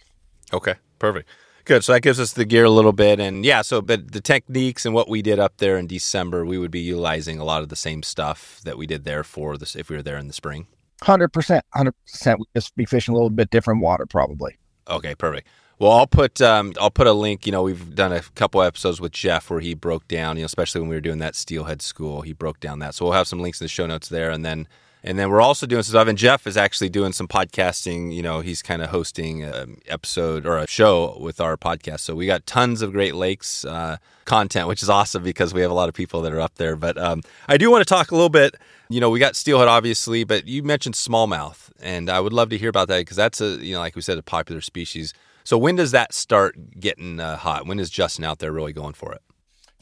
Okay, 0.52 0.74
perfect. 0.98 1.28
Good. 1.70 1.84
So 1.84 1.92
that 1.92 2.00
gives 2.00 2.18
us 2.18 2.32
the 2.32 2.44
gear 2.44 2.64
a 2.64 2.70
little 2.70 2.92
bit, 2.92 3.20
and 3.20 3.44
yeah. 3.44 3.62
So, 3.62 3.80
but 3.80 4.10
the 4.10 4.20
techniques 4.20 4.84
and 4.84 4.92
what 4.92 5.08
we 5.08 5.22
did 5.22 5.38
up 5.38 5.58
there 5.58 5.78
in 5.78 5.86
December, 5.86 6.44
we 6.44 6.58
would 6.58 6.72
be 6.72 6.80
utilizing 6.80 7.38
a 7.38 7.44
lot 7.44 7.62
of 7.62 7.68
the 7.68 7.76
same 7.76 8.02
stuff 8.02 8.60
that 8.64 8.76
we 8.76 8.88
did 8.88 9.04
there 9.04 9.22
for 9.22 9.56
this 9.56 9.76
if 9.76 9.88
we 9.88 9.94
were 9.94 10.02
there 10.02 10.18
in 10.18 10.26
the 10.26 10.32
spring. 10.32 10.66
Hundred 11.00 11.28
percent, 11.28 11.64
hundred 11.72 11.94
percent. 12.04 12.40
We 12.40 12.46
just 12.56 12.74
be 12.74 12.86
fishing 12.86 13.12
a 13.12 13.16
little 13.16 13.30
bit 13.30 13.50
different 13.50 13.82
water, 13.82 14.04
probably. 14.04 14.56
Okay, 14.88 15.14
perfect. 15.14 15.46
Well, 15.78 15.92
I'll 15.92 16.08
put 16.08 16.40
um, 16.40 16.72
I'll 16.80 16.90
put 16.90 17.06
a 17.06 17.12
link. 17.12 17.46
You 17.46 17.52
know, 17.52 17.62
we've 17.62 17.94
done 17.94 18.12
a 18.12 18.22
couple 18.34 18.60
episodes 18.62 19.00
with 19.00 19.12
Jeff 19.12 19.48
where 19.48 19.60
he 19.60 19.74
broke 19.74 20.08
down. 20.08 20.38
You 20.38 20.42
know, 20.42 20.46
especially 20.46 20.80
when 20.80 20.90
we 20.90 20.96
were 20.96 21.00
doing 21.00 21.20
that 21.20 21.36
steelhead 21.36 21.82
school, 21.82 22.22
he 22.22 22.32
broke 22.32 22.58
down 22.58 22.80
that. 22.80 22.96
So 22.96 23.04
we'll 23.04 23.14
have 23.14 23.28
some 23.28 23.38
links 23.38 23.60
in 23.60 23.66
the 23.66 23.68
show 23.68 23.86
notes 23.86 24.08
there, 24.08 24.32
and 24.32 24.44
then 24.44 24.66
and 25.02 25.18
then 25.18 25.30
we're 25.30 25.40
also 25.40 25.66
doing 25.66 25.82
some 25.82 25.92
stuff. 25.92 26.08
And 26.08 26.18
Jeff 26.18 26.46
is 26.46 26.56
actually 26.56 26.90
doing 26.90 27.12
some 27.12 27.26
podcasting. 27.26 28.14
You 28.14 28.22
know, 28.22 28.40
he's 28.40 28.62
kind 28.62 28.82
of 28.82 28.90
hosting 28.90 29.42
an 29.42 29.80
episode 29.86 30.46
or 30.46 30.58
a 30.58 30.66
show 30.66 31.16
with 31.20 31.40
our 31.40 31.56
podcast. 31.56 32.00
So 32.00 32.14
we 32.14 32.26
got 32.26 32.46
tons 32.46 32.82
of 32.82 32.92
Great 32.92 33.14
Lakes 33.14 33.64
uh, 33.64 33.96
content, 34.24 34.68
which 34.68 34.82
is 34.82 34.90
awesome 34.90 35.22
because 35.22 35.54
we 35.54 35.62
have 35.62 35.70
a 35.70 35.74
lot 35.74 35.88
of 35.88 35.94
people 35.94 36.20
that 36.22 36.32
are 36.32 36.40
up 36.40 36.56
there. 36.56 36.76
But 36.76 36.98
um, 36.98 37.22
I 37.48 37.56
do 37.56 37.70
want 37.70 37.86
to 37.86 37.88
talk 37.88 38.10
a 38.10 38.14
little 38.14 38.28
bit. 38.28 38.56
You 38.88 39.00
know, 39.00 39.08
we 39.08 39.18
got 39.18 39.36
steelhead 39.36 39.68
obviously, 39.68 40.24
but 40.24 40.46
you 40.46 40.62
mentioned 40.62 40.96
smallmouth, 40.96 41.70
and 41.80 42.10
I 42.10 42.20
would 42.20 42.32
love 42.32 42.50
to 42.50 42.58
hear 42.58 42.68
about 42.68 42.88
that 42.88 42.98
because 42.98 43.16
that's 43.16 43.40
a 43.40 43.64
you 43.64 43.74
know, 43.74 43.80
like 43.80 43.96
we 43.96 44.02
said, 44.02 44.18
a 44.18 44.22
popular 44.22 44.60
species. 44.60 45.14
So 45.44 45.56
when 45.56 45.76
does 45.76 45.92
that 45.92 46.12
start 46.12 46.78
getting 46.78 47.20
uh, 47.20 47.36
hot? 47.36 47.66
When 47.66 47.78
is 47.78 47.88
Justin 47.88 48.24
out 48.24 48.40
there 48.40 48.52
really 48.52 48.72
going 48.72 48.94
for 48.94 49.12
it? 49.12 49.22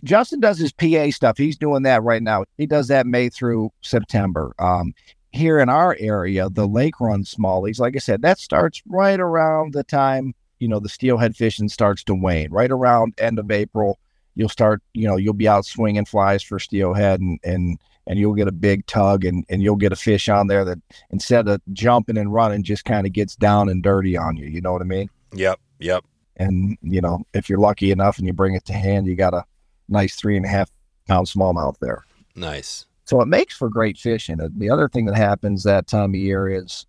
Justin 0.05 0.41
does 0.41 0.59
his 0.59 0.73
PA 0.73 1.11
stuff. 1.11 1.39
He's 1.39 1.57
doing 1.57 1.83
that 1.83 2.03
right 2.03 2.23
now. 2.23 2.45
He 2.57 2.67
does 2.67 2.89
that 2.89 3.07
May 3.07 3.29
through 3.29 3.71
September. 3.81 4.55
Um, 4.59 4.95
here 5.33 5.59
in 5.59 5.69
our 5.69 5.97
area, 5.99 6.49
the 6.49 6.67
lake 6.67 7.01
run 7.01 7.25
smallies, 7.25 7.79
like 7.79 7.97
I 7.97 7.99
said, 7.99 8.23
that 8.23 8.39
starts 8.39 8.83
right 8.87 9.21
around 9.21 9.75
the 9.75 9.85
time, 9.85 10.35
you 10.59 10.69
know, 10.69 10.81
the 10.81 10.89
steelhead 10.89 11.37
fishing 11.37 11.69
starts 11.69 12.03
to 12.05 12.15
wane. 12.15 12.51
Right 12.51 12.71
around 12.71 13.15
end 13.19 13.39
of 13.39 13.51
April, 13.51 13.99
you'll 14.35 14.49
start, 14.49 14.83
you 14.95 15.07
know, 15.07 15.17
you'll 15.17 15.35
be 15.35 15.49
out 15.49 15.67
swinging 15.67 16.07
flies 16.07 16.43
for 16.43 16.59
steelhead 16.59 17.21
and, 17.21 17.39
and 17.45 17.79
and 18.09 18.19
you'll 18.19 18.35
get 18.35 18.49
a 18.49 18.53
big 18.53 18.87
tug 18.87 19.27
and, 19.27 19.45
and 19.51 19.63
you'll 19.63 19.77
get 19.77 19.93
a 19.93 19.97
fish 19.97 20.31
on 20.31 20.47
there 20.47 20.65
that 20.65 20.79
instead 21.11 21.47
of 21.47 21.61
jumping 21.75 22.17
and 22.17 22.33
running 22.33 22.63
just 22.63 22.87
kind 22.87 23.07
of 23.07 23.13
gets 23.13 23.37
down 23.37 23.69
and 23.69 23.83
dirty 23.83 24.17
on 24.17 24.35
you. 24.35 24.47
You 24.47 24.63
know 24.63 24.73
what 24.73 24.81
I 24.81 24.87
mean? 24.87 25.11
Yep. 25.35 25.61
Yep. 25.79 26.05
And, 26.39 26.79
you 26.81 27.03
know, 27.03 27.23
if 27.35 27.51
you're 27.51 27.59
lucky 27.59 27.91
enough 27.91 28.17
and 28.17 28.27
you 28.27 28.33
bring 28.33 28.55
it 28.55 28.65
to 28.65 28.73
hand, 28.73 29.07
you 29.07 29.15
got 29.15 29.35
a 29.35 29.45
nice 29.89 30.17
three 30.17 30.37
and 30.37 30.47
a 30.47 30.49
half 30.49 30.71
pound 31.07 31.27
smallmouth 31.27 31.79
there. 31.81 32.05
Nice. 32.35 32.87
So 33.05 33.21
it 33.21 33.27
makes 33.27 33.57
for 33.57 33.69
great 33.69 33.97
fishing. 33.97 34.39
The 34.57 34.71
other 34.71 34.89
thing 34.89 35.07
that 35.07 35.17
happens 35.17 35.63
that 35.63 35.87
time 35.87 36.11
of 36.11 36.17
year 36.17 36.49
is, 36.49 36.87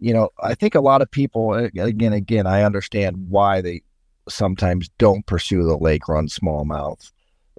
you 0.00 0.12
know, 0.12 0.30
I 0.42 0.54
think 0.54 0.74
a 0.74 0.80
lot 0.80 1.00
of 1.00 1.10
people, 1.10 1.54
again, 1.54 2.12
again, 2.12 2.46
I 2.46 2.64
understand 2.64 3.28
why 3.28 3.60
they 3.60 3.82
sometimes 4.28 4.88
don't 4.98 5.24
pursue 5.26 5.64
the 5.64 5.76
lake 5.76 6.08
run 6.08 6.26
smallmouth 6.26 7.12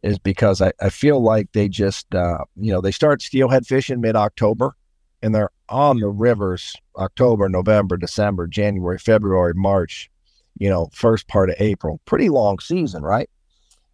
is 0.04 0.20
because 0.20 0.62
I, 0.62 0.72
I 0.82 0.90
feel 0.90 1.22
like 1.22 1.52
they 1.54 1.70
just, 1.70 2.14
uh, 2.14 2.40
you 2.58 2.72
know, 2.72 2.82
they 2.82 2.92
start 2.92 3.22
steelhead 3.22 3.66
fishing 3.66 4.02
mid 4.02 4.16
October 4.16 4.76
and 5.22 5.34
they're 5.34 5.52
on 5.70 6.00
the 6.00 6.10
rivers 6.10 6.76
October, 6.98 7.50
November, 7.50 7.98
December, 7.98 8.46
January, 8.46 9.00
February, 9.00 9.54
March, 9.56 10.10
you 10.60 10.70
know, 10.70 10.90
first 10.94 11.28
part 11.28 11.50
of 11.50 11.56
April. 11.60 12.00
Pretty 12.06 12.30
long 12.30 12.60
season, 12.60 13.04
right? 13.04 13.30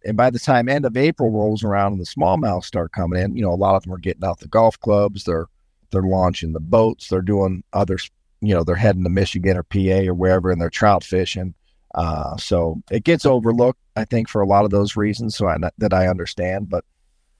And 0.04 0.16
by 0.16 0.30
the 0.30 0.38
time 0.38 0.68
end 0.68 0.84
of 0.84 0.96
April 0.96 1.30
rolls 1.30 1.62
around 1.62 1.92
and 1.92 2.00
the 2.00 2.06
smallmouth 2.06 2.64
start 2.64 2.92
coming 2.92 3.20
in, 3.20 3.36
you 3.36 3.42
know, 3.42 3.52
a 3.52 3.54
lot 3.54 3.76
of 3.76 3.82
them 3.84 3.92
are 3.92 3.98
getting 3.98 4.24
out 4.24 4.40
the 4.40 4.48
golf 4.48 4.78
clubs. 4.80 5.24
They're 5.24 5.46
they're 5.90 6.02
launching 6.02 6.52
the 6.52 6.60
boats. 6.60 7.08
They're 7.08 7.20
doing 7.22 7.62
other, 7.72 7.98
you 8.40 8.54
know, 8.54 8.64
they're 8.64 8.74
heading 8.74 9.04
to 9.04 9.10
Michigan 9.10 9.56
or 9.56 9.62
PA 9.62 10.08
or 10.08 10.14
wherever, 10.14 10.50
and 10.50 10.60
they're 10.60 10.70
trout 10.70 11.04
fishing. 11.04 11.54
Uh, 11.94 12.36
so 12.38 12.82
it 12.90 13.04
gets 13.04 13.26
overlooked, 13.26 13.78
I 13.96 14.06
think, 14.06 14.28
for 14.28 14.40
a 14.40 14.46
lot 14.46 14.64
of 14.64 14.70
those 14.70 14.96
reasons. 14.96 15.36
So 15.36 15.46
I, 15.46 15.58
that 15.78 15.92
I 15.92 16.08
understand, 16.08 16.70
but 16.70 16.84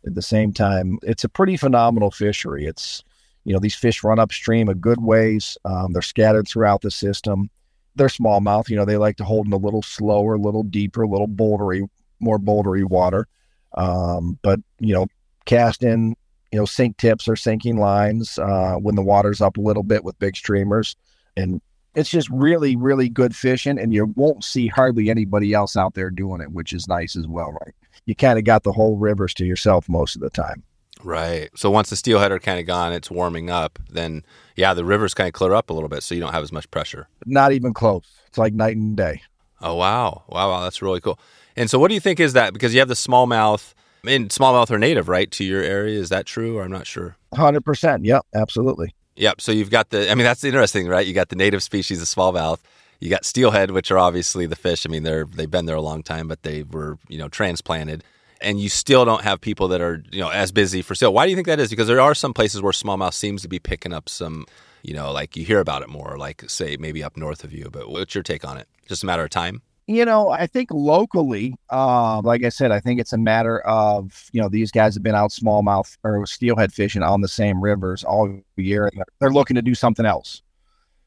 at 0.06 0.14
the 0.14 0.22
same 0.22 0.52
time, 0.52 0.98
it's 1.02 1.24
a 1.24 1.28
pretty 1.28 1.56
phenomenal 1.56 2.10
fishery. 2.10 2.66
It's 2.66 3.02
you 3.44 3.52
know 3.52 3.58
these 3.58 3.74
fish 3.74 4.04
run 4.04 4.18
upstream 4.18 4.68
a 4.68 4.74
good 4.74 5.02
ways. 5.02 5.56
Um, 5.64 5.92
they're 5.92 6.02
scattered 6.02 6.46
throughout 6.46 6.82
the 6.82 6.90
system. 6.90 7.50
They're 7.96 8.08
smallmouth. 8.08 8.68
You 8.68 8.76
know 8.76 8.84
they 8.84 8.96
like 8.96 9.16
to 9.16 9.24
hold 9.24 9.46
in 9.46 9.52
a 9.52 9.56
little 9.56 9.82
slower, 9.82 10.34
a 10.34 10.40
little 10.40 10.62
deeper, 10.62 11.02
a 11.02 11.08
little 11.08 11.28
bouldery, 11.28 11.88
more 12.22 12.38
bouldery 12.38 12.84
water. 12.84 13.26
Um, 13.74 14.38
but 14.42 14.60
you 14.78 14.94
know, 14.94 15.06
cast 15.44 15.82
in 15.82 16.14
you 16.50 16.58
know 16.58 16.64
sink 16.64 16.96
tips 16.96 17.28
or 17.28 17.36
sinking 17.36 17.78
lines 17.78 18.38
uh, 18.38 18.74
when 18.74 18.94
the 18.94 19.02
water's 19.02 19.40
up 19.40 19.56
a 19.56 19.62
little 19.62 19.82
bit 19.82 20.04
with 20.04 20.18
big 20.18 20.36
streamers, 20.36 20.96
and 21.36 21.60
it's 21.94 22.10
just 22.10 22.28
really, 22.30 22.76
really 22.76 23.08
good 23.08 23.36
fishing, 23.36 23.78
and 23.78 23.92
you 23.92 24.06
won't 24.16 24.44
see 24.44 24.66
hardly 24.68 25.10
anybody 25.10 25.52
else 25.52 25.76
out 25.76 25.94
there 25.94 26.10
doing 26.10 26.40
it, 26.40 26.52
which 26.52 26.72
is 26.72 26.88
nice 26.88 27.16
as 27.16 27.26
well, 27.26 27.52
right? 27.52 27.74
You 28.06 28.14
kind 28.14 28.38
of 28.38 28.44
got 28.44 28.62
the 28.62 28.72
whole 28.72 28.96
rivers 28.96 29.34
to 29.34 29.44
yourself 29.44 29.88
most 29.88 30.14
of 30.16 30.22
the 30.22 30.30
time. 30.30 30.62
Right. 31.04 31.50
So 31.54 31.70
once 31.70 31.90
the 31.90 31.96
steelhead 31.96 32.32
are 32.32 32.38
kind 32.38 32.60
of 32.60 32.66
gone, 32.66 32.92
it's 32.92 33.10
warming 33.10 33.50
up. 33.50 33.78
Then, 33.90 34.24
yeah, 34.56 34.72
the 34.72 34.84
rivers 34.84 35.14
kind 35.14 35.26
of 35.26 35.34
clear 35.34 35.52
up 35.52 35.68
a 35.68 35.72
little 35.72 35.88
bit, 35.88 36.02
so 36.02 36.14
you 36.14 36.20
don't 36.20 36.32
have 36.32 36.42
as 36.42 36.52
much 36.52 36.70
pressure. 36.70 37.08
Not 37.26 37.52
even 37.52 37.74
close. 37.74 38.08
It's 38.26 38.38
like 38.38 38.54
night 38.54 38.76
and 38.76 38.96
day. 38.96 39.22
Oh 39.60 39.76
wow, 39.76 40.24
wow, 40.28 40.50
wow, 40.50 40.62
that's 40.62 40.82
really 40.82 41.00
cool. 41.00 41.20
And 41.56 41.70
so, 41.70 41.78
what 41.78 41.88
do 41.88 41.94
you 41.94 42.00
think 42.00 42.20
is 42.20 42.32
that? 42.32 42.52
Because 42.52 42.74
you 42.74 42.80
have 42.80 42.88
the 42.88 42.94
smallmouth. 42.94 43.74
I 44.04 44.06
mean, 44.06 44.28
smallmouth 44.28 44.70
are 44.70 44.78
native, 44.78 45.08
right, 45.08 45.30
to 45.32 45.44
your 45.44 45.62
area? 45.62 45.98
Is 45.98 46.08
that 46.08 46.26
true? 46.26 46.58
Or 46.58 46.64
I'm 46.64 46.72
not 46.72 46.86
sure. 46.86 47.16
Hundred 47.34 47.64
percent. 47.64 48.04
Yep, 48.04 48.26
absolutely. 48.34 48.94
Yep. 49.16 49.40
So 49.40 49.52
you've 49.52 49.70
got 49.70 49.90
the. 49.90 50.10
I 50.10 50.14
mean, 50.14 50.24
that's 50.24 50.44
interesting, 50.44 50.88
right? 50.88 51.06
You 51.06 51.14
got 51.14 51.28
the 51.28 51.36
native 51.36 51.62
species 51.62 52.00
of 52.00 52.08
smallmouth. 52.08 52.58
You 53.00 53.10
got 53.10 53.24
steelhead, 53.24 53.72
which 53.72 53.90
are 53.90 53.98
obviously 53.98 54.46
the 54.46 54.56
fish. 54.56 54.86
I 54.86 54.88
mean, 54.88 55.02
they're 55.02 55.24
they've 55.24 55.50
been 55.50 55.66
there 55.66 55.76
a 55.76 55.82
long 55.82 56.02
time, 56.02 56.28
but 56.28 56.42
they 56.42 56.62
were 56.62 56.98
you 57.08 57.18
know 57.18 57.28
transplanted, 57.28 58.02
and 58.40 58.60
you 58.60 58.68
still 58.68 59.04
don't 59.04 59.22
have 59.22 59.40
people 59.40 59.68
that 59.68 59.80
are 59.80 60.02
you 60.10 60.20
know 60.20 60.30
as 60.30 60.52
busy 60.52 60.82
for 60.82 60.94
sale. 60.94 61.12
Why 61.12 61.26
do 61.26 61.30
you 61.30 61.36
think 61.36 61.46
that 61.46 61.60
is? 61.60 61.70
Because 61.70 61.88
there 61.88 62.00
are 62.00 62.14
some 62.14 62.32
places 62.32 62.62
where 62.62 62.72
smallmouth 62.72 63.14
seems 63.14 63.42
to 63.42 63.48
be 63.48 63.58
picking 63.58 63.92
up 63.92 64.08
some. 64.08 64.46
You 64.82 64.94
know, 64.94 65.12
like 65.12 65.36
you 65.36 65.44
hear 65.44 65.60
about 65.60 65.82
it 65.82 65.88
more, 65.88 66.16
like 66.18 66.50
say 66.50 66.76
maybe 66.76 67.04
up 67.04 67.16
north 67.16 67.44
of 67.44 67.52
you. 67.52 67.68
But 67.70 67.88
what's 67.88 68.16
your 68.16 68.24
take 68.24 68.44
on 68.44 68.56
it? 68.56 68.66
Just 68.88 69.04
a 69.04 69.06
matter 69.06 69.22
of 69.22 69.30
time 69.30 69.62
you 69.94 70.04
know, 70.04 70.30
I 70.30 70.46
think 70.46 70.70
locally, 70.70 71.54
uh, 71.70 72.20
like 72.22 72.44
I 72.44 72.48
said, 72.48 72.72
I 72.72 72.80
think 72.80 73.00
it's 73.00 73.12
a 73.12 73.18
matter 73.18 73.60
of, 73.60 74.28
you 74.32 74.40
know, 74.40 74.48
these 74.48 74.70
guys 74.70 74.94
have 74.94 75.02
been 75.02 75.14
out 75.14 75.30
smallmouth 75.30 75.96
or 76.04 76.26
steelhead 76.26 76.72
fishing 76.72 77.02
on 77.02 77.20
the 77.20 77.28
same 77.28 77.62
rivers 77.62 78.04
all 78.04 78.40
year 78.56 78.86
and 78.86 79.02
they're 79.20 79.30
looking 79.32 79.56
to 79.56 79.62
do 79.62 79.74
something 79.74 80.06
else. 80.06 80.42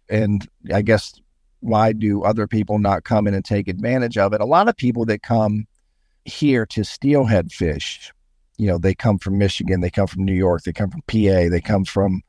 And 0.10 0.48
I 0.74 0.82
guess 0.82 1.20
why 1.62 1.94
do 1.94 2.24
other 2.24 2.48
people 2.48 2.80
not 2.80 3.04
come 3.04 3.28
in 3.28 3.34
and 3.34 3.44
take 3.44 3.68
advantage 3.68 4.18
of 4.18 4.34
it? 4.34 4.42
A 4.42 4.46
lot 4.46 4.68
of 4.68 4.76
people 4.78 5.06
that 5.06 5.24
come 5.24 5.68
here 6.26 6.66
to 6.68 6.84
steelhead 6.84 7.52
fish, 7.52 8.12
you 8.58 8.68
know, 8.68 8.78
they 8.78 8.96
come 8.96 9.18
from 9.18 9.38
Michigan, 9.38 9.82
they 9.82 9.90
come 9.90 10.08
from 10.08 10.26
New 10.26 10.34
York, 10.34 10.64
they 10.64 10.74
come 10.74 10.90
from 10.90 11.02
PA, 11.08 11.50
they 11.50 11.62
come 11.62 11.86
from 11.86 12.22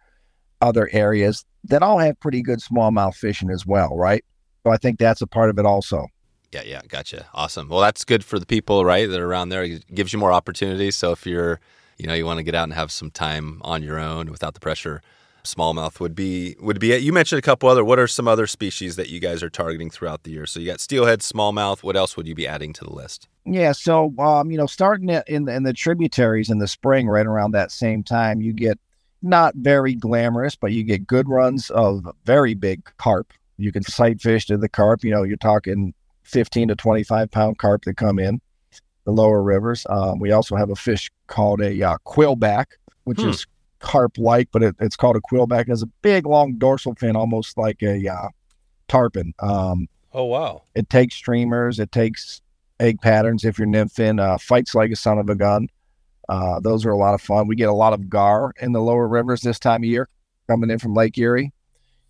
other 0.60 0.88
areas 0.92 1.44
that 1.64 1.82
all 1.82 1.98
have 1.98 2.18
pretty 2.20 2.42
good 2.42 2.60
smallmouth 2.60 3.14
fishing 3.14 3.50
as 3.50 3.66
well, 3.66 3.96
right? 3.96 4.24
So 4.64 4.72
I 4.72 4.76
think 4.76 4.98
that's 4.98 5.22
a 5.22 5.26
part 5.26 5.50
of 5.50 5.58
it 5.58 5.66
also. 5.66 6.06
Yeah, 6.52 6.62
yeah, 6.64 6.80
gotcha. 6.88 7.26
Awesome. 7.34 7.68
Well, 7.68 7.80
that's 7.80 8.04
good 8.04 8.24
for 8.24 8.38
the 8.38 8.46
people, 8.46 8.84
right, 8.84 9.08
that 9.08 9.20
are 9.20 9.26
around 9.26 9.48
there. 9.48 9.64
It 9.64 9.94
gives 9.94 10.12
you 10.12 10.18
more 10.18 10.32
opportunities. 10.32 10.96
So 10.96 11.12
if 11.12 11.26
you're, 11.26 11.60
you 11.98 12.06
know, 12.06 12.14
you 12.14 12.24
want 12.24 12.38
to 12.38 12.44
get 12.44 12.54
out 12.54 12.64
and 12.64 12.72
have 12.74 12.90
some 12.92 13.10
time 13.10 13.60
on 13.62 13.82
your 13.82 13.98
own 13.98 14.30
without 14.30 14.54
the 14.54 14.60
pressure, 14.60 15.02
smallmouth 15.46 16.00
would 16.00 16.14
be 16.14 16.56
would 16.60 16.78
be 16.78 16.92
it. 16.92 17.02
You 17.02 17.12
mentioned 17.12 17.38
a 17.38 17.42
couple 17.42 17.68
other. 17.68 17.84
What 17.84 17.98
are 17.98 18.06
some 18.06 18.28
other 18.28 18.46
species 18.46 18.96
that 18.96 19.08
you 19.08 19.20
guys 19.20 19.42
are 19.42 19.50
targeting 19.50 19.90
throughout 19.90 20.24
the 20.24 20.30
year? 20.30 20.46
So 20.46 20.60
you 20.60 20.66
got 20.66 20.80
steelhead, 20.80 21.20
smallmouth. 21.20 21.82
What 21.82 21.96
else 21.96 22.16
would 22.16 22.26
you 22.26 22.34
be 22.34 22.46
adding 22.46 22.72
to 22.74 22.84
the 22.84 22.92
list? 22.92 23.28
Yeah, 23.44 23.72
so 23.72 24.14
um, 24.18 24.50
you 24.50 24.58
know, 24.58 24.66
starting 24.66 25.08
in 25.26 25.44
the, 25.44 25.54
in 25.54 25.62
the 25.62 25.72
tributaries 25.72 26.50
in 26.50 26.58
the 26.58 26.68
spring, 26.68 27.06
right 27.06 27.26
around 27.26 27.52
that 27.52 27.70
same 27.70 28.02
time, 28.02 28.40
you 28.40 28.52
get 28.52 28.78
not 29.22 29.54
very 29.54 29.94
glamorous, 29.94 30.56
but 30.56 30.72
you 30.72 30.82
get 30.82 31.06
good 31.06 31.28
runs 31.28 31.70
of 31.70 32.08
very 32.24 32.54
big 32.54 32.84
carp. 32.98 33.32
You 33.56 33.72
can 33.72 33.82
sight 33.82 34.20
fish 34.20 34.46
to 34.46 34.56
the 34.56 34.68
carp. 34.68 35.02
You 35.04 35.12
know, 35.12 35.22
you're 35.22 35.36
talking 35.38 35.94
15 36.26 36.68
to 36.68 36.76
25 36.76 37.30
pound 37.30 37.58
carp 37.58 37.84
that 37.84 37.96
come 37.96 38.18
in 38.18 38.40
the 39.06 39.12
lower 39.12 39.42
rivers. 39.42 39.86
Um, 39.88 40.18
we 40.18 40.32
also 40.32 40.56
have 40.56 40.68
a 40.68 40.76
fish 40.76 41.10
called 41.28 41.62
a 41.62 41.82
uh, 41.82 41.96
quillback, 42.04 42.66
which 43.04 43.20
hmm. 43.20 43.30
is 43.30 43.46
carp 43.78 44.18
like, 44.18 44.48
but 44.52 44.62
it, 44.62 44.76
it's 44.80 44.96
called 44.96 45.16
a 45.16 45.20
quillback. 45.20 45.62
It 45.62 45.68
has 45.68 45.82
a 45.82 45.90
big, 46.02 46.26
long 46.26 46.58
dorsal 46.58 46.94
fin, 46.96 47.16
almost 47.16 47.56
like 47.56 47.82
a 47.82 48.06
uh, 48.08 48.28
tarpon. 48.88 49.32
Um, 49.38 49.88
oh, 50.12 50.24
wow. 50.24 50.64
It 50.74 50.90
takes 50.90 51.14
streamers, 51.14 51.78
it 51.78 51.92
takes 51.92 52.42
egg 52.80 53.00
patterns 53.00 53.44
if 53.44 53.58
you're 53.58 53.68
nymphing, 53.68 54.20
uh, 54.20 54.38
fights 54.38 54.74
like 54.74 54.90
a 54.90 54.96
son 54.96 55.18
of 55.18 55.30
a 55.30 55.36
gun. 55.36 55.68
Uh, 56.28 56.58
those 56.58 56.84
are 56.84 56.90
a 56.90 56.98
lot 56.98 57.14
of 57.14 57.22
fun. 57.22 57.46
We 57.46 57.54
get 57.54 57.68
a 57.68 57.72
lot 57.72 57.92
of 57.92 58.10
gar 58.10 58.52
in 58.60 58.72
the 58.72 58.82
lower 58.82 59.06
rivers 59.06 59.40
this 59.40 59.60
time 59.60 59.82
of 59.82 59.88
year 59.88 60.08
coming 60.48 60.70
in 60.70 60.80
from 60.80 60.94
Lake 60.94 61.16
Erie. 61.16 61.52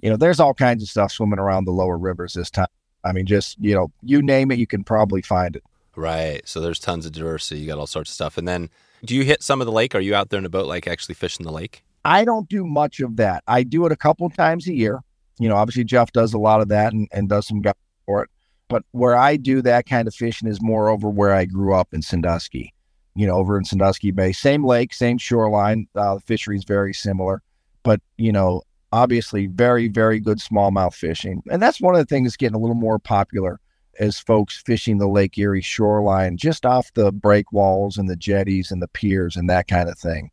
You 0.00 0.08
know, 0.08 0.16
there's 0.16 0.40
all 0.40 0.54
kinds 0.54 0.82
of 0.82 0.88
stuff 0.88 1.12
swimming 1.12 1.38
around 1.38 1.66
the 1.66 1.72
lower 1.72 1.98
rivers 1.98 2.32
this 2.32 2.50
time 2.50 2.68
I 3.06 3.12
mean, 3.12 3.24
just, 3.24 3.56
you 3.60 3.74
know, 3.74 3.92
you 4.02 4.20
name 4.20 4.50
it, 4.50 4.58
you 4.58 4.66
can 4.66 4.82
probably 4.82 5.22
find 5.22 5.54
it. 5.56 5.62
Right. 5.94 6.42
So 6.44 6.60
there's 6.60 6.78
tons 6.78 7.06
of 7.06 7.12
diversity. 7.12 7.60
You 7.60 7.68
got 7.68 7.78
all 7.78 7.86
sorts 7.86 8.10
of 8.10 8.14
stuff. 8.14 8.36
And 8.36 8.46
then 8.46 8.68
do 9.04 9.14
you 9.14 9.24
hit 9.24 9.42
some 9.42 9.60
of 9.60 9.66
the 9.66 9.72
lake? 9.72 9.94
Are 9.94 10.00
you 10.00 10.14
out 10.14 10.30
there 10.30 10.38
in 10.38 10.44
a 10.44 10.50
boat, 10.50 10.66
like 10.66 10.86
actually 10.86 11.14
fishing 11.14 11.46
the 11.46 11.52
lake? 11.52 11.82
I 12.04 12.24
don't 12.24 12.48
do 12.48 12.66
much 12.66 13.00
of 13.00 13.16
that. 13.16 13.44
I 13.46 13.62
do 13.62 13.86
it 13.86 13.92
a 13.92 13.96
couple 13.96 14.28
times 14.30 14.66
a 14.68 14.74
year. 14.74 15.00
You 15.38 15.48
know, 15.48 15.56
obviously 15.56 15.84
Jeff 15.84 16.12
does 16.12 16.34
a 16.34 16.38
lot 16.38 16.60
of 16.60 16.68
that 16.68 16.92
and, 16.92 17.08
and 17.12 17.28
does 17.28 17.46
some 17.46 17.62
guide 17.62 17.74
for 18.04 18.22
it. 18.22 18.30
But 18.68 18.82
where 18.90 19.16
I 19.16 19.36
do 19.36 19.62
that 19.62 19.86
kind 19.86 20.08
of 20.08 20.14
fishing 20.14 20.48
is 20.48 20.60
more 20.60 20.88
over 20.88 21.08
where 21.08 21.34
I 21.34 21.44
grew 21.44 21.74
up 21.74 21.94
in 21.94 22.02
Sandusky, 22.02 22.74
you 23.14 23.26
know, 23.26 23.36
over 23.36 23.56
in 23.56 23.64
Sandusky 23.64 24.10
Bay. 24.10 24.32
Same 24.32 24.64
lake, 24.64 24.92
same 24.92 25.18
shoreline. 25.18 25.86
Uh, 25.94 26.16
the 26.16 26.20
fishery 26.20 26.56
is 26.56 26.64
very 26.64 26.92
similar. 26.92 27.42
But, 27.84 28.00
you 28.16 28.32
know, 28.32 28.62
obviously 28.92 29.46
very, 29.46 29.88
very 29.88 30.20
good 30.20 30.38
smallmouth 30.38 30.94
fishing. 30.94 31.42
And 31.50 31.60
that's 31.60 31.80
one 31.80 31.94
of 31.94 31.98
the 31.98 32.06
things 32.06 32.36
getting 32.36 32.56
a 32.56 32.60
little 32.60 32.74
more 32.74 32.98
popular 32.98 33.60
as 33.98 34.18
folks 34.18 34.62
fishing 34.64 34.98
the 34.98 35.08
Lake 35.08 35.38
Erie 35.38 35.62
shoreline, 35.62 36.36
just 36.36 36.66
off 36.66 36.92
the 36.94 37.12
breakwalls 37.12 37.98
and 37.98 38.08
the 38.08 38.16
jetties 38.16 38.70
and 38.70 38.82
the 38.82 38.88
piers 38.88 39.36
and 39.36 39.48
that 39.48 39.68
kind 39.68 39.88
of 39.88 39.98
thing. 39.98 40.30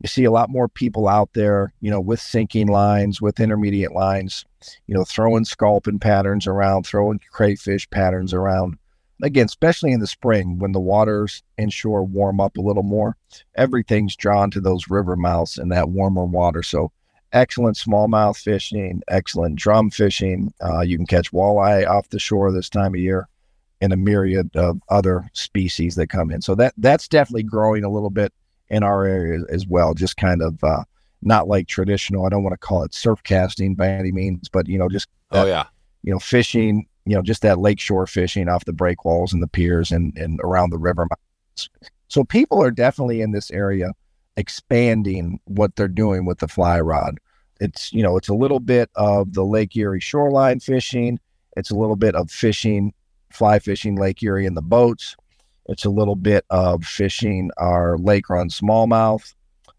You 0.00 0.08
see 0.08 0.24
a 0.24 0.30
lot 0.30 0.50
more 0.50 0.68
people 0.68 1.08
out 1.08 1.30
there, 1.34 1.72
you 1.80 1.90
know, 1.90 2.00
with 2.00 2.20
sinking 2.20 2.68
lines, 2.68 3.20
with 3.20 3.40
intermediate 3.40 3.92
lines, 3.92 4.44
you 4.86 4.94
know, 4.94 5.04
throwing 5.04 5.44
sculpin 5.44 5.98
patterns 5.98 6.46
around, 6.46 6.84
throwing 6.86 7.20
crayfish 7.30 7.88
patterns 7.90 8.34
around. 8.34 8.78
Again, 9.22 9.46
especially 9.46 9.92
in 9.92 10.00
the 10.00 10.08
spring 10.08 10.58
when 10.58 10.72
the 10.72 10.80
waters 10.80 11.42
inshore 11.56 12.04
warm 12.04 12.40
up 12.40 12.56
a 12.56 12.60
little 12.60 12.82
more, 12.82 13.16
everything's 13.54 14.16
drawn 14.16 14.50
to 14.50 14.60
those 14.60 14.90
river 14.90 15.14
mouths 15.14 15.56
and 15.56 15.70
that 15.70 15.90
warmer 15.90 16.24
water. 16.24 16.62
So 16.64 16.90
excellent 17.34 17.76
smallmouth 17.76 18.38
fishing, 18.38 19.02
excellent 19.08 19.56
drum 19.56 19.90
fishing. 19.90 20.54
Uh, 20.64 20.80
you 20.80 20.96
can 20.96 21.06
catch 21.06 21.32
walleye 21.32 21.86
off 21.86 22.08
the 22.08 22.18
shore 22.18 22.50
this 22.50 22.70
time 22.70 22.94
of 22.94 23.00
year, 23.00 23.28
and 23.80 23.92
a 23.92 23.96
myriad 23.96 24.48
of 24.56 24.80
other 24.88 25.28
species 25.34 25.96
that 25.96 26.06
come 26.06 26.30
in. 26.30 26.40
So 26.40 26.54
that 26.54 26.72
that's 26.78 27.08
definitely 27.08 27.42
growing 27.42 27.84
a 27.84 27.90
little 27.90 28.10
bit 28.10 28.32
in 28.70 28.82
our 28.82 29.04
area 29.04 29.40
as 29.50 29.66
well. 29.66 29.92
Just 29.92 30.16
kind 30.16 30.40
of 30.40 30.62
uh, 30.64 30.84
not 31.20 31.48
like 31.48 31.66
traditional. 31.66 32.24
I 32.24 32.30
don't 32.30 32.44
want 32.44 32.54
to 32.54 32.66
call 32.66 32.84
it 32.84 32.94
surf 32.94 33.22
casting 33.24 33.74
by 33.74 33.88
any 33.88 34.12
means, 34.12 34.48
but 34.48 34.68
you 34.68 34.78
know, 34.78 34.88
just 34.88 35.08
oh, 35.32 35.38
that, 35.38 35.44
oh 35.44 35.48
yeah, 35.48 35.66
you 36.02 36.12
know, 36.12 36.18
fishing. 36.18 36.86
You 37.06 37.14
know, 37.16 37.22
just 37.22 37.42
that 37.42 37.58
lakeshore 37.58 38.06
fishing 38.06 38.48
off 38.48 38.64
the 38.64 38.72
breakwalls 38.72 39.34
and 39.34 39.42
the 39.42 39.48
piers 39.48 39.92
and 39.92 40.16
and 40.16 40.40
around 40.42 40.70
the 40.70 40.78
river. 40.78 41.06
So 42.08 42.24
people 42.24 42.62
are 42.62 42.70
definitely 42.70 43.20
in 43.20 43.32
this 43.32 43.50
area 43.50 43.90
expanding 44.36 45.40
what 45.44 45.76
they're 45.76 45.88
doing 45.88 46.24
with 46.24 46.38
the 46.38 46.48
fly 46.48 46.80
rod. 46.80 47.18
It's 47.60 47.92
you 47.92 48.02
know 48.02 48.16
it's 48.16 48.28
a 48.28 48.34
little 48.34 48.60
bit 48.60 48.90
of 48.94 49.32
the 49.32 49.44
Lake 49.44 49.76
Erie 49.76 50.00
shoreline 50.00 50.60
fishing. 50.60 51.18
It's 51.56 51.70
a 51.70 51.76
little 51.76 51.96
bit 51.96 52.14
of 52.14 52.30
fishing, 52.30 52.92
fly 53.30 53.58
fishing 53.58 53.96
Lake 53.96 54.22
Erie 54.22 54.46
in 54.46 54.54
the 54.54 54.62
boats. 54.62 55.16
It's 55.66 55.84
a 55.84 55.90
little 55.90 56.16
bit 56.16 56.44
of 56.50 56.84
fishing 56.84 57.50
our 57.56 57.96
lake 57.96 58.28
run 58.28 58.48
smallmouth. 58.48 59.34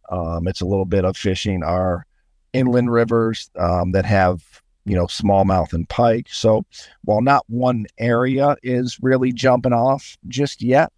Um, 0.10 0.48
it's 0.48 0.62
a 0.62 0.66
little 0.66 0.86
bit 0.86 1.06
of 1.06 1.18
fishing 1.18 1.64
our 1.64 2.06
inland 2.54 2.92
rivers 2.92 3.50
um, 3.58 3.92
that 3.92 4.06
have 4.06 4.42
you 4.86 4.96
know 4.96 5.08
smallmouth 5.08 5.74
and 5.74 5.88
pike. 5.90 6.28
So 6.30 6.66
while 7.04 7.22
not 7.22 7.44
one 7.48 7.86
area 7.98 8.56
is 8.64 8.98
really 9.02 9.32
jumping 9.32 9.74
off 9.74 10.18
just 10.28 10.62
yet, 10.62 10.92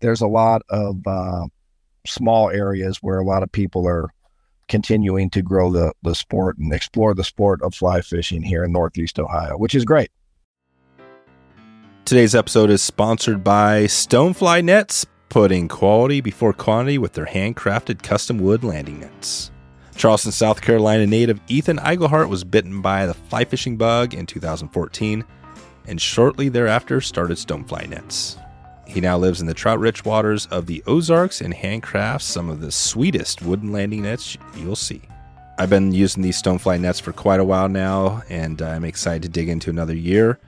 there's 0.00 0.20
a 0.20 0.26
lot 0.26 0.62
of 0.68 1.06
uh, 1.06 1.46
small 2.06 2.50
areas 2.50 2.98
where 3.00 3.18
a 3.18 3.24
lot 3.24 3.42
of 3.42 3.52
people 3.52 3.86
are 3.86 4.10
continuing 4.68 5.30
to 5.30 5.42
grow 5.42 5.70
the, 5.70 5.92
the 6.02 6.14
sport 6.14 6.58
and 6.58 6.72
explore 6.72 7.14
the 7.14 7.24
sport 7.24 7.62
of 7.62 7.74
fly 7.74 8.00
fishing 8.00 8.42
here 8.42 8.64
in 8.64 8.72
Northeast 8.72 9.18
Ohio, 9.18 9.56
which 9.56 9.74
is 9.74 9.84
great. 9.84 10.10
Today's 12.04 12.34
episode 12.34 12.70
is 12.70 12.82
sponsored 12.82 13.42
by 13.42 13.84
Stonefly 13.84 14.62
Nets, 14.62 15.06
putting 15.30 15.68
quality 15.68 16.20
before 16.20 16.52
quantity 16.52 16.98
with 16.98 17.14
their 17.14 17.26
handcrafted 17.26 18.02
custom 18.02 18.38
wood 18.38 18.62
landing 18.62 19.00
nets. 19.00 19.50
Charleston, 19.96 20.32
South 20.32 20.60
Carolina 20.60 21.06
native 21.06 21.40
Ethan 21.48 21.78
Eigelhart 21.78 22.28
was 22.28 22.44
bitten 22.44 22.82
by 22.82 23.06
the 23.06 23.14
fly 23.14 23.44
fishing 23.44 23.76
bug 23.76 24.12
in 24.12 24.26
2014 24.26 25.24
and 25.86 26.00
shortly 26.00 26.48
thereafter 26.48 27.00
started 27.00 27.36
Stonefly 27.36 27.88
Nets. 27.88 28.36
He 28.86 29.00
now 29.00 29.16
lives 29.18 29.40
in 29.40 29.46
the 29.46 29.54
trout 29.54 29.78
rich 29.78 30.04
waters 30.04 30.46
of 30.46 30.66
the 30.66 30.82
Ozarks 30.86 31.40
and 31.40 31.54
handcrafts 31.54 32.22
some 32.22 32.50
of 32.50 32.60
the 32.60 32.70
sweetest 32.70 33.42
wooden 33.42 33.72
landing 33.72 34.02
nets 34.02 34.36
you'll 34.56 34.76
see. 34.76 35.02
I've 35.58 35.70
been 35.70 35.92
using 35.92 36.22
these 36.22 36.40
Stonefly 36.40 36.80
nets 36.80 36.98
for 36.98 37.12
quite 37.12 37.40
a 37.40 37.44
while 37.44 37.68
now, 37.68 38.22
and 38.28 38.60
I'm 38.60 38.84
excited 38.84 39.22
to 39.22 39.28
dig 39.28 39.48
into 39.48 39.70
another 39.70 39.94
year. 39.94 40.38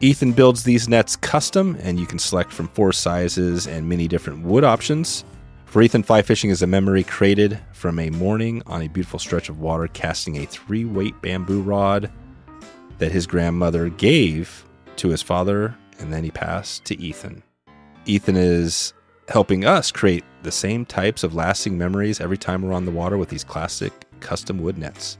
Ethan 0.00 0.32
builds 0.32 0.64
these 0.64 0.88
nets 0.88 1.16
custom, 1.16 1.76
and 1.80 2.00
you 2.00 2.06
can 2.06 2.18
select 2.18 2.52
from 2.52 2.68
four 2.68 2.92
sizes 2.92 3.66
and 3.66 3.88
many 3.88 4.08
different 4.08 4.42
wood 4.42 4.64
options. 4.64 5.24
For 5.66 5.82
Ethan, 5.82 6.04
fly 6.04 6.22
fishing 6.22 6.50
is 6.50 6.62
a 6.62 6.66
memory 6.66 7.02
created 7.02 7.58
from 7.72 7.98
a 7.98 8.10
morning 8.10 8.62
on 8.66 8.82
a 8.82 8.88
beautiful 8.88 9.18
stretch 9.18 9.48
of 9.48 9.60
water 9.60 9.88
casting 9.88 10.36
a 10.36 10.46
three 10.46 10.84
weight 10.84 11.20
bamboo 11.22 11.60
rod 11.60 12.10
that 12.98 13.12
his 13.12 13.26
grandmother 13.26 13.90
gave 13.90 14.64
to 14.96 15.08
his 15.08 15.20
father, 15.20 15.76
and 15.98 16.12
then 16.12 16.24
he 16.24 16.30
passed 16.30 16.84
to 16.86 16.98
Ethan. 16.98 17.42
Ethan 18.06 18.36
is 18.36 18.94
helping 19.28 19.64
us 19.64 19.90
create 19.90 20.24
the 20.42 20.52
same 20.52 20.86
types 20.86 21.24
of 21.24 21.34
lasting 21.34 21.76
memories 21.76 22.20
every 22.20 22.38
time 22.38 22.62
we're 22.62 22.72
on 22.72 22.84
the 22.84 22.90
water 22.92 23.18
with 23.18 23.28
these 23.28 23.44
classic 23.44 23.92
custom 24.20 24.58
wood 24.58 24.78
nets. 24.78 25.18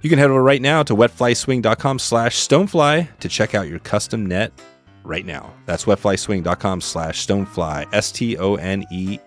You 0.00 0.08
can 0.08 0.18
head 0.18 0.30
over 0.30 0.42
right 0.42 0.62
now 0.62 0.82
to 0.84 0.94
wetflyswing.com 0.94 1.98
slash 1.98 2.36
stonefly 2.36 3.08
to 3.18 3.28
check 3.28 3.54
out 3.54 3.68
your 3.68 3.80
custom 3.80 4.26
net 4.26 4.52
right 5.02 5.26
now. 5.26 5.52
That's 5.66 5.84
wetflyswing.com 5.84 6.80
slash 6.80 7.26
stonefly, 7.26 7.92
S-T-O-N-E-F-L-Y. 7.92 9.18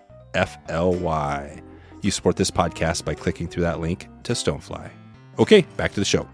You 2.02 2.10
support 2.10 2.36
this 2.36 2.50
podcast 2.50 3.04
by 3.04 3.14
clicking 3.14 3.46
through 3.48 3.62
that 3.62 3.80
link 3.80 4.08
to 4.24 4.32
Stonefly. 4.32 4.90
Okay, 5.38 5.62
back 5.76 5.92
to 5.92 6.00
the 6.00 6.04
show. 6.04 6.28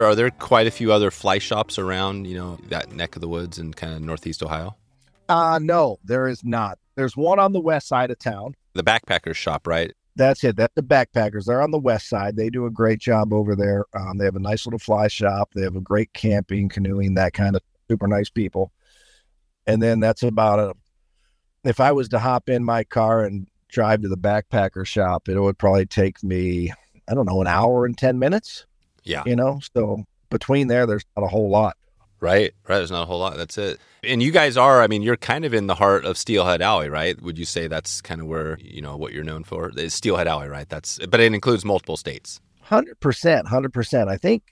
Are 0.00 0.14
there 0.14 0.30
quite 0.30 0.66
a 0.66 0.70
few 0.70 0.92
other 0.92 1.10
fly 1.10 1.38
shops 1.38 1.78
around, 1.78 2.26
you 2.26 2.36
know, 2.36 2.58
that 2.68 2.92
neck 2.92 3.16
of 3.16 3.20
the 3.20 3.28
woods 3.28 3.58
in 3.58 3.74
kind 3.74 3.94
of 3.94 4.00
northeast 4.00 4.42
Ohio? 4.42 4.76
Uh 5.28 5.58
no, 5.60 5.98
there 6.04 6.28
is 6.28 6.44
not. 6.44 6.78
There's 6.94 7.16
one 7.16 7.38
on 7.38 7.52
the 7.52 7.60
west 7.60 7.88
side 7.88 8.10
of 8.10 8.18
town. 8.18 8.54
The 8.74 8.82
backpackers 8.82 9.34
shop, 9.34 9.66
right? 9.66 9.92
That's 10.16 10.42
it. 10.42 10.56
That's 10.56 10.74
the 10.74 10.82
backpackers. 10.82 11.44
They're 11.44 11.62
on 11.62 11.70
the 11.70 11.78
west 11.78 12.08
side. 12.08 12.36
They 12.36 12.50
do 12.50 12.66
a 12.66 12.70
great 12.70 12.98
job 12.98 13.32
over 13.32 13.54
there. 13.54 13.84
Um, 13.94 14.18
they 14.18 14.24
have 14.24 14.36
a 14.36 14.40
nice 14.40 14.66
little 14.66 14.78
fly 14.80 15.06
shop. 15.06 15.50
They 15.54 15.62
have 15.62 15.76
a 15.76 15.80
great 15.80 16.12
camping, 16.12 16.68
canoeing, 16.68 17.14
that 17.14 17.34
kind 17.34 17.54
of 17.54 17.62
super 17.88 18.08
nice 18.08 18.28
people. 18.28 18.72
And 19.66 19.80
then 19.80 20.00
that's 20.00 20.22
about 20.22 20.70
it. 20.70 20.76
If 21.62 21.78
I 21.78 21.92
was 21.92 22.08
to 22.08 22.18
hop 22.18 22.48
in 22.48 22.64
my 22.64 22.82
car 22.82 23.24
and 23.24 23.46
drive 23.68 24.02
to 24.02 24.08
the 24.08 24.16
backpacker 24.16 24.84
shop, 24.86 25.28
it 25.28 25.38
would 25.38 25.58
probably 25.58 25.86
take 25.86 26.22
me, 26.24 26.72
I 27.08 27.14
don't 27.14 27.26
know, 27.26 27.40
an 27.40 27.46
hour 27.46 27.84
and 27.84 27.96
ten 27.96 28.18
minutes. 28.18 28.66
Yeah. 29.08 29.22
You 29.26 29.34
know, 29.36 29.60
so 29.74 30.04
between 30.30 30.68
there, 30.68 30.86
there's 30.86 31.04
not 31.16 31.24
a 31.24 31.28
whole 31.28 31.48
lot. 31.50 31.76
Right, 32.20 32.52
right. 32.68 32.78
There's 32.78 32.90
not 32.90 33.04
a 33.04 33.06
whole 33.06 33.20
lot. 33.20 33.36
That's 33.36 33.56
it. 33.56 33.78
And 34.02 34.22
you 34.22 34.32
guys 34.32 34.56
are, 34.56 34.82
I 34.82 34.88
mean, 34.88 35.02
you're 35.02 35.16
kind 35.16 35.44
of 35.44 35.54
in 35.54 35.68
the 35.68 35.76
heart 35.76 36.04
of 36.04 36.18
Steelhead 36.18 36.60
Alley, 36.60 36.88
right? 36.88 37.20
Would 37.22 37.38
you 37.38 37.44
say 37.44 37.68
that's 37.68 38.00
kind 38.00 38.20
of 38.20 38.26
where, 38.26 38.58
you 38.60 38.82
know, 38.82 38.96
what 38.96 39.12
you're 39.12 39.24
known 39.24 39.44
for? 39.44 39.70
It's 39.76 39.94
Steelhead 39.94 40.26
Alley, 40.26 40.48
right? 40.48 40.68
That's, 40.68 40.98
but 41.06 41.20
it 41.20 41.32
includes 41.32 41.64
multiple 41.64 41.96
states. 41.96 42.40
100%, 42.66 43.44
100%. 43.44 44.08
I 44.08 44.16
think, 44.16 44.42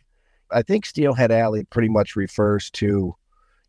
I 0.50 0.62
think 0.62 0.86
Steelhead 0.86 1.32
Alley 1.32 1.64
pretty 1.64 1.88
much 1.88 2.14
refers 2.14 2.70
to, 2.70 3.14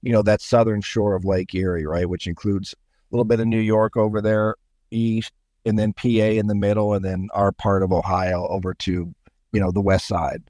you 0.04 0.12
know, 0.12 0.22
that 0.22 0.42
southern 0.42 0.82
shore 0.82 1.16
of 1.16 1.26
Lake 1.26 1.54
Erie, 1.56 1.86
right? 1.86 2.08
Which 2.08 2.28
includes 2.28 2.74
a 2.74 3.16
little 3.16 3.26
bit 3.26 3.40
of 3.40 3.48
New 3.48 3.60
York 3.60 3.98
over 3.98 4.22
there 4.22 4.56
east, 4.92 5.34
and 5.66 5.78
then 5.78 5.92
PA 5.92 6.08
in 6.08 6.48
the 6.48 6.56
middle, 6.56 6.94
and 6.94 7.04
then 7.04 7.28
our 7.34 7.52
part 7.52 7.84
of 7.84 7.92
Ohio 7.92 8.48
over 8.48 8.74
to, 8.76 9.14
you 9.52 9.60
know, 9.60 9.72
the 9.72 9.82
west 9.82 10.08
side. 10.08 10.44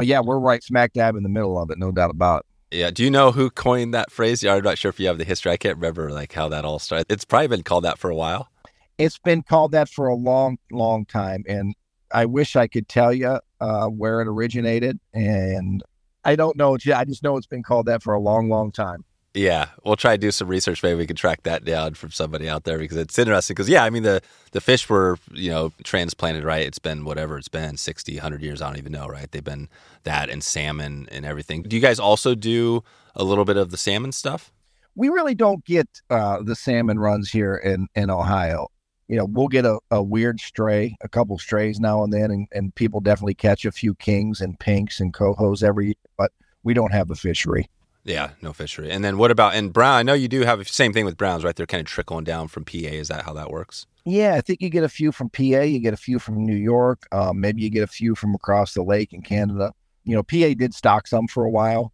But 0.00 0.06
yeah, 0.06 0.20
we're 0.20 0.38
right 0.38 0.64
smack 0.64 0.94
dab 0.94 1.14
in 1.14 1.22
the 1.22 1.28
middle 1.28 1.60
of 1.60 1.70
it, 1.70 1.76
no 1.76 1.92
doubt 1.92 2.08
about 2.08 2.46
it. 2.70 2.78
Yeah. 2.78 2.90
Do 2.90 3.04
you 3.04 3.10
know 3.10 3.32
who 3.32 3.50
coined 3.50 3.92
that 3.92 4.10
phrase? 4.10 4.42
Yeah, 4.42 4.54
I'm 4.54 4.64
not 4.64 4.78
sure 4.78 4.88
if 4.88 4.98
you 4.98 5.06
have 5.08 5.18
the 5.18 5.24
history. 5.24 5.52
I 5.52 5.58
can't 5.58 5.76
remember 5.76 6.10
like 6.10 6.32
how 6.32 6.48
that 6.48 6.64
all 6.64 6.78
started. 6.78 7.04
It's 7.10 7.26
probably 7.26 7.48
been 7.48 7.62
called 7.62 7.84
that 7.84 7.98
for 7.98 8.08
a 8.08 8.16
while. 8.16 8.48
It's 8.96 9.18
been 9.18 9.42
called 9.42 9.72
that 9.72 9.90
for 9.90 10.08
a 10.08 10.14
long, 10.14 10.56
long 10.72 11.04
time, 11.04 11.44
and 11.46 11.74
I 12.14 12.24
wish 12.24 12.56
I 12.56 12.66
could 12.66 12.88
tell 12.88 13.12
you 13.12 13.40
uh, 13.60 13.88
where 13.88 14.22
it 14.22 14.26
originated. 14.26 14.98
And 15.12 15.82
I 16.24 16.34
don't 16.34 16.56
know. 16.56 16.78
I 16.94 17.04
just 17.04 17.22
know 17.22 17.36
it's 17.36 17.46
been 17.46 17.62
called 17.62 17.84
that 17.84 18.02
for 18.02 18.14
a 18.14 18.20
long, 18.20 18.48
long 18.48 18.72
time. 18.72 19.04
Yeah, 19.32 19.66
we'll 19.84 19.94
try 19.94 20.16
to 20.16 20.18
do 20.18 20.32
some 20.32 20.48
research. 20.48 20.82
Maybe 20.82 20.96
we 20.96 21.06
can 21.06 21.14
track 21.14 21.44
that 21.44 21.64
down 21.64 21.94
from 21.94 22.10
somebody 22.10 22.48
out 22.48 22.64
there 22.64 22.78
because 22.78 22.96
it's 22.96 23.16
interesting. 23.16 23.54
Because 23.54 23.68
yeah, 23.68 23.84
I 23.84 23.90
mean 23.90 24.02
the 24.02 24.22
the 24.50 24.60
fish 24.60 24.88
were 24.88 25.18
you 25.30 25.50
know 25.50 25.72
transplanted 25.84 26.42
right. 26.42 26.66
It's 26.66 26.80
been 26.80 27.04
whatever 27.04 27.38
it's 27.38 27.48
been 27.48 27.76
60, 27.76 28.16
100 28.16 28.42
years. 28.42 28.60
I 28.60 28.66
don't 28.68 28.78
even 28.78 28.92
know. 28.92 29.06
Right? 29.06 29.30
They've 29.30 29.44
been 29.44 29.68
that 30.02 30.30
and 30.30 30.42
salmon 30.42 31.08
and 31.12 31.24
everything. 31.24 31.62
Do 31.62 31.76
you 31.76 31.82
guys 31.82 32.00
also 32.00 32.34
do 32.34 32.82
a 33.14 33.22
little 33.22 33.44
bit 33.44 33.56
of 33.56 33.70
the 33.70 33.76
salmon 33.76 34.10
stuff? 34.10 34.52
We 34.96 35.08
really 35.08 35.36
don't 35.36 35.64
get 35.64 35.88
uh, 36.10 36.42
the 36.42 36.56
salmon 36.56 36.98
runs 36.98 37.30
here 37.30 37.54
in 37.54 37.86
in 37.94 38.10
Ohio. 38.10 38.68
You 39.06 39.16
know, 39.16 39.26
we'll 39.26 39.48
get 39.48 39.64
a, 39.64 39.78
a 39.92 40.02
weird 40.02 40.40
stray, 40.40 40.96
a 41.02 41.08
couple 41.08 41.36
strays 41.38 41.80
now 41.80 42.04
and 42.04 42.12
then, 42.12 42.30
and, 42.30 42.48
and 42.52 42.74
people 42.74 43.00
definitely 43.00 43.34
catch 43.34 43.64
a 43.64 43.72
few 43.72 43.94
kings 43.96 44.40
and 44.40 44.58
pinks 44.58 45.00
and 45.00 45.12
cohos 45.12 45.64
every 45.64 45.86
year, 45.86 45.94
but 46.16 46.30
we 46.62 46.74
don't 46.74 46.92
have 46.92 47.08
the 47.08 47.16
fishery. 47.16 47.68
Yeah, 48.04 48.30
no 48.40 48.52
fishery. 48.52 48.90
And 48.90 49.04
then 49.04 49.18
what 49.18 49.30
about 49.30 49.54
and 49.54 49.72
brown? 49.72 49.98
I 49.98 50.02
know 50.02 50.14
you 50.14 50.28
do 50.28 50.40
have 50.42 50.58
the 50.58 50.64
same 50.64 50.92
thing 50.92 51.04
with 51.04 51.16
browns, 51.16 51.44
right? 51.44 51.54
They're 51.54 51.66
kind 51.66 51.80
of 51.80 51.86
trickling 51.86 52.24
down 52.24 52.48
from 52.48 52.64
PA. 52.64 52.78
Is 52.78 53.08
that 53.08 53.24
how 53.24 53.34
that 53.34 53.50
works? 53.50 53.86
Yeah, 54.04 54.34
I 54.34 54.40
think 54.40 54.62
you 54.62 54.70
get 54.70 54.84
a 54.84 54.88
few 54.88 55.12
from 55.12 55.28
PA, 55.28 55.42
you 55.42 55.78
get 55.78 55.92
a 55.92 55.98
few 55.98 56.18
from 56.18 56.46
New 56.46 56.56
York, 56.56 57.06
um, 57.12 57.40
maybe 57.40 57.60
you 57.62 57.70
get 57.70 57.82
a 57.82 57.86
few 57.86 58.14
from 58.14 58.34
across 58.34 58.72
the 58.72 58.82
lake 58.82 59.12
in 59.12 59.22
Canada. 59.22 59.72
You 60.04 60.16
know, 60.16 60.22
PA 60.22 60.54
did 60.56 60.72
stock 60.72 61.06
some 61.06 61.28
for 61.28 61.44
a 61.44 61.50
while. 61.50 61.92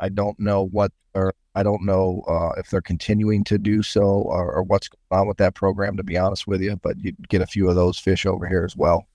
I 0.00 0.08
don't 0.08 0.38
know 0.40 0.66
what, 0.68 0.92
or 1.14 1.34
I 1.54 1.62
don't 1.62 1.84
know 1.84 2.24
uh, 2.26 2.58
if 2.58 2.70
they're 2.70 2.80
continuing 2.80 3.44
to 3.44 3.58
do 3.58 3.82
so, 3.82 4.02
or, 4.02 4.50
or, 4.50 4.62
what's 4.62 4.88
going 4.88 5.20
on 5.20 5.28
with 5.28 5.36
that 5.36 5.54
program. 5.54 5.98
To 5.98 6.02
be 6.02 6.16
honest 6.16 6.46
with 6.46 6.62
you, 6.62 6.76
but 6.82 6.98
you 6.98 7.12
get 7.28 7.42
a 7.42 7.46
few 7.46 7.68
of 7.68 7.76
those 7.76 7.98
fish 7.98 8.24
over 8.24 8.48
here 8.48 8.64
as 8.64 8.74
well. 8.74 9.06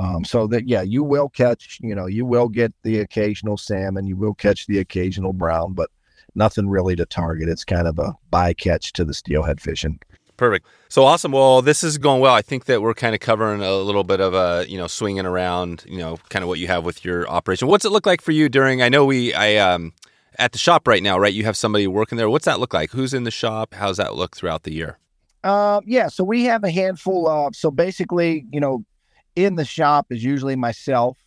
Um, 0.00 0.24
so 0.24 0.46
that 0.46 0.66
yeah, 0.66 0.80
you 0.80 1.04
will 1.04 1.28
catch, 1.28 1.78
you 1.82 1.94
know, 1.94 2.06
you 2.06 2.24
will 2.24 2.48
get 2.48 2.72
the 2.84 3.00
occasional 3.00 3.58
salmon, 3.58 4.06
you 4.06 4.16
will 4.16 4.32
catch 4.32 4.66
the 4.66 4.78
occasional 4.78 5.34
brown, 5.34 5.74
but 5.74 5.90
nothing 6.34 6.70
really 6.70 6.96
to 6.96 7.04
target. 7.04 7.50
It's 7.50 7.64
kind 7.64 7.86
of 7.86 7.98
a 7.98 8.14
bycatch 8.32 8.92
to 8.92 9.04
the 9.04 9.12
steelhead 9.12 9.60
fishing. 9.60 10.00
Perfect. 10.38 10.66
So 10.88 11.04
awesome. 11.04 11.32
Well, 11.32 11.60
this 11.60 11.84
is 11.84 11.98
going 11.98 12.22
well. 12.22 12.32
I 12.32 12.40
think 12.40 12.64
that 12.64 12.80
we're 12.80 12.94
kind 12.94 13.14
of 13.14 13.20
covering 13.20 13.60
a 13.60 13.74
little 13.74 14.04
bit 14.04 14.20
of 14.20 14.32
a, 14.32 14.64
you 14.66 14.78
know, 14.78 14.86
swinging 14.86 15.26
around, 15.26 15.84
you 15.86 15.98
know, 15.98 16.16
kind 16.30 16.42
of 16.42 16.48
what 16.48 16.58
you 16.58 16.66
have 16.68 16.82
with 16.82 17.04
your 17.04 17.28
operation. 17.28 17.68
What's 17.68 17.84
it 17.84 17.92
look 17.92 18.06
like 18.06 18.22
for 18.22 18.32
you 18.32 18.48
during? 18.48 18.80
I 18.80 18.88
know 18.88 19.04
we, 19.04 19.34
I, 19.34 19.56
um, 19.56 19.92
at 20.38 20.52
the 20.52 20.58
shop 20.58 20.88
right 20.88 21.02
now, 21.02 21.18
right? 21.18 21.34
You 21.34 21.44
have 21.44 21.58
somebody 21.58 21.86
working 21.86 22.16
there. 22.16 22.30
What's 22.30 22.46
that 22.46 22.58
look 22.58 22.72
like? 22.72 22.90
Who's 22.92 23.12
in 23.12 23.24
the 23.24 23.30
shop? 23.30 23.74
How's 23.74 23.98
that 23.98 24.14
look 24.14 24.34
throughout 24.34 24.62
the 24.62 24.72
year? 24.72 24.98
Uh, 25.44 25.82
yeah. 25.84 26.08
So 26.08 26.24
we 26.24 26.44
have 26.44 26.64
a 26.64 26.70
handful 26.70 27.28
of. 27.28 27.54
So 27.54 27.70
basically, 27.70 28.46
you 28.50 28.60
know, 28.60 28.82
in 29.36 29.56
the 29.56 29.64
shop 29.64 30.06
is 30.10 30.22
usually 30.22 30.56
myself, 30.56 31.18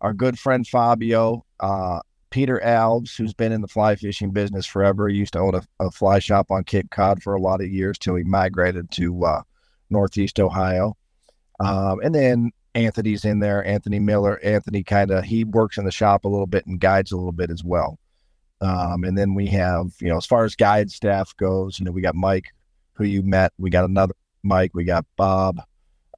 our 0.00 0.12
good 0.12 0.38
friend 0.38 0.66
Fabio, 0.66 1.44
uh, 1.60 2.00
Peter 2.30 2.60
Alves, 2.64 3.16
who's 3.16 3.34
been 3.34 3.52
in 3.52 3.60
the 3.60 3.68
fly 3.68 3.94
fishing 3.94 4.30
business 4.30 4.66
forever. 4.66 5.08
He 5.08 5.16
used 5.16 5.34
to 5.34 5.38
own 5.38 5.54
a, 5.54 5.62
a 5.80 5.90
fly 5.90 6.18
shop 6.18 6.50
on 6.50 6.64
Cape 6.64 6.90
Cod 6.90 7.22
for 7.22 7.34
a 7.34 7.40
lot 7.40 7.60
of 7.60 7.68
years 7.68 7.98
till 7.98 8.16
he 8.16 8.24
migrated 8.24 8.90
to 8.92 9.24
uh, 9.24 9.42
Northeast 9.90 10.40
Ohio. 10.40 10.96
Um, 11.60 12.00
and 12.02 12.14
then 12.14 12.50
Anthony's 12.74 13.24
in 13.24 13.38
there, 13.40 13.64
Anthony 13.66 13.98
Miller. 13.98 14.40
Anthony 14.42 14.82
kind 14.82 15.10
of 15.10 15.24
he 15.24 15.44
works 15.44 15.76
in 15.76 15.84
the 15.84 15.92
shop 15.92 16.24
a 16.24 16.28
little 16.28 16.46
bit 16.46 16.66
and 16.66 16.80
guides 16.80 17.12
a 17.12 17.16
little 17.16 17.32
bit 17.32 17.50
as 17.50 17.62
well. 17.62 17.98
Um, 18.62 19.04
and 19.04 19.18
then 19.18 19.34
we 19.34 19.46
have, 19.48 19.88
you 20.00 20.08
know, 20.08 20.16
as 20.16 20.26
far 20.26 20.44
as 20.44 20.54
guide 20.54 20.90
staff 20.90 21.36
goes, 21.36 21.78
you 21.78 21.84
know, 21.84 21.90
we 21.90 22.00
got 22.00 22.14
Mike, 22.14 22.46
who 22.94 23.04
you 23.04 23.22
met. 23.22 23.52
We 23.58 23.70
got 23.70 23.84
another 23.84 24.14
Mike, 24.42 24.70
we 24.74 24.84
got 24.84 25.04
Bob, 25.16 25.60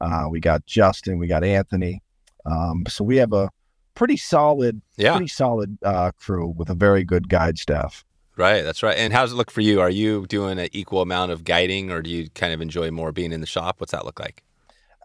uh, 0.01 0.27
we 0.29 0.41
got 0.41 0.67
Justin, 0.67 1.19
we 1.19 1.27
got 1.27 1.45
Anthony. 1.45 2.03
Um, 2.47 2.85
so 2.89 3.05
we 3.05 3.17
have 3.17 3.33
a 3.33 3.51
pretty 3.95 4.17
solid, 4.17 4.81
yeah. 4.97 5.13
pretty 5.13 5.29
solid 5.29 5.79
uh, 5.83 6.11
crew 6.19 6.49
with 6.57 6.71
a 6.71 6.75
very 6.75 7.05
good 7.05 7.29
guide 7.29 7.59
staff. 7.59 8.05
Right, 8.37 8.63
that's 8.63 8.83
right. 8.83 8.97
And 8.97 9.13
how 9.13 9.23
does 9.23 9.33
it 9.33 9.37
look 9.37 9.51
for 9.51 9.61
you? 9.61 9.81
Are 9.81 9.91
you 9.91 10.27
doing 10.27 10.59
an 10.59 10.69
equal 10.73 11.01
amount 11.01 11.31
of 11.31 11.45
guiding, 11.45 11.91
or 11.91 12.03
do 12.03 12.11
you 12.11 12.29
kind 12.31 12.53
of 12.53 12.61
enjoy 12.61 12.91
more 12.91 13.13
being 13.13 13.33
in 13.33 13.41
the 13.41 13.47
shop? 13.47 13.77
What's 13.79 13.93
that 13.93 14.05
look 14.05 14.19
like? 14.19 14.43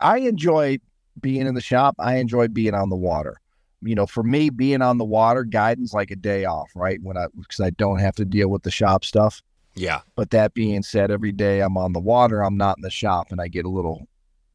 I 0.01 0.19
enjoy 0.19 0.79
being 1.21 1.45
in 1.45 1.53
the 1.53 1.61
shop. 1.61 1.95
I 1.99 2.15
enjoy 2.15 2.47
being 2.47 2.73
on 2.73 2.89
the 2.89 2.95
water. 2.95 3.39
You 3.81 3.95
know, 3.95 4.07
for 4.07 4.23
me, 4.23 4.49
being 4.49 4.81
on 4.81 4.97
the 4.97 5.05
water, 5.05 5.43
guiding's 5.43 5.93
like 5.93 6.11
a 6.11 6.15
day 6.15 6.45
off, 6.45 6.71
right? 6.75 6.99
When 7.03 7.17
I 7.17 7.27
because 7.39 7.59
I 7.59 7.69
don't 7.71 7.99
have 7.99 8.15
to 8.15 8.25
deal 8.25 8.49
with 8.49 8.63
the 8.63 8.71
shop 8.71 9.05
stuff. 9.05 9.41
Yeah. 9.75 10.01
But 10.15 10.31
that 10.31 10.55
being 10.55 10.81
said, 10.81 11.11
every 11.11 11.31
day 11.31 11.61
I'm 11.61 11.77
on 11.77 11.93
the 11.93 11.99
water, 11.99 12.43
I'm 12.43 12.57
not 12.57 12.77
in 12.77 12.81
the 12.81 12.89
shop, 12.89 13.31
and 13.31 13.39
I 13.39 13.47
get 13.47 13.65
a 13.65 13.69
little 13.69 14.07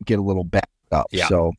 get 0.04 0.18
a 0.18 0.22
little 0.22 0.44
backed 0.44 0.70
up. 0.92 1.06
Yeah. 1.10 1.28
So 1.28 1.52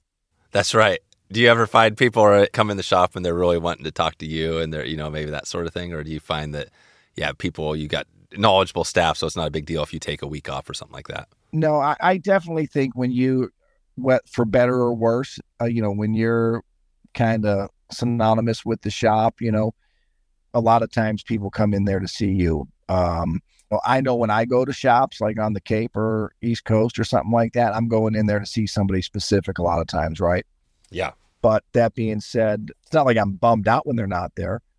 that's 0.51 0.73
right. 0.73 0.99
Do 1.31 1.39
you 1.41 1.49
ever 1.49 1.67
find 1.67 1.97
people 1.97 2.21
are 2.23 2.47
come 2.47 2.69
in 2.69 2.77
the 2.77 2.83
shop 2.83 3.15
and 3.15 3.25
they're 3.25 3.33
really 3.33 3.57
wanting 3.57 3.83
to 3.85 3.91
talk 3.91 4.17
to 4.19 4.25
you, 4.25 4.59
and 4.59 4.73
they're 4.73 4.85
you 4.85 4.97
know 4.97 5.09
maybe 5.09 5.31
that 5.31 5.47
sort 5.47 5.65
of 5.65 5.73
thing, 5.73 5.93
or 5.93 6.03
do 6.03 6.11
you 6.11 6.19
find 6.19 6.53
that 6.53 6.69
yeah, 7.15 7.31
people 7.31 7.75
you 7.75 7.87
got 7.87 8.07
knowledgeable 8.37 8.83
staff, 8.83 9.17
so 9.17 9.27
it's 9.27 9.35
not 9.35 9.47
a 9.47 9.51
big 9.51 9.65
deal 9.65 9.83
if 9.83 9.93
you 9.93 9.99
take 9.99 10.21
a 10.21 10.27
week 10.27 10.49
off 10.49 10.69
or 10.69 10.73
something 10.73 10.93
like 10.93 11.07
that. 11.07 11.27
No, 11.51 11.77
I, 11.77 11.95
I 11.99 12.17
definitely 12.17 12.65
think 12.65 12.95
when 12.95 13.11
you, 13.11 13.51
what 13.95 14.27
for 14.27 14.45
better 14.45 14.75
or 14.75 14.93
worse, 14.93 15.39
uh, 15.61 15.65
you 15.65 15.81
know, 15.81 15.91
when 15.91 16.13
you're 16.13 16.63
kind 17.13 17.45
of 17.45 17.69
synonymous 17.91 18.65
with 18.65 18.81
the 18.81 18.89
shop, 18.89 19.39
you 19.39 19.51
know, 19.51 19.73
a 20.53 20.59
lot 20.59 20.83
of 20.83 20.91
times 20.91 21.23
people 21.23 21.49
come 21.49 21.73
in 21.73 21.85
there 21.85 21.99
to 21.99 22.07
see 22.07 22.31
you. 22.31 22.67
Um, 22.89 23.41
well, 23.75 23.81
I 23.85 23.99
know 23.99 24.15
when 24.15 24.29
I 24.29 24.45
go 24.45 24.63
to 24.63 24.71
shops 24.71 25.19
like 25.19 25.37
on 25.37 25.51
the 25.51 25.59
Cape 25.59 25.97
or 25.97 26.31
East 26.41 26.63
Coast 26.63 26.97
or 26.97 27.03
something 27.03 27.33
like 27.33 27.51
that, 27.53 27.75
I'm 27.75 27.89
going 27.89 28.15
in 28.15 28.25
there 28.25 28.39
to 28.39 28.45
see 28.45 28.65
somebody 28.67 29.01
specific 29.01 29.57
a 29.57 29.63
lot 29.63 29.81
of 29.81 29.87
times, 29.87 30.21
right? 30.21 30.45
Yeah. 30.91 31.11
But 31.41 31.65
that 31.73 31.93
being 31.93 32.21
said, 32.21 32.69
it's 32.83 32.93
not 32.93 33.05
like 33.05 33.17
I'm 33.17 33.33
bummed 33.33 33.67
out 33.67 33.85
when 33.85 33.97
they're 33.97 34.07
not 34.07 34.31
there. 34.35 34.61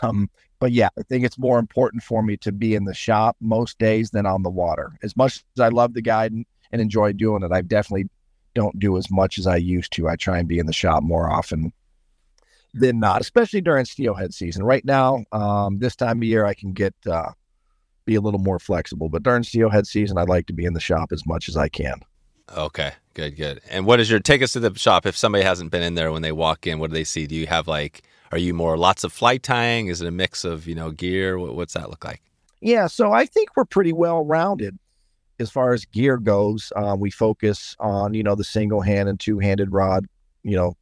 Um, 0.00 0.30
but 0.60 0.72
yeah, 0.72 0.88
I 0.98 1.02
think 1.02 1.26
it's 1.26 1.36
more 1.36 1.58
important 1.58 2.02
for 2.02 2.22
me 2.22 2.38
to 2.38 2.52
be 2.52 2.74
in 2.74 2.86
the 2.86 2.94
shop 2.94 3.36
most 3.38 3.78
days 3.78 4.08
than 4.08 4.24
on 4.24 4.42
the 4.42 4.48
water. 4.48 4.92
As 5.02 5.14
much 5.14 5.44
as 5.58 5.60
I 5.60 5.68
love 5.68 5.92
the 5.92 6.00
guide 6.00 6.32
and, 6.32 6.46
and 6.72 6.80
enjoy 6.80 7.12
doing 7.12 7.42
it, 7.42 7.52
I 7.52 7.60
definitely 7.60 8.08
don't 8.54 8.78
do 8.78 8.96
as 8.96 9.10
much 9.10 9.36
as 9.36 9.46
I 9.46 9.56
used 9.56 9.92
to. 9.92 10.08
I 10.08 10.16
try 10.16 10.38
and 10.38 10.48
be 10.48 10.58
in 10.58 10.64
the 10.64 10.72
shop 10.72 11.02
more 11.02 11.30
often 11.30 11.70
than 12.72 12.98
not, 12.98 13.20
especially 13.20 13.60
during 13.60 13.84
steelhead 13.84 14.32
season. 14.32 14.64
Right 14.64 14.86
now, 14.86 15.22
um, 15.32 15.80
this 15.80 15.94
time 15.94 16.16
of 16.16 16.24
year, 16.24 16.46
I 16.46 16.54
can 16.54 16.72
get 16.72 16.94
uh, 17.06 17.32
be 18.08 18.14
a 18.14 18.20
little 18.20 18.40
more 18.40 18.58
flexible. 18.58 19.08
But 19.08 19.22
during 19.22 19.42
steelhead 19.42 19.86
season, 19.86 20.16
I'd 20.16 20.28
like 20.28 20.46
to 20.46 20.52
be 20.54 20.64
in 20.64 20.72
the 20.72 20.80
shop 20.80 21.12
as 21.12 21.26
much 21.26 21.48
as 21.48 21.56
I 21.56 21.68
can. 21.68 22.00
Okay, 22.56 22.92
good, 23.12 23.36
good. 23.36 23.60
And 23.70 23.84
what 23.84 24.00
is 24.00 24.10
your 24.10 24.20
take 24.20 24.42
us 24.42 24.54
to 24.54 24.60
the 24.60 24.76
shop? 24.78 25.04
If 25.04 25.16
somebody 25.16 25.44
hasn't 25.44 25.70
been 25.70 25.82
in 25.82 25.94
there 25.94 26.10
when 26.10 26.22
they 26.22 26.32
walk 26.32 26.66
in, 26.66 26.78
what 26.78 26.88
do 26.88 26.94
they 26.94 27.04
see? 27.04 27.26
Do 27.26 27.34
you 27.34 27.46
have 27.46 27.68
like 27.68 28.02
are 28.32 28.38
you 28.38 28.54
more 28.54 28.76
lots 28.76 29.04
of 29.04 29.12
fly 29.12 29.36
tying? 29.36 29.88
Is 29.88 30.00
it 30.00 30.08
a 30.08 30.10
mix 30.10 30.44
of 30.44 30.66
you 30.66 30.74
know 30.74 30.90
gear? 30.90 31.38
What's 31.38 31.74
that 31.74 31.90
look 31.90 32.04
like? 32.04 32.22
Yeah, 32.60 32.86
so 32.86 33.12
I 33.12 33.26
think 33.26 33.50
we're 33.56 33.66
pretty 33.66 33.92
well 33.92 34.24
rounded 34.24 34.78
as 35.38 35.50
far 35.50 35.72
as 35.72 35.84
gear 35.84 36.16
goes. 36.16 36.72
Uh, 36.74 36.96
we 36.98 37.10
focus 37.10 37.76
on 37.78 38.14
you 38.14 38.22
know 38.22 38.34
the 38.34 38.44
single 38.44 38.80
hand 38.80 39.10
and 39.10 39.20
two 39.20 39.38
handed 39.38 39.72
rod, 39.72 40.06
you 40.42 40.56
know, 40.56 40.74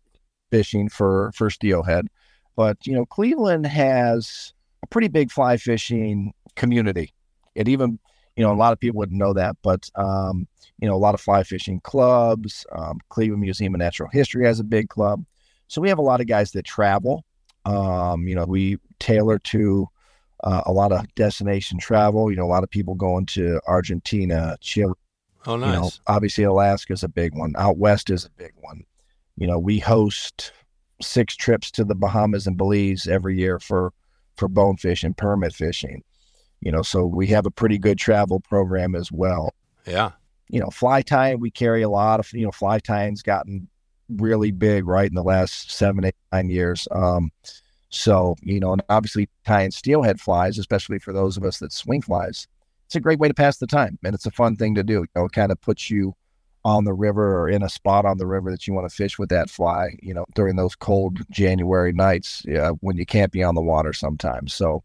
fishing 0.53 0.89
for 0.89 1.33
for 1.35 1.51
steelhead, 1.51 2.07
but 2.55 2.79
you 2.87 2.95
know 2.95 3.07
Cleveland 3.07 3.67
has 3.67 4.53
a 4.85 4.87
pretty 4.87 5.09
big 5.09 5.33
fly 5.33 5.57
fishing 5.57 6.33
community. 6.55 7.13
It 7.57 7.69
even 7.69 7.99
you 8.37 8.45
know 8.45 8.53
a 8.53 8.55
lot 8.55 8.73
of 8.73 8.81
people 8.81 8.99
wouldn't 8.99 9.19
know 9.19 9.33
that, 9.33 9.57
but 9.63 9.89
um, 9.95 10.47
you 10.79 10.89
know 10.89 10.95
a 10.95 10.99
lot 10.99 11.15
of 11.15 11.21
fly 11.21 11.43
fishing 11.43 11.81
clubs. 11.81 12.67
Um, 12.73 12.99
Cleveland 13.09 13.43
Museum 13.43 13.75
of 13.75 13.79
Natural 13.79 14.09
History 14.13 14.47
has 14.47 14.61
a 14.61 14.65
big 14.65 14.89
club. 14.89 15.25
So 15.69 15.81
we 15.81 15.89
have 15.89 15.99
a 15.99 16.03
lot 16.03 16.21
of 16.21 16.29
guys 16.29 16.53
that 16.53 16.65
travel 16.65 17.25
um, 17.67 18.29
you 18.29 18.35
know, 18.35 18.45
we 18.47 18.79
tailor 19.01 19.39
to 19.41 19.89
uh, 20.45 20.63
a 20.67 20.73
lot 20.73 20.93
of 20.93 21.13
destination 21.17 21.79
travel. 21.79 22.31
You 22.31 22.37
know, 22.37 22.45
a 22.45 22.47
lot 22.47 22.63
of 22.63 22.71
people 22.71 22.95
going 22.95 23.27
to 23.27 23.61
Argentina, 23.67 24.57
Chile. 24.61 24.95
Oh, 25.47 25.57
nice. 25.57 25.75
You 25.75 25.81
know, 25.81 25.91
obviously, 26.07 26.45
Alaska 26.45 26.93
is 26.93 27.03
a 27.03 27.09
big 27.09 27.35
one. 27.35 27.55
Out 27.59 27.77
west 27.77 28.09
is 28.11 28.25
a 28.25 28.31
big 28.31 28.53
one. 28.61 28.85
You 29.37 29.47
know, 29.47 29.59
we 29.59 29.79
host 29.79 30.53
six 31.03 31.37
trips 31.37 31.71
to 31.73 31.85
the 31.85 31.95
Bahamas 31.95 32.47
and 32.47 32.57
Belize 32.57 33.07
every 33.07 33.37
year 33.37 33.59
for 33.59 33.93
for 34.37 34.49
bonefish 34.49 35.03
and 35.03 35.17
permit 35.17 35.53
fishing. 35.53 36.03
You 36.61 36.73
know, 36.73 36.83
so 36.83 37.07
we 37.07 37.27
have 37.29 37.47
a 37.47 37.51
pretty 37.51 37.79
good 37.79 37.99
travel 37.99 38.41
program 38.41 38.95
as 38.95 39.13
well. 39.13 39.55
Yeah. 39.87 40.13
You 40.49 40.61
know, 40.61 40.71
fly 40.71 41.03
tying, 41.03 41.41
we 41.41 41.51
carry 41.51 41.83
a 41.83 41.89
lot 41.89 42.21
of, 42.21 42.33
you 42.33 42.45
know, 42.45 42.53
fly 42.53 42.79
tying's 42.79 43.23
gotten 43.23 43.69
really 44.09 44.53
big, 44.53 44.87
right, 44.87 45.09
in 45.09 45.15
the 45.15 45.23
last 45.23 45.71
seven, 45.71 46.05
eight, 46.05 46.15
nine 46.33 46.49
years. 46.49 46.87
Um, 46.93 47.31
so, 47.89 48.37
you 48.43 48.61
know, 48.61 48.73
and 48.73 48.83
obviously 48.89 49.29
tying 49.45 49.71
steelhead 49.71 50.21
flies, 50.21 50.59
especially 50.59 50.99
for 50.99 51.13
those 51.13 51.37
of 51.37 51.45
us 51.45 51.59
that 51.59 51.73
swing 51.73 52.03
flies, 52.03 52.47
it's 52.87 52.95
a 52.95 53.01
great 53.01 53.19
way 53.19 53.29
to 53.29 53.35
pass 53.35 53.59
the 53.59 53.67
time. 53.67 53.99
And 54.05 54.15
it's 54.15 54.27
a 54.27 54.31
fun 54.31 54.57
thing 54.57 54.75
to 54.77 54.83
do. 54.83 54.95
You 54.95 55.07
know, 55.15 55.25
it 55.25 55.33
kind 55.33 55.51
of 55.53 55.61
puts 55.61 55.91
you 55.91 56.15
on 56.65 56.85
the 56.85 56.93
river 56.93 57.41
or 57.41 57.49
in 57.49 57.63
a 57.63 57.69
spot 57.69 58.05
on 58.05 58.19
the 58.19 58.27
river 58.27 58.51
that 58.51 58.67
you 58.67 58.75
want 58.75 58.89
to 58.89 58.95
fish 58.95 59.19
with 59.19 59.29
that 59.29 59.49
fly, 59.49 59.97
you 60.03 60.13
know, 60.13 60.25
during 60.35 60.57
those 60.57 60.75
cold 60.75 61.21
January 61.31 61.93
nights 61.93 62.43
yeah, 62.45 62.71
when 62.81 62.97
you 62.97 63.07
can't 63.07 63.31
be 63.31 63.43
on 63.43 63.55
the 63.55 63.63
water 63.63 63.93
sometimes. 63.93 64.53
So, 64.53 64.83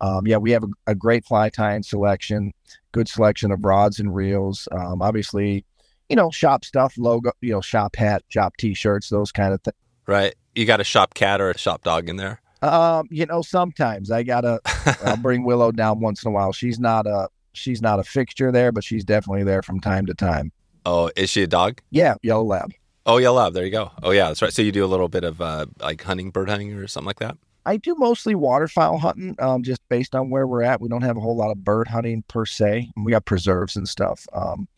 um, 0.00 0.26
yeah, 0.26 0.36
we 0.36 0.50
have 0.50 0.64
a, 0.64 0.68
a, 0.88 0.94
great 0.94 1.24
fly 1.24 1.48
tying 1.48 1.82
selection, 1.82 2.52
good 2.92 3.08
selection 3.08 3.50
of 3.50 3.64
rods 3.64 3.98
and 3.98 4.14
reels. 4.14 4.68
Um, 4.72 5.00
obviously, 5.00 5.64
you 6.08 6.16
know, 6.16 6.30
shop 6.30 6.64
stuff, 6.64 6.94
logo, 6.98 7.32
you 7.40 7.52
know, 7.52 7.60
shop 7.60 7.96
hat, 7.96 8.22
shop 8.28 8.56
t-shirts, 8.58 9.08
those 9.08 9.32
kind 9.32 9.54
of 9.54 9.62
things. 9.62 9.76
Right. 10.06 10.34
You 10.54 10.66
got 10.66 10.80
a 10.80 10.84
shop 10.84 11.14
cat 11.14 11.40
or 11.40 11.50
a 11.50 11.58
shop 11.58 11.82
dog 11.82 12.08
in 12.08 12.16
there? 12.16 12.40
Um, 12.62 13.06
you 13.10 13.26
know, 13.26 13.42
sometimes 13.42 14.10
I 14.10 14.22
gotta 14.22 14.60
I'll 15.04 15.16
bring 15.22 15.44
Willow 15.44 15.72
down 15.72 16.00
once 16.00 16.24
in 16.24 16.28
a 16.28 16.32
while. 16.32 16.52
She's 16.52 16.78
not 16.78 17.06
a 17.06 17.28
she's 17.52 17.82
not 17.82 17.98
a 17.98 18.04
fixture 18.04 18.52
there, 18.52 18.72
but 18.72 18.84
she's 18.84 19.04
definitely 19.04 19.44
there 19.44 19.62
from 19.62 19.80
time 19.80 20.06
to 20.06 20.14
time. 20.14 20.52
Oh, 20.84 21.10
is 21.16 21.30
she 21.30 21.42
a 21.42 21.46
dog? 21.46 21.80
Yeah, 21.90 22.14
yellow 22.22 22.44
lab. 22.44 22.72
Oh, 23.04 23.18
yellow 23.18 23.42
lab. 23.42 23.54
There 23.54 23.64
you 23.64 23.70
go. 23.70 23.90
Oh, 24.02 24.10
yeah, 24.10 24.28
that's 24.28 24.42
right. 24.42 24.52
So 24.52 24.62
you 24.62 24.72
do 24.72 24.84
a 24.84 24.86
little 24.86 25.08
bit 25.08 25.24
of 25.24 25.40
uh, 25.40 25.66
like 25.80 26.02
hunting, 26.02 26.30
bird 26.30 26.48
hunting, 26.48 26.72
or 26.74 26.86
something 26.86 27.06
like 27.06 27.18
that. 27.18 27.36
I 27.66 27.76
do 27.78 27.96
mostly 27.98 28.36
waterfowl 28.36 28.98
hunting, 28.98 29.34
um, 29.40 29.64
just 29.64 29.80
based 29.88 30.14
on 30.14 30.30
where 30.30 30.46
we're 30.46 30.62
at. 30.62 30.80
We 30.80 30.88
don't 30.88 31.02
have 31.02 31.16
a 31.16 31.20
whole 31.20 31.36
lot 31.36 31.50
of 31.50 31.64
bird 31.64 31.88
hunting 31.88 32.22
per 32.28 32.46
se. 32.46 32.90
We 32.96 33.10
got 33.10 33.24
preserves 33.24 33.74
and 33.74 33.88
stuff. 33.88 34.24
Um, 34.32 34.68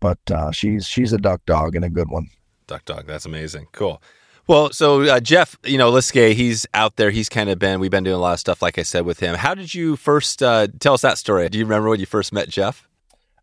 but 0.00 0.18
uh, 0.30 0.50
she's 0.50 0.84
she's 0.86 1.12
a 1.12 1.18
duck 1.18 1.40
dog 1.46 1.76
and 1.76 1.84
a 1.84 1.88
good 1.88 2.10
one. 2.10 2.28
Duck 2.66 2.84
dog, 2.84 3.06
that's 3.06 3.24
amazing. 3.24 3.68
Cool. 3.70 4.02
Well, 4.48 4.70
so 4.70 5.02
uh, 5.02 5.20
Jeff, 5.20 5.56
you 5.64 5.78
know, 5.78 5.92
Liskay, 5.92 6.32
he's 6.34 6.66
out 6.74 6.96
there. 6.96 7.10
He's 7.10 7.28
kind 7.28 7.48
of 7.48 7.60
been. 7.60 7.78
We've 7.78 7.92
been 7.92 8.02
doing 8.02 8.16
a 8.16 8.18
lot 8.18 8.32
of 8.32 8.40
stuff, 8.40 8.60
like 8.60 8.76
I 8.76 8.82
said, 8.82 9.04
with 9.04 9.20
him. 9.20 9.36
How 9.36 9.54
did 9.54 9.72
you 9.72 9.94
first 9.94 10.42
uh, 10.42 10.66
tell 10.80 10.94
us 10.94 11.02
that 11.02 11.18
story? 11.18 11.48
Do 11.48 11.58
you 11.58 11.64
remember 11.64 11.88
when 11.88 12.00
you 12.00 12.06
first 12.06 12.32
met 12.32 12.48
Jeff? 12.48 12.88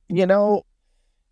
You 0.10 0.26
know, 0.26 0.66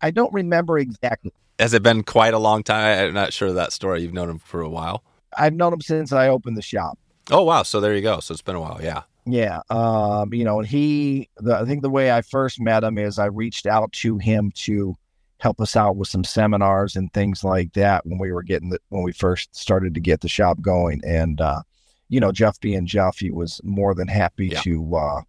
I 0.00 0.10
don't 0.10 0.32
remember 0.32 0.78
exactly. 0.78 1.32
Has 1.58 1.74
it 1.74 1.82
been 1.82 2.02
quite 2.02 2.32
a 2.32 2.38
long 2.38 2.62
time? 2.62 3.08
I'm 3.08 3.14
not 3.14 3.34
sure 3.34 3.48
of 3.48 3.56
that 3.56 3.72
story. 3.74 4.00
You've 4.00 4.14
known 4.14 4.30
him 4.30 4.38
for 4.38 4.62
a 4.62 4.70
while. 4.70 5.04
I've 5.36 5.52
known 5.52 5.74
him 5.74 5.82
since 5.82 6.12
I 6.12 6.28
opened 6.28 6.56
the 6.56 6.62
shop. 6.62 6.98
Oh 7.30 7.42
wow! 7.42 7.62
So 7.62 7.80
there 7.80 7.94
you 7.94 8.02
go. 8.02 8.20
So 8.20 8.32
it's 8.32 8.42
been 8.42 8.56
a 8.56 8.60
while. 8.60 8.80
Yeah. 8.82 9.02
Yeah. 9.30 9.60
Um, 9.68 10.32
you 10.32 10.42
know, 10.42 10.58
and 10.58 10.66
he, 10.66 11.28
the, 11.36 11.56
I 11.56 11.64
think 11.66 11.82
the 11.82 11.90
way 11.90 12.10
I 12.10 12.22
first 12.22 12.58
met 12.60 12.82
him 12.82 12.96
is 12.96 13.18
I 13.18 13.26
reached 13.26 13.66
out 13.66 13.92
to 13.92 14.16
him 14.16 14.50
to 14.56 14.94
help 15.38 15.60
us 15.60 15.76
out 15.76 15.96
with 15.96 16.08
some 16.08 16.24
seminars 16.24 16.96
and 16.96 17.12
things 17.12 17.44
like 17.44 17.74
that 17.74 18.06
when 18.06 18.18
we 18.18 18.32
were 18.32 18.42
getting 18.42 18.70
the, 18.70 18.78
when 18.88 19.02
we 19.02 19.12
first 19.12 19.54
started 19.54 19.94
to 19.94 20.00
get 20.00 20.22
the 20.22 20.28
shop 20.28 20.60
going. 20.62 21.02
And, 21.04 21.42
uh, 21.42 21.60
you 22.08 22.20
know, 22.20 22.32
Jeff 22.32 22.58
being 22.60 22.86
Jeff, 22.86 23.18
he 23.18 23.30
was 23.30 23.60
more 23.62 23.94
than 23.94 24.08
happy 24.08 24.48
yeah. 24.48 24.60
to 24.62 24.96
uh, 24.96 25.20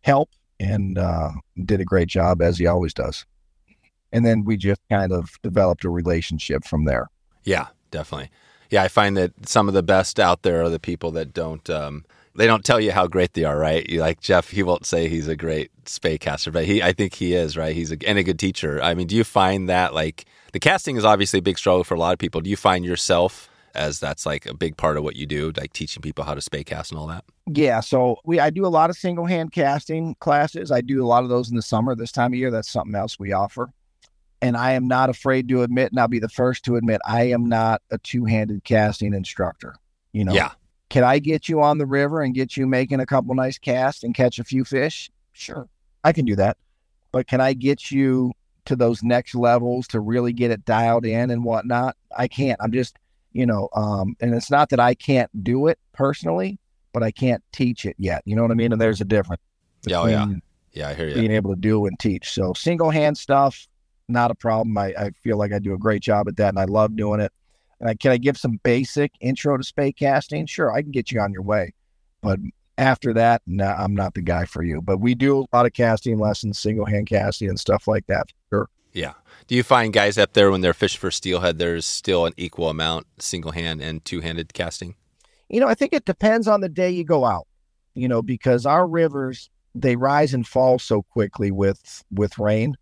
help 0.00 0.30
and 0.58 0.96
uh, 0.96 1.32
did 1.64 1.80
a 1.80 1.84
great 1.84 2.08
job 2.08 2.40
as 2.40 2.58
he 2.58 2.66
always 2.66 2.94
does. 2.94 3.26
And 4.12 4.24
then 4.24 4.44
we 4.44 4.56
just 4.56 4.80
kind 4.90 5.12
of 5.12 5.30
developed 5.42 5.84
a 5.84 5.90
relationship 5.90 6.64
from 6.64 6.86
there. 6.86 7.08
Yeah, 7.44 7.66
definitely. 7.90 8.30
Yeah, 8.72 8.82
I 8.82 8.88
find 8.88 9.18
that 9.18 9.32
some 9.46 9.68
of 9.68 9.74
the 9.74 9.82
best 9.82 10.18
out 10.18 10.42
there 10.42 10.62
are 10.62 10.70
the 10.70 10.80
people 10.80 11.10
that 11.12 11.34
don't 11.34 11.68
um, 11.68 12.06
they 12.34 12.46
don't 12.46 12.64
tell 12.64 12.80
you 12.80 12.90
how 12.90 13.06
great 13.06 13.34
they 13.34 13.44
are, 13.44 13.58
right? 13.58 13.88
You 13.88 14.00
like 14.00 14.20
Jeff, 14.20 14.48
he 14.48 14.62
won't 14.62 14.86
say 14.86 15.08
he's 15.08 15.28
a 15.28 15.36
great 15.36 15.70
spey 15.84 16.16
caster, 16.16 16.50
but 16.50 16.64
he, 16.64 16.82
I 16.82 16.92
think 16.92 17.12
he 17.12 17.34
is, 17.34 17.54
right? 17.54 17.74
He's 17.74 17.92
a, 17.92 17.98
and 18.06 18.18
a 18.18 18.22
good 18.22 18.38
teacher. 18.38 18.82
I 18.82 18.94
mean, 18.94 19.06
do 19.06 19.14
you 19.14 19.24
find 19.24 19.68
that 19.68 19.92
like 19.92 20.24
the 20.52 20.58
casting 20.58 20.96
is 20.96 21.04
obviously 21.04 21.40
a 21.40 21.42
big 21.42 21.58
struggle 21.58 21.84
for 21.84 21.94
a 21.94 21.98
lot 21.98 22.14
of 22.14 22.18
people. 22.18 22.40
Do 22.40 22.48
you 22.48 22.56
find 22.56 22.82
yourself 22.82 23.50
as 23.74 24.00
that's 24.00 24.24
like 24.24 24.46
a 24.46 24.54
big 24.54 24.78
part 24.78 24.96
of 24.96 25.04
what 25.04 25.16
you 25.16 25.26
do, 25.26 25.52
like 25.54 25.74
teaching 25.74 26.00
people 26.00 26.24
how 26.24 26.34
to 26.34 26.40
spey 26.40 26.64
cast 26.64 26.92
and 26.92 26.98
all 26.98 27.06
that? 27.08 27.24
Yeah. 27.46 27.80
So 27.80 28.20
we, 28.24 28.40
I 28.40 28.48
do 28.48 28.64
a 28.64 28.68
lot 28.68 28.88
of 28.88 28.96
single 28.96 29.26
hand 29.26 29.52
casting 29.52 30.14
classes. 30.16 30.70
I 30.70 30.80
do 30.80 31.04
a 31.04 31.06
lot 31.06 31.24
of 31.24 31.28
those 31.28 31.50
in 31.50 31.56
the 31.56 31.62
summer. 31.62 31.94
This 31.94 32.12
time 32.12 32.32
of 32.32 32.38
year, 32.38 32.50
that's 32.50 32.70
something 32.70 32.94
else 32.94 33.18
we 33.18 33.32
offer. 33.32 33.70
And 34.42 34.56
I 34.56 34.72
am 34.72 34.88
not 34.88 35.08
afraid 35.08 35.48
to 35.48 35.62
admit, 35.62 35.92
and 35.92 36.00
I'll 36.00 36.08
be 36.08 36.18
the 36.18 36.28
first 36.28 36.64
to 36.64 36.76
admit, 36.76 37.00
I 37.06 37.30
am 37.30 37.46
not 37.46 37.80
a 37.90 37.98
two 37.98 38.24
handed 38.24 38.64
casting 38.64 39.14
instructor. 39.14 39.76
You 40.12 40.24
know, 40.24 40.34
yeah. 40.34 40.52
Can 40.90 41.04
I 41.04 41.20
get 41.20 41.48
you 41.48 41.62
on 41.62 41.78
the 41.78 41.86
river 41.86 42.20
and 42.20 42.34
get 42.34 42.56
you 42.56 42.66
making 42.66 43.00
a 43.00 43.06
couple 43.06 43.34
nice 43.34 43.56
casts 43.56 44.02
and 44.02 44.14
catch 44.14 44.38
a 44.38 44.44
few 44.44 44.64
fish? 44.64 45.10
Sure, 45.32 45.68
I 46.04 46.12
can 46.12 46.26
do 46.26 46.36
that. 46.36 46.58
But 47.12 47.26
can 47.26 47.40
I 47.40 47.54
get 47.54 47.90
you 47.90 48.32
to 48.64 48.76
those 48.76 49.02
next 49.02 49.34
levels 49.34 49.86
to 49.88 50.00
really 50.00 50.32
get 50.32 50.50
it 50.50 50.64
dialed 50.64 51.04
in 51.04 51.30
and 51.30 51.44
whatnot. 51.44 51.96
I 52.16 52.28
can't. 52.28 52.60
I'm 52.62 52.72
just, 52.72 52.96
you 53.32 53.46
know, 53.46 53.68
um, 53.74 54.16
and 54.20 54.34
it's 54.34 54.50
not 54.50 54.68
that 54.70 54.80
I 54.80 54.94
can't 54.94 55.30
do 55.42 55.66
it 55.66 55.78
personally, 55.92 56.58
but 56.92 57.02
I 57.02 57.10
can't 57.10 57.42
teach 57.52 57.84
it 57.84 57.96
yet. 57.98 58.22
You 58.24 58.36
know 58.36 58.42
what 58.42 58.50
I 58.50 58.54
mean? 58.54 58.72
And 58.72 58.80
there's 58.80 59.00
a 59.00 59.04
difference. 59.04 59.42
Yeah, 59.86 60.00
oh, 60.00 60.06
yeah. 60.06 60.26
Yeah, 60.72 60.88
I 60.88 60.94
hear 60.94 61.08
you. 61.08 61.14
Being 61.14 61.32
able 61.32 61.50
to 61.50 61.60
do 61.60 61.86
and 61.86 61.98
teach. 61.98 62.32
So 62.32 62.52
single 62.54 62.90
hand 62.90 63.18
stuff, 63.18 63.66
not 64.12 64.30
a 64.30 64.34
problem. 64.34 64.76
I, 64.78 64.94
I 64.98 65.10
feel 65.22 65.36
like 65.36 65.52
I 65.52 65.58
do 65.58 65.74
a 65.74 65.78
great 65.78 66.02
job 66.02 66.28
at 66.28 66.36
that 66.36 66.50
and 66.50 66.58
I 66.58 66.64
love 66.64 66.96
doing 66.96 67.20
it. 67.20 67.32
And 67.80 67.90
I, 67.90 67.94
can 67.94 68.12
I 68.12 68.16
give 68.16 68.36
some 68.36 68.60
basic 68.62 69.12
intro 69.20 69.56
to 69.56 69.64
spey 69.64 69.92
casting? 69.92 70.46
Sure, 70.46 70.72
I 70.72 70.82
can 70.82 70.92
get 70.92 71.10
you 71.10 71.20
on 71.20 71.32
your 71.32 71.42
way. 71.42 71.74
But 72.20 72.38
after 72.78 73.12
that, 73.14 73.42
nah, 73.46 73.74
I'm 73.74 73.94
not 73.94 74.14
the 74.14 74.22
guy 74.22 74.44
for 74.44 74.62
you. 74.62 74.80
But 74.80 74.98
we 74.98 75.14
do 75.14 75.40
a 75.40 75.56
lot 75.56 75.66
of 75.66 75.72
casting 75.72 76.18
lessons, 76.18 76.58
single 76.58 76.86
hand 76.86 77.08
casting 77.08 77.48
and 77.48 77.58
stuff 77.58 77.88
like 77.88 78.06
that. 78.06 78.26
Sure. 78.50 78.68
Yeah. 78.92 79.14
Do 79.48 79.54
you 79.54 79.62
find 79.62 79.92
guys 79.92 80.18
up 80.18 80.34
there 80.34 80.50
when 80.50 80.60
they're 80.60 80.74
fishing 80.74 81.00
for 81.00 81.10
steelhead, 81.10 81.58
there's 81.58 81.84
still 81.84 82.26
an 82.26 82.34
equal 82.36 82.68
amount 82.68 83.06
single 83.18 83.52
hand 83.52 83.80
and 83.80 84.04
two 84.04 84.20
handed 84.20 84.54
casting? 84.54 84.94
You 85.48 85.60
know, 85.60 85.66
I 85.66 85.74
think 85.74 85.92
it 85.92 86.04
depends 86.04 86.46
on 86.46 86.60
the 86.60 86.68
day 86.68 86.90
you 86.90 87.04
go 87.04 87.24
out. 87.24 87.46
You 87.94 88.08
know, 88.08 88.22
because 88.22 88.64
our 88.64 88.86
rivers 88.86 89.50
they 89.74 89.96
rise 89.96 90.34
and 90.34 90.46
fall 90.46 90.78
so 90.78 91.02
quickly 91.02 91.50
with 91.50 92.04
with 92.10 92.38
rain, 92.38 92.76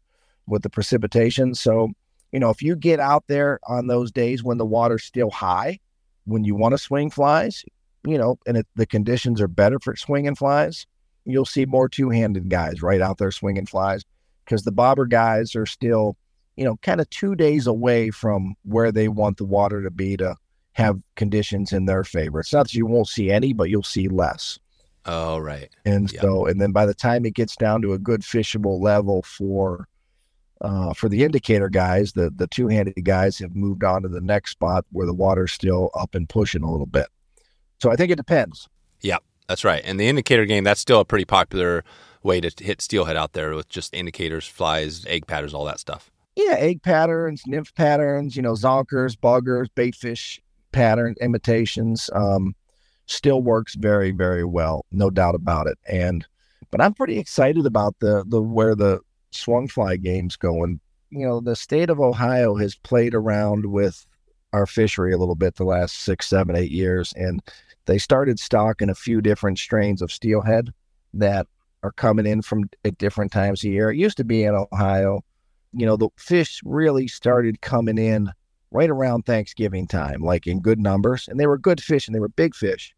with 0.51 0.63
the 0.63 0.71
precipitation. 0.71 1.55
So, 1.55 1.91
you 2.33 2.41
know, 2.41 2.51
if 2.51 2.63
you 2.63 2.77
get 2.77 3.01
out 3.01 3.25
there 3.29 3.61
on 3.67 3.87
those 3.87 4.13
days 4.13 4.43
when 4.45 4.59
the 4.59 4.67
water's 4.67 5.05
still 5.05 5.31
high, 5.31 5.79
when 6.25 6.45
you 6.45 6.55
want 6.55 6.73
to 6.73 6.79
swing 6.79 7.11
flies, 7.11 7.65
you 8.05 8.19
know, 8.19 8.39
and 8.47 8.59
it, 8.59 8.67
the 8.77 8.87
conditions 8.87 9.41
are 9.41 9.49
better 9.49 9.79
for 9.79 9.97
swinging 9.97 10.35
flies, 10.35 10.87
you'll 11.25 11.45
see 11.45 11.67
more 11.67 11.89
two-handed 11.89 12.49
guys 12.49 12.83
right 12.83 13.01
out 13.01 13.19
there 13.19 13.31
swinging 13.31 13.67
flies 13.67 14.05
because 14.45 14.63
the 14.65 14.73
bobber 14.73 15.07
guys 15.07 15.55
are 15.55 15.67
still, 15.67 16.17
you 16.57 16.65
know, 16.65 16.77
kind 16.83 17.01
of 17.01 17.09
two 17.11 17.35
days 17.35 17.67
away 17.67 18.11
from 18.11 18.55
where 18.65 18.93
they 18.93 19.09
want 19.09 19.37
the 19.37 19.45
water 19.45 19.83
to 19.83 19.91
be 19.91 20.17
to 20.17 20.35
have 20.73 21.01
conditions 21.17 21.73
in 21.73 21.87
their 21.87 22.05
favor. 22.05 22.41
It's 22.41 22.53
not 22.53 22.65
that 22.65 22.75
you 22.75 22.87
won't 22.87 23.09
see 23.09 23.31
any, 23.31 23.53
but 23.53 23.71
you'll 23.71 23.83
see 23.83 24.09
less. 24.09 24.59
Oh, 25.07 25.39
right. 25.39 25.71
And 25.85 26.13
yep. 26.13 26.23
so, 26.23 26.47
and 26.47 26.61
then 26.61 26.73
by 26.73 26.87
the 26.87 26.95
time 26.95 27.25
it 27.25 27.35
gets 27.35 27.57
down 27.57 27.83
to 27.83 27.93
a 27.93 27.99
good 27.99 28.21
fishable 28.21 28.81
level 28.81 29.23
for 29.23 29.89
uh, 30.61 30.93
for 30.93 31.09
the 31.09 31.25
indicator 31.25 31.69
guys, 31.69 32.13
the 32.13 32.31
the 32.31 32.47
two 32.47 32.69
handed 32.69 33.03
guys 33.05 33.39
have 33.39 33.57
moved 33.57 33.85
on 33.85 34.03
to 34.03 34.09
the 34.09 34.21
next 34.21 34.53
spot 34.53 34.85
where 34.93 35.07
the 35.07 35.15
water's 35.15 35.53
still 35.53 35.91
up 35.95 36.15
and 36.15 36.29
pushing 36.29 36.63
a 36.63 36.71
little 36.71 36.87
bit. 36.87 37.07
So 37.81 37.91
I 37.91 37.97
think 37.97 38.11
it 38.11 38.17
depends. 38.17 38.69
Yeah, 39.01 39.19
that's 39.49 39.65
right. 39.65 39.83
And 39.85 39.99
the 39.99 40.09
indicator 40.09 40.45
game, 40.45 40.65
that's 40.65 40.81
still 40.81 41.01
a 41.01 41.05
pretty 41.05 41.25
popular 41.25 41.85
way 42.23 42.41
to 42.41 42.53
hit 42.63 42.83
steelhead 42.83 43.17
out 43.17 43.33
there 43.33 43.55
with 43.55 43.69
just 43.69 43.95
indicators, 43.95 44.47
flies, 44.47 45.07
egg 45.07 45.27
patterns, 45.27 45.55
all 45.55 45.65
that 45.65 45.81
stuff. 45.81 46.11
Yeah, 46.37 46.57
egg 46.59 46.83
patterns, 46.83 47.43
nymph 47.47 47.75
patterns, 47.75 48.37
you 48.37 48.43
know, 48.43 48.53
zonkers, 48.53 49.17
buggers, 49.17 49.67
baitfish 49.75 50.39
pattern 50.73 51.15
imitations. 51.21 52.11
Um, 52.13 52.55
still 53.07 53.43
works 53.43 53.75
very, 53.75 54.13
very 54.13 54.45
well, 54.45 54.85
no 54.93 55.11
doubt 55.11 55.35
about 55.35 55.67
it. 55.67 55.79
And 55.89 56.27
but 56.71 56.81
I'm 56.81 56.95
pretty 56.95 57.19
excited 57.19 57.67
about 57.67 57.97
the 58.01 58.25
the 58.27 58.41
where 58.41 58.75
the 58.75 59.01
swung 59.31 59.69
fly 59.69 59.97
game's 59.97 60.37
going. 60.37 60.81
You 61.11 61.27
know, 61.27 61.41
the 61.41 61.57
state 61.57 61.91
of 61.91 62.01
Ohio 62.01 62.55
has 62.57 62.75
played 62.75 63.15
around 63.15 63.67
with 63.67 64.07
our 64.53 64.67
fishery 64.67 65.13
a 65.13 65.19
little 65.19 65.35
bit 65.35 65.57
the 65.57 65.65
last 65.65 66.01
six, 66.01 66.29
seven, 66.29 66.57
eight 66.57 66.71
years, 66.71 67.13
and 67.17 67.41
they 67.87 67.99
started 67.99 68.39
stocking 68.39 68.91
a 68.91 68.95
few 68.95 69.21
different 69.21 69.59
strains 69.59 70.03
of 70.03 70.13
steelhead 70.13 70.73
that 71.15 71.47
are 71.83 71.93
coming 71.93 72.27
in 72.27 72.43
from 72.43 72.69
at 72.85 72.99
different 72.99 73.33
times 73.33 73.65
of 73.65 73.71
year. 73.71 73.91
It 73.91 73.97
used 73.97 74.17
to 74.19 74.25
be 74.25 74.45
in 74.45 74.55
Ohio. 74.55 75.25
You 75.73 75.87
know, 75.87 75.97
the 75.97 76.11
fish 76.17 76.61
really 76.65 77.09
started 77.09 77.61
coming 77.61 77.99
in 77.99 78.31
right 78.71 78.91
around 78.91 79.23
Thanksgiving 79.23 79.87
time, 79.87 80.23
like 80.23 80.47
in 80.47 80.61
good 80.61 80.79
numbers, 80.79 81.29
and 81.29 81.41
they 81.41 81.47
were 81.47 81.59
good 81.59 81.83
fish 81.83 82.07
and 82.07 82.15
they 82.15 82.21
were 82.21 82.29
big 82.29 82.55
fish. 82.55 82.95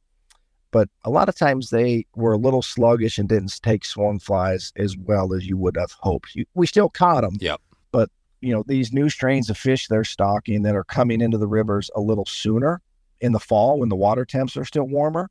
But 0.73 0.89
a 1.05 1.11
lot 1.11 1.29
of 1.29 1.37
times 1.37 1.71
they 1.71 2.07
were 2.17 2.33
a 2.33 2.39
little 2.39 2.63
sluggish 2.63 3.19
and 3.19 3.29
didn't 3.29 3.61
take 3.63 3.85
swung 3.85 4.19
flies 4.19 4.73
as 4.77 4.97
well 4.97 5.33
as 5.35 5.47
you 5.47 5.57
would 5.59 5.77
have 5.77 5.93
hoped. 5.93 6.35
You, 6.35 6.45
we 6.55 6.67
still 6.67 6.89
caught 6.89 7.21
them. 7.21 7.37
Yep. 7.41 7.61
But, 7.93 8.11
you 8.41 8.53
know, 8.53 8.65
these 8.67 8.93
new 8.93 9.09
strains 9.09 9.51
of 9.51 9.57
fish 9.57 9.87
they're 9.87 10.03
stocking 10.03 10.63
that 10.63 10.75
are 10.75 10.85
coming 10.85 11.21
into 11.21 11.39
the 11.39 11.47
rivers 11.47 11.91
a 11.95 12.01
little 12.01 12.27
sooner 12.27 12.81
in 13.21 13.31
the 13.31 13.39
fall 13.39 13.79
when 13.79 13.89
the 13.89 13.97
water 13.97 14.25
temps 14.25 14.57
are 14.57 14.65
still 14.65 14.89
warmer 14.89 15.31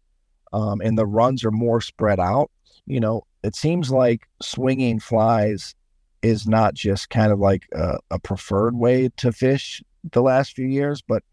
um, 0.53 0.81
and 0.81 0.97
the 0.97 1.05
runs 1.05 1.43
are 1.43 1.51
more 1.51 1.81
spread 1.81 2.19
out, 2.19 2.51
you 2.85 2.99
know, 2.99 3.23
it 3.43 3.55
seems 3.55 3.89
like 3.89 4.27
swinging 4.41 4.99
flies 4.99 5.75
is 6.21 6.47
not 6.47 6.73
just 6.73 7.09
kind 7.09 7.31
of 7.31 7.39
like 7.39 7.67
a, 7.73 7.97
a 8.11 8.19
preferred 8.19 8.75
way 8.75 9.09
to 9.17 9.31
fish 9.31 9.81
the 10.11 10.21
last 10.21 10.53
few 10.53 10.67
years, 10.67 11.01
but 11.01 11.23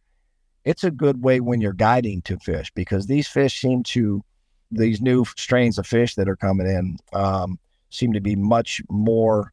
it's 0.69 0.85
a 0.85 0.91
good 0.91 1.23
way 1.23 1.41
when 1.41 1.63
you're 1.63 1.73
guiding 1.73 2.21
to 2.23 2.39
fish 2.39 2.71
because 2.75 3.07
these 3.07 3.27
fish 3.27 3.59
seem 3.59 3.83
to 3.83 4.23
these 4.71 5.01
new 5.01 5.25
strains 5.35 5.79
of 5.79 5.87
fish 5.87 6.15
that 6.15 6.29
are 6.29 6.37
coming 6.37 6.67
in 6.67 6.99
um, 7.15 7.59
seem 7.89 8.13
to 8.13 8.21
be 8.21 8.37
much 8.37 8.83
more 8.91 9.51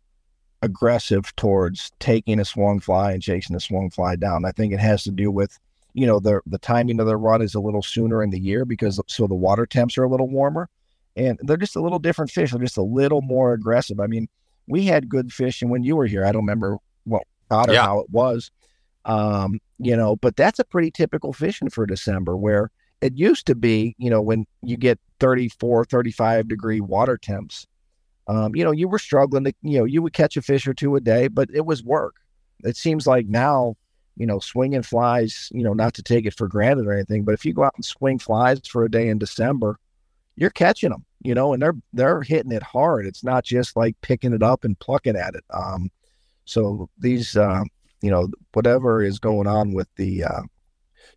aggressive 0.62 1.34
towards 1.38 1.94
taking 2.00 2.38
a 2.38 2.44
swung 2.44 2.82
fly 2.82 3.14
and 3.14 3.22
chasing 3.22 3.56
a 3.56 3.62
swung 3.62 3.90
fly 3.90 4.18
down. 4.18 4.44
I 4.44 4.52
think 4.52 4.74
it 4.74 4.80
has 4.82 5.04
to 5.04 5.12
do 5.12 5.32
with 5.32 5.58
you 5.94 6.06
know 6.06 6.20
the 6.20 6.42
the 6.46 6.58
timing 6.58 7.00
of 7.00 7.06
the 7.06 7.16
run 7.16 7.42
is 7.42 7.56
a 7.56 7.62
little 7.62 7.82
sooner 7.82 8.22
in 8.22 8.32
the 8.32 8.40
year 8.40 8.66
because 8.66 9.00
so 9.08 9.26
the 9.26 9.36
water 9.36 9.66
temps 9.66 9.98
are 9.98 10.04
a 10.04 10.10
little 10.10 10.28
warmer 10.28 10.70
and 11.16 11.40
they're 11.44 11.56
just 11.56 11.78
a 11.78 11.82
little 11.82 12.00
different 12.00 12.30
fish. 12.30 12.52
They're 12.52 12.60
just 12.60 12.76
a 12.76 12.84
little 12.84 13.22
more 13.22 13.54
aggressive. 13.54 14.02
I 14.02 14.08
mean, 14.08 14.28
we 14.68 14.84
had 14.84 15.08
good 15.08 15.32
fish, 15.32 15.62
and 15.62 15.72
when 15.72 15.84
you 15.84 15.96
were 15.96 16.08
here, 16.08 16.26
I 16.26 16.34
don't 16.34 16.42
remember 16.42 16.78
what 17.06 17.24
or 17.50 17.72
yeah. 17.72 17.84
how 17.84 18.00
it 18.00 18.10
was, 18.10 18.52
um, 19.06 19.62
you 19.80 19.96
know, 19.96 20.16
but 20.16 20.36
that's 20.36 20.60
a 20.60 20.66
pretty 20.66 20.92
typical 20.92 21.34
fishing 21.34 21.70
for 21.70 21.86
December 21.86 22.38
where 22.38 22.72
it 23.02 23.18
used 23.18 23.46
to 23.48 23.56
be, 23.56 23.96
you 23.98 24.10
know, 24.10 24.22
when 24.22 24.46
you 24.62 24.78
get 24.78 25.00
34, 25.20 25.86
35 25.86 26.48
degree 26.48 26.82
water 26.82 27.18
temps, 27.18 27.68
um, 28.28 28.56
you 28.56 28.64
know, 28.64 28.72
you 28.72 28.88
were 28.88 29.00
struggling 29.00 29.44
to, 29.44 29.54
you 29.62 29.80
know, 29.80 29.86
you 29.86 30.02
would 30.02 30.14
catch 30.14 30.38
a 30.38 30.42
fish 30.42 30.68
or 30.68 30.74
two 30.74 30.96
a 30.96 31.02
day, 31.02 31.28
but 31.28 31.50
it 31.54 31.66
was 31.66 31.84
work. 31.84 32.16
It 32.64 32.78
seems 32.78 33.06
like 33.06 33.28
now, 33.28 33.76
you 34.16 34.26
know, 34.26 34.40
swinging 34.40 34.82
flies, 34.82 35.50
you 35.52 35.64
know, 35.64 35.74
not 35.74 35.94
to 35.96 36.04
take 36.04 36.26
it 36.26 36.34
for 36.34 36.48
granted 36.48 36.88
or 36.88 36.94
anything, 36.94 37.24
but 37.24 37.34
if 37.34 37.46
you 37.46 37.54
go 37.54 37.64
out 37.64 37.74
and 37.76 37.86
swing 37.86 38.18
flies 38.18 38.62
for 38.66 38.86
a 38.86 38.92
day 38.92 39.10
in 39.10 39.20
December, 39.20 39.78
you're 40.38 40.50
catching 40.50 40.90
them, 40.90 41.06
you 41.22 41.34
know, 41.36 41.54
and 41.54 41.62
they're 41.62 41.76
they're 41.94 42.22
hitting 42.22 42.52
it 42.52 42.64
hard. 42.64 43.06
It's 43.06 43.24
not 43.24 43.44
just 43.44 43.76
like 43.76 43.96
picking 44.02 44.34
it 44.34 44.42
up 44.42 44.64
and 44.64 44.80
plucking 44.80 45.16
at 45.16 45.36
it. 45.36 45.44
Um, 45.52 45.92
so 46.46 46.90
these 46.98 47.36
uh, 47.38 47.64
you 48.06 48.12
know, 48.12 48.30
whatever 48.54 49.02
is 49.02 49.18
going 49.18 49.48
on 49.48 49.74
with 49.74 49.88
the 49.96 50.24
uh, 50.24 50.42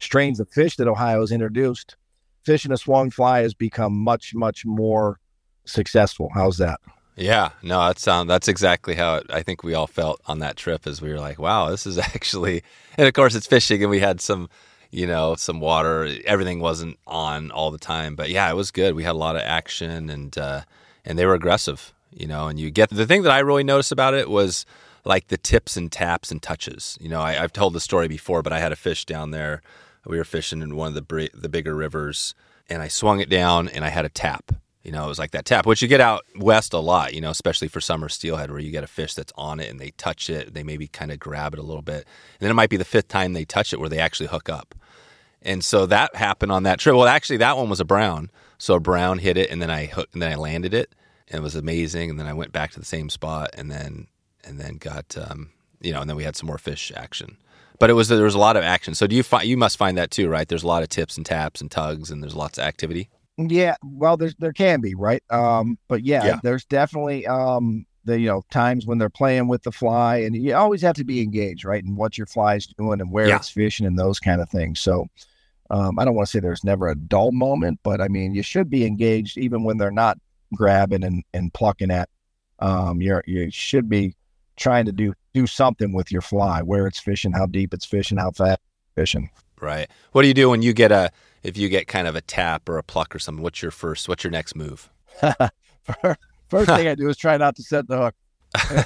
strains 0.00 0.40
of 0.40 0.48
fish 0.48 0.76
that 0.76 0.88
Ohio 0.88 1.20
has 1.20 1.30
introduced, 1.30 1.96
fishing 2.44 2.72
a 2.72 2.78
swung 2.78 3.10
fly 3.10 3.40
has 3.40 3.52
become 3.52 3.92
much, 3.92 4.34
much 4.34 4.64
more 4.64 5.20
successful. 5.66 6.30
How's 6.34 6.56
that? 6.56 6.80
Yeah, 7.14 7.50
no, 7.62 7.88
that's 7.88 8.08
um, 8.08 8.26
that's 8.26 8.48
exactly 8.48 8.94
how 8.94 9.16
it, 9.16 9.26
I 9.28 9.42
think 9.42 9.62
we 9.62 9.74
all 9.74 9.86
felt 9.86 10.22
on 10.26 10.38
that 10.38 10.56
trip. 10.56 10.86
As 10.86 11.02
we 11.02 11.10
were 11.10 11.18
like, 11.18 11.38
wow, 11.38 11.68
this 11.68 11.86
is 11.86 11.98
actually, 12.14 12.62
and 12.96 13.06
of 13.06 13.12
course 13.12 13.34
it's 13.34 13.46
fishing, 13.46 13.82
and 13.82 13.90
we 13.90 14.00
had 14.00 14.20
some, 14.22 14.48
you 14.90 15.06
know, 15.06 15.34
some 15.34 15.60
water. 15.60 16.08
Everything 16.24 16.60
wasn't 16.60 16.98
on 17.06 17.50
all 17.50 17.70
the 17.70 17.78
time, 17.78 18.14
but 18.14 18.30
yeah, 18.30 18.48
it 18.48 18.54
was 18.54 18.70
good. 18.70 18.94
We 18.94 19.02
had 19.02 19.12
a 19.12 19.18
lot 19.18 19.36
of 19.36 19.42
action, 19.42 20.08
and 20.08 20.38
uh, 20.38 20.62
and 21.04 21.18
they 21.18 21.26
were 21.26 21.34
aggressive, 21.34 21.92
you 22.12 22.28
know. 22.28 22.46
And 22.46 22.58
you 22.58 22.70
get 22.70 22.88
the 22.88 23.06
thing 23.06 23.24
that 23.24 23.32
I 23.32 23.40
really 23.40 23.64
noticed 23.64 23.92
about 23.92 24.14
it 24.14 24.30
was 24.30 24.64
like 25.04 25.28
the 25.28 25.38
tips 25.38 25.76
and 25.76 25.90
taps 25.90 26.30
and 26.30 26.42
touches. 26.42 26.98
You 27.00 27.08
know, 27.08 27.20
I, 27.20 27.32
have 27.34 27.52
told 27.52 27.72
the 27.72 27.80
story 27.80 28.08
before, 28.08 28.42
but 28.42 28.52
I 28.52 28.58
had 28.58 28.72
a 28.72 28.76
fish 28.76 29.04
down 29.04 29.30
there. 29.30 29.62
We 30.06 30.18
were 30.18 30.24
fishing 30.24 30.62
in 30.62 30.76
one 30.76 30.88
of 30.88 30.94
the 30.94 31.30
the 31.34 31.48
bigger 31.48 31.74
rivers, 31.74 32.34
and 32.68 32.82
I 32.82 32.88
swung 32.88 33.20
it 33.20 33.28
down, 33.28 33.68
and 33.68 33.84
I 33.84 33.88
had 33.88 34.04
a 34.04 34.08
tap. 34.10 34.52
You 34.82 34.92
know, 34.92 35.04
it 35.04 35.08
was 35.08 35.18
like 35.18 35.32
that 35.32 35.44
tap, 35.44 35.66
which 35.66 35.82
you 35.82 35.88
get 35.88 36.00
out 36.00 36.24
west 36.36 36.72
a 36.72 36.78
lot. 36.78 37.12
You 37.12 37.20
know, 37.20 37.30
especially 37.30 37.68
for 37.68 37.80
summer 37.80 38.08
steelhead, 38.08 38.50
where 38.50 38.60
you 38.60 38.70
get 38.70 38.84
a 38.84 38.88
fish 38.88 39.14
that's 39.14 39.32
on 39.36 39.60
it 39.60 39.70
and 39.70 39.78
they 39.78 39.90
touch 39.90 40.30
it, 40.30 40.54
they 40.54 40.62
maybe 40.62 40.86
kind 40.86 41.10
of 41.10 41.18
grab 41.18 41.52
it 41.52 41.58
a 41.58 41.62
little 41.62 41.82
bit, 41.82 42.06
and 42.06 42.40
then 42.40 42.50
it 42.50 42.54
might 42.54 42.70
be 42.70 42.76
the 42.76 42.84
fifth 42.84 43.08
time 43.08 43.32
they 43.32 43.44
touch 43.44 43.72
it 43.72 43.80
where 43.80 43.88
they 43.88 43.98
actually 43.98 44.28
hook 44.28 44.48
up. 44.48 44.74
And 45.42 45.64
so 45.64 45.86
that 45.86 46.14
happened 46.16 46.52
on 46.52 46.64
that 46.64 46.80
trip. 46.80 46.96
Well, 46.96 47.06
actually, 47.06 47.36
that 47.38 47.56
one 47.56 47.68
was 47.68 47.80
a 47.80 47.84
brown. 47.84 48.30
So 48.58 48.74
a 48.74 48.80
brown 48.80 49.18
hit 49.18 49.36
it, 49.36 49.50
and 49.50 49.62
then 49.62 49.70
I 49.70 49.86
hooked, 49.86 50.14
and 50.14 50.22
then 50.22 50.32
I 50.32 50.36
landed 50.36 50.74
it, 50.74 50.94
and 51.28 51.40
it 51.40 51.42
was 51.42 51.54
amazing. 51.54 52.10
And 52.10 52.18
then 52.18 52.26
I 52.26 52.32
went 52.32 52.52
back 52.52 52.72
to 52.72 52.80
the 52.80 52.84
same 52.84 53.08
spot, 53.08 53.50
and 53.54 53.70
then 53.70 54.08
and 54.48 54.58
then 54.58 54.76
got 54.76 55.16
um, 55.16 55.50
you 55.80 55.92
know, 55.92 56.00
and 56.00 56.08
then 56.08 56.16
we 56.16 56.24
had 56.24 56.36
some 56.36 56.46
more 56.46 56.58
fish 56.58 56.92
action. 56.96 57.36
But 57.78 57.90
it 57.90 57.92
was 57.92 58.08
there 58.08 58.24
was 58.24 58.34
a 58.34 58.38
lot 58.38 58.56
of 58.56 58.64
action. 58.64 58.94
So 58.94 59.06
do 59.06 59.14
you 59.14 59.22
find 59.22 59.48
you 59.48 59.56
must 59.56 59.76
find 59.76 59.96
that 59.98 60.10
too, 60.10 60.28
right? 60.28 60.48
There's 60.48 60.64
a 60.64 60.68
lot 60.68 60.82
of 60.82 60.88
tips 60.88 61.16
and 61.16 61.24
taps 61.24 61.60
and 61.60 61.70
tugs, 61.70 62.10
and 62.10 62.22
there's 62.22 62.34
lots 62.34 62.58
of 62.58 62.64
activity. 62.64 63.08
Yeah, 63.36 63.76
well, 63.84 64.16
there's 64.16 64.34
there 64.36 64.52
can 64.52 64.80
be 64.80 64.96
right, 64.96 65.22
um, 65.30 65.78
but 65.86 66.02
yeah, 66.02 66.24
yeah, 66.24 66.40
there's 66.42 66.64
definitely 66.64 67.24
um, 67.28 67.86
the 68.04 68.18
you 68.18 68.26
know 68.26 68.42
times 68.50 68.84
when 68.84 68.98
they're 68.98 69.08
playing 69.08 69.46
with 69.46 69.62
the 69.62 69.70
fly, 69.70 70.16
and 70.16 70.34
you 70.34 70.56
always 70.56 70.82
have 70.82 70.96
to 70.96 71.04
be 71.04 71.22
engaged, 71.22 71.64
right, 71.64 71.84
and 71.84 71.96
what 71.96 72.18
your 72.18 72.26
fly's 72.26 72.66
doing 72.66 73.00
and 73.00 73.12
where 73.12 73.28
yeah. 73.28 73.36
it's 73.36 73.48
fishing 73.48 73.86
and 73.86 73.96
those 73.96 74.18
kind 74.18 74.40
of 74.40 74.50
things. 74.50 74.80
So 74.80 75.06
um, 75.70 76.00
I 76.00 76.04
don't 76.04 76.16
want 76.16 76.26
to 76.26 76.32
say 76.32 76.40
there's 76.40 76.64
never 76.64 76.88
a 76.88 76.96
dull 76.96 77.30
moment, 77.30 77.78
but 77.84 78.00
I 78.00 78.08
mean 78.08 78.34
you 78.34 78.42
should 78.42 78.68
be 78.68 78.84
engaged 78.84 79.38
even 79.38 79.62
when 79.62 79.78
they're 79.78 79.92
not 79.92 80.18
grabbing 80.54 81.04
and, 81.04 81.22
and 81.32 81.54
plucking 81.54 81.92
at. 81.92 82.08
Um, 82.58 83.00
you're 83.00 83.22
you 83.24 83.52
should 83.52 83.88
be 83.88 84.16
trying 84.58 84.84
to 84.86 84.92
do 84.92 85.14
do 85.34 85.46
something 85.46 85.92
with 85.92 86.12
your 86.12 86.22
fly, 86.22 86.62
where 86.62 86.86
it's 86.86 87.00
fishing, 87.00 87.32
how 87.32 87.46
deep 87.46 87.72
it's 87.72 87.86
fishing, 87.86 88.18
how 88.18 88.30
fast 88.30 88.60
fishing. 88.94 89.30
Right. 89.60 89.88
What 90.12 90.22
do 90.22 90.28
you 90.28 90.34
do 90.34 90.50
when 90.50 90.62
you 90.62 90.72
get 90.72 90.92
a 90.92 91.10
if 91.42 91.56
you 91.56 91.68
get 91.68 91.86
kind 91.86 92.06
of 92.06 92.16
a 92.16 92.20
tap 92.20 92.68
or 92.68 92.78
a 92.78 92.82
pluck 92.82 93.14
or 93.14 93.18
something? 93.18 93.42
What's 93.42 93.62
your 93.62 93.70
first? 93.70 94.08
What's 94.08 94.24
your 94.24 94.30
next 94.30 94.54
move? 94.54 94.90
first 96.48 96.70
thing 96.70 96.88
I 96.88 96.94
do 96.94 97.08
is 97.08 97.16
try 97.16 97.36
not 97.36 97.56
to 97.56 97.62
set 97.62 97.88
the 97.88 97.98
hook. 97.98 98.14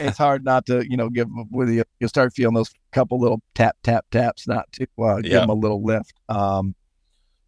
it's 0.01 0.19
hard 0.19 0.45
not 0.45 0.67
to, 0.67 0.85
you 0.89 0.97
know, 0.97 1.09
give 1.09 1.29
with 1.51 1.71
you. 1.71 1.85
You'll 2.01 2.09
start 2.09 2.33
feeling 2.35 2.55
those 2.55 2.73
couple 2.91 3.21
little 3.21 3.41
tap 3.55 3.77
tap 3.85 4.07
taps, 4.11 4.49
not 4.49 4.71
to 4.73 4.87
uh, 4.99 5.21
give 5.21 5.33
them 5.33 5.51
a 5.51 5.55
little 5.55 5.83
lift. 5.83 6.15
Um, 6.29 6.75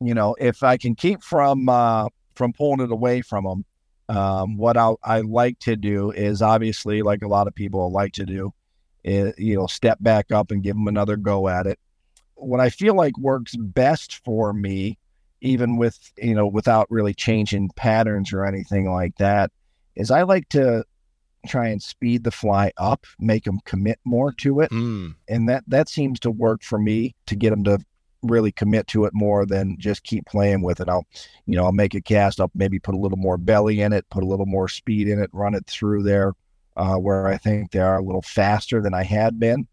you 0.00 0.14
know, 0.14 0.36
if 0.38 0.62
I 0.62 0.76
can 0.76 0.94
keep 0.94 1.22
from 1.22 1.68
uh, 1.68 2.08
from 2.34 2.52
pulling 2.52 2.80
it 2.80 2.92
away 2.92 3.20
from 3.20 3.44
them, 3.44 3.64
um, 4.08 4.56
what 4.56 4.76
I 4.76 4.92
I 5.02 5.20
like 5.20 5.58
to 5.60 5.76
do 5.76 6.10
is 6.10 6.42
obviously, 6.42 7.02
like 7.02 7.22
a 7.22 7.28
lot 7.28 7.46
of 7.46 7.54
people 7.54 7.90
like 7.90 8.12
to 8.14 8.26
do, 8.26 8.52
is, 9.02 9.34
you 9.38 9.56
know, 9.56 9.66
step 9.66 9.98
back 10.00 10.32
up 10.32 10.50
and 10.50 10.62
give 10.62 10.76
them 10.76 10.88
another 10.88 11.16
go 11.16 11.48
at 11.48 11.66
it. 11.66 11.78
What 12.34 12.60
I 12.60 12.70
feel 12.70 12.94
like 12.94 13.16
works 13.18 13.54
best 13.56 14.22
for 14.24 14.52
me, 14.52 14.98
even 15.40 15.76
with 15.76 16.12
you 16.18 16.34
know, 16.34 16.46
without 16.46 16.90
really 16.90 17.14
changing 17.14 17.70
patterns 17.76 18.32
or 18.32 18.44
anything 18.44 18.90
like 18.90 19.16
that, 19.16 19.50
is 19.96 20.10
I 20.10 20.22
like 20.22 20.48
to 20.50 20.84
try 21.46 21.68
and 21.68 21.82
speed 21.82 22.24
the 22.24 22.30
fly 22.30 22.72
up, 22.76 23.06
make 23.18 23.44
them 23.44 23.60
commit 23.64 23.98
more 24.04 24.32
to 24.32 24.60
it, 24.60 24.70
mm. 24.70 25.14
and 25.28 25.48
that 25.48 25.64
that 25.68 25.88
seems 25.88 26.20
to 26.20 26.30
work 26.30 26.62
for 26.62 26.78
me 26.78 27.14
to 27.26 27.36
get 27.36 27.50
them 27.50 27.64
to 27.64 27.78
really 28.24 28.52
commit 28.52 28.86
to 28.88 29.04
it 29.04 29.12
more 29.14 29.46
than 29.46 29.76
just 29.78 30.02
keep 30.02 30.26
playing 30.26 30.62
with 30.62 30.80
it. 30.80 30.88
I'll, 30.88 31.06
you 31.46 31.56
know, 31.56 31.64
I'll 31.64 31.72
make 31.72 31.94
a 31.94 32.00
cast 32.00 32.40
up, 32.40 32.50
maybe 32.54 32.78
put 32.78 32.94
a 32.94 32.98
little 32.98 33.18
more 33.18 33.36
belly 33.36 33.80
in 33.80 33.92
it, 33.92 34.08
put 34.10 34.22
a 34.22 34.26
little 34.26 34.46
more 34.46 34.68
speed 34.68 35.08
in 35.08 35.20
it, 35.20 35.30
run 35.32 35.54
it 35.54 35.66
through 35.66 36.02
there 36.02 36.32
uh, 36.76 36.96
where 36.96 37.26
I 37.28 37.36
think 37.36 37.70
they 37.70 37.80
are 37.80 37.98
a 37.98 38.04
little 38.04 38.22
faster 38.22 38.80
than 38.80 38.94
I 38.94 39.04
had 39.04 39.38
been. 39.38 39.66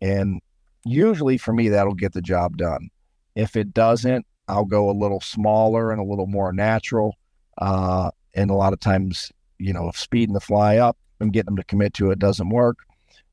And 0.00 0.40
usually 0.84 1.38
for 1.38 1.52
me, 1.52 1.68
that'll 1.68 1.94
get 1.94 2.12
the 2.12 2.22
job 2.22 2.56
done. 2.56 2.90
If 3.34 3.56
it 3.56 3.72
doesn't, 3.72 4.26
I'll 4.48 4.64
go 4.64 4.90
a 4.90 4.92
little 4.92 5.20
smaller 5.20 5.92
and 5.92 6.00
a 6.00 6.04
little 6.04 6.26
more 6.26 6.52
natural. 6.52 7.16
Uh, 7.58 8.10
and 8.34 8.50
a 8.50 8.54
lot 8.54 8.72
of 8.72 8.80
times, 8.80 9.30
you 9.58 9.72
know, 9.72 9.88
if 9.88 9.96
speeding 9.96 10.34
the 10.34 10.40
fly 10.40 10.78
up 10.78 10.96
and 11.20 11.32
getting 11.32 11.46
them 11.46 11.56
to 11.56 11.64
commit 11.64 11.94
to 11.94 12.10
it 12.10 12.18
doesn't 12.18 12.48
work, 12.48 12.78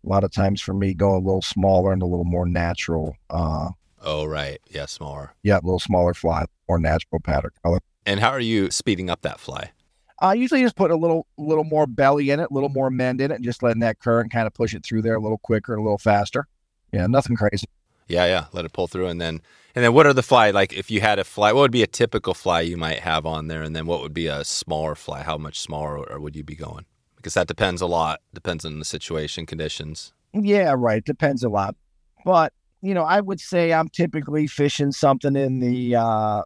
a 0.06 0.10
lot 0.10 0.24
of 0.24 0.32
times 0.32 0.62
for 0.62 0.74
me, 0.74 0.94
go 0.94 1.16
a 1.16 1.18
little 1.18 1.42
smaller 1.42 1.92
and 1.92 2.02
a 2.02 2.06
little 2.06 2.26
more 2.26 2.48
natural 2.48 3.16
uh, 3.30 3.70
Oh, 4.02 4.26
right. 4.26 4.60
Yeah, 4.70 4.86
smaller. 4.86 5.34
Yeah, 5.44 5.56
a 5.56 5.64
little 5.64 5.80
smaller 5.80 6.14
fly, 6.14 6.46
more 6.68 6.80
natural 6.80 7.20
pattern 7.20 7.52
color. 7.64 7.80
And 8.06 8.20
how 8.20 8.30
are 8.30 8.40
you 8.40 8.72
speeding 8.72 9.10
up 9.10 9.22
that 9.22 9.40
fly? 9.40 9.72
I 10.20 10.34
usually 10.34 10.62
just 10.62 10.76
put 10.76 10.90
a 10.90 10.96
little 10.96 11.28
little 11.38 11.64
more 11.64 11.86
belly 11.86 12.32
in 12.32 12.40
it, 12.40 12.50
a 12.50 12.54
little 12.54 12.70
more 12.70 12.90
mend 12.90 13.22
in 13.22 13.32
it, 13.32 13.36
and 13.36 13.44
just 13.44 13.62
letting 13.62 13.82
that 13.82 14.00
current 14.00 14.32
kind 14.32 14.48
of 14.48 14.54
push 14.54 14.74
it 14.74 14.84
through 14.84 15.04
there 15.04 15.16
a 15.16 15.20
little 15.20 15.38
quicker, 15.38 15.74
and 15.74 15.82
a 15.82 15.84
little 15.84 15.98
faster. 15.98 16.48
Yeah, 16.92 17.06
nothing 17.08 17.36
crazy. 17.36 17.68
Yeah, 18.08 18.26
yeah. 18.26 18.46
Let 18.54 18.66
it 18.66 18.74
pull 18.74 18.88
through, 18.88 19.08
and 19.08 19.22
then 19.22 19.42
and 19.76 19.84
then 19.84 19.94
what 19.94 20.08
are 20.08 20.14
the 20.14 20.24
fly 20.24 20.50
like? 20.50 20.74
If 20.74 20.90
you 20.90 21.02
had 21.02 21.20
a 21.20 21.24
fly, 21.24 21.52
what 21.52 21.62
would 21.62 21.72
be 21.72 21.84
a 21.84 21.88
typical 21.88 22.34
fly 22.34 22.62
you 22.62 22.78
might 22.78 23.00
have 23.00 23.26
on 23.26 23.48
there, 23.48 23.62
and 23.62 23.76
then 23.76 23.86
what 23.86 24.02
would 24.02 24.14
be 24.14 24.28
a 24.28 24.44
smaller 24.44 24.96
fly? 24.96 25.22
How 25.22 25.38
much 25.38 25.60
smaller 25.60 25.98
or 26.10 26.20
would 26.20 26.36
you 26.36 26.44
be 26.44 26.56
going? 26.56 26.86
Because 27.16 27.36
that 27.36 27.48
depends 27.48 27.82
a 27.82 27.88
lot. 27.88 28.22
Depends 28.34 28.66
on 28.66 28.80
the 28.80 28.86
situation, 28.86 29.46
conditions. 29.46 30.14
Yeah, 30.34 30.74
right. 30.76 31.04
Depends 31.04 31.44
a 31.44 31.50
lot, 31.50 31.76
but 32.26 32.54
you 32.82 32.94
know, 32.94 33.04
I 33.04 33.22
would 33.22 33.40
say 33.40 33.74
I'm 33.74 33.90
typically 33.90 34.48
fishing 34.48 34.92
something 34.92 35.36
in 35.36 35.60
the 35.60 35.96
uh, 35.96 36.42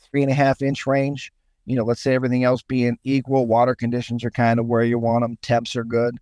three 0.00 0.22
and 0.22 0.30
a 0.30 0.34
half 0.34 0.62
inch 0.62 0.86
range. 0.86 1.32
You 1.66 1.76
know, 1.76 1.84
let's 1.84 2.02
say 2.02 2.14
everything 2.14 2.44
else 2.44 2.62
being 2.62 2.98
equal, 3.04 3.46
water 3.46 3.74
conditions 3.74 4.24
are 4.24 4.30
kind 4.30 4.60
of 4.60 4.66
where 4.66 4.84
you 4.84 4.98
want 4.98 5.22
them. 5.22 5.38
Temps 5.42 5.74
are 5.76 5.84
good. 5.84 6.18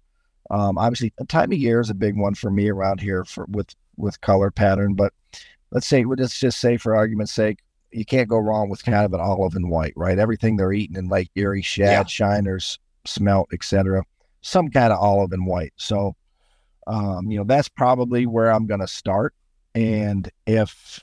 Um, 0.51 0.79
obviously, 0.79 1.13
the 1.19 1.25
time 1.25 1.53
of 1.53 1.59
year 1.59 1.81
is 1.81 1.91
a 1.91 1.95
big 1.95 2.17
one 2.17 2.35
for 2.35 2.51
me 2.51 2.69
around 2.69 3.01
here 3.01 3.25
for 3.25 3.47
with 3.49 3.75
with 3.97 4.21
color 4.21 4.51
pattern. 4.51 4.95
But 4.95 5.13
let's 5.71 5.87
say, 5.87 6.05
let's 6.05 6.39
just 6.39 6.61
say, 6.61 6.77
for 6.77 6.95
argument's 6.95 7.33
sake, 7.33 7.59
you 7.91 8.05
can't 8.05 8.29
go 8.29 8.39
wrong 8.39 8.69
with 8.69 8.85
kind 8.85 9.05
of 9.05 9.13
an 9.13 9.21
olive 9.21 9.55
and 9.55 9.71
white, 9.71 9.93
right? 9.97 10.19
Everything 10.19 10.57
they're 10.57 10.73
eating 10.73 10.97
in 10.97 11.09
Lake 11.09 11.31
Erie, 11.35 11.63
shad, 11.63 11.89
yeah. 11.89 12.05
shiners, 12.05 12.79
smelt, 13.05 13.53
etc. 13.53 14.03
Some 14.41 14.71
kind 14.71 14.93
of 14.93 14.99
olive 14.99 15.33
and 15.33 15.47
white. 15.47 15.73
So, 15.77 16.17
um, 16.87 17.31
you 17.31 17.39
know, 17.39 17.45
that's 17.45 17.69
probably 17.69 18.27
where 18.27 18.51
I'm 18.51 18.67
going 18.67 18.81
to 18.81 18.89
start. 18.89 19.35
And 19.75 20.29
if, 20.47 21.03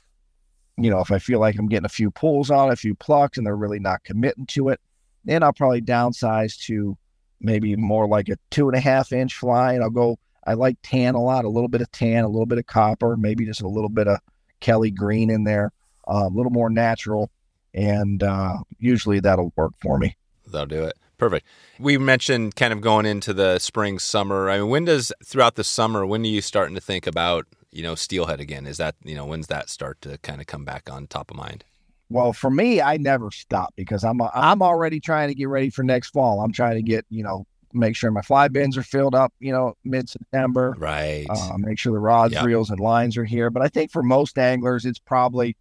you 0.76 0.90
know, 0.90 1.00
if 1.00 1.10
I 1.10 1.18
feel 1.18 1.40
like 1.40 1.58
I'm 1.58 1.68
getting 1.68 1.86
a 1.86 1.90
few 1.90 2.10
pulls 2.10 2.50
on, 2.50 2.70
a 2.70 2.76
few 2.76 2.94
plucks, 2.94 3.36
and 3.36 3.46
they're 3.46 3.56
really 3.56 3.80
not 3.80 4.04
committing 4.04 4.46
to 4.46 4.68
it, 4.68 4.80
then 5.24 5.42
I'll 5.42 5.52
probably 5.52 5.82
downsize 5.82 6.58
to 6.66 6.96
maybe 7.40 7.74
more 7.76 8.06
like 8.06 8.28
a 8.28 8.36
two 8.50 8.68
and 8.68 8.76
a 8.76 8.80
half 8.80 9.12
inch 9.12 9.34
fly. 9.34 9.74
And 9.74 9.82
I'll 9.82 9.90
go, 9.90 10.18
I 10.46 10.54
like 10.54 10.76
tan 10.82 11.14
a 11.14 11.22
lot, 11.22 11.44
a 11.44 11.48
little 11.48 11.68
bit 11.68 11.80
of 11.80 11.90
tan, 11.92 12.24
a 12.24 12.28
little 12.28 12.46
bit 12.46 12.58
of 12.58 12.66
copper, 12.66 13.16
maybe 13.16 13.44
just 13.44 13.60
a 13.60 13.68
little 13.68 13.90
bit 13.90 14.08
of 14.08 14.18
Kelly 14.60 14.90
green 14.90 15.30
in 15.30 15.44
there, 15.44 15.72
uh, 16.08 16.26
a 16.26 16.34
little 16.34 16.52
more 16.52 16.70
natural. 16.70 17.30
And 17.74 18.22
uh, 18.22 18.58
usually 18.78 19.20
that'll 19.20 19.52
work 19.56 19.72
for 19.80 19.98
me. 19.98 20.16
That'll 20.46 20.66
do 20.66 20.84
it. 20.84 20.94
Perfect. 21.18 21.46
We 21.78 21.98
mentioned 21.98 22.56
kind 22.56 22.72
of 22.72 22.80
going 22.80 23.04
into 23.04 23.34
the 23.34 23.58
spring, 23.58 23.98
summer. 23.98 24.48
I 24.48 24.58
mean, 24.58 24.70
when 24.70 24.86
does 24.86 25.12
throughout 25.24 25.54
the 25.56 25.64
summer, 25.64 26.06
when 26.06 26.22
are 26.22 26.26
you 26.26 26.40
starting 26.40 26.74
to 26.74 26.80
think 26.80 27.06
about 27.06 27.46
you 27.72 27.82
know, 27.82 27.94
steelhead 27.94 28.40
again? 28.40 28.66
Is 28.66 28.78
that, 28.78 28.96
you 29.04 29.14
know, 29.14 29.24
when's 29.24 29.46
that 29.48 29.70
start 29.70 30.00
to 30.02 30.18
kind 30.18 30.40
of 30.40 30.46
come 30.46 30.64
back 30.64 30.90
on 30.90 31.06
top 31.06 31.30
of 31.30 31.36
mind? 31.36 31.64
Well, 32.08 32.32
for 32.32 32.50
me, 32.50 32.80
I 32.80 32.96
never 32.96 33.30
stop 33.30 33.72
because 33.76 34.02
I'm 34.02 34.20
a, 34.20 34.30
I'm 34.34 34.62
already 34.62 34.98
trying 34.98 35.28
to 35.28 35.34
get 35.34 35.48
ready 35.48 35.70
for 35.70 35.84
next 35.84 36.10
fall. 36.10 36.40
I'm 36.40 36.52
trying 36.52 36.74
to 36.74 36.82
get, 36.82 37.06
you 37.08 37.22
know, 37.22 37.46
make 37.72 37.94
sure 37.94 38.10
my 38.10 38.22
fly 38.22 38.48
bins 38.48 38.76
are 38.76 38.82
filled 38.82 39.14
up, 39.14 39.32
you 39.38 39.52
know, 39.52 39.74
mid 39.84 40.08
September. 40.08 40.74
Right. 40.76 41.26
Uh, 41.30 41.56
make 41.58 41.78
sure 41.78 41.92
the 41.92 42.00
rods, 42.00 42.34
yep. 42.34 42.44
reels, 42.44 42.70
and 42.70 42.80
lines 42.80 43.16
are 43.16 43.24
here. 43.24 43.48
But 43.50 43.62
I 43.62 43.68
think 43.68 43.92
for 43.92 44.02
most 44.02 44.38
anglers, 44.38 44.84
it's 44.84 44.98
probably 44.98 45.56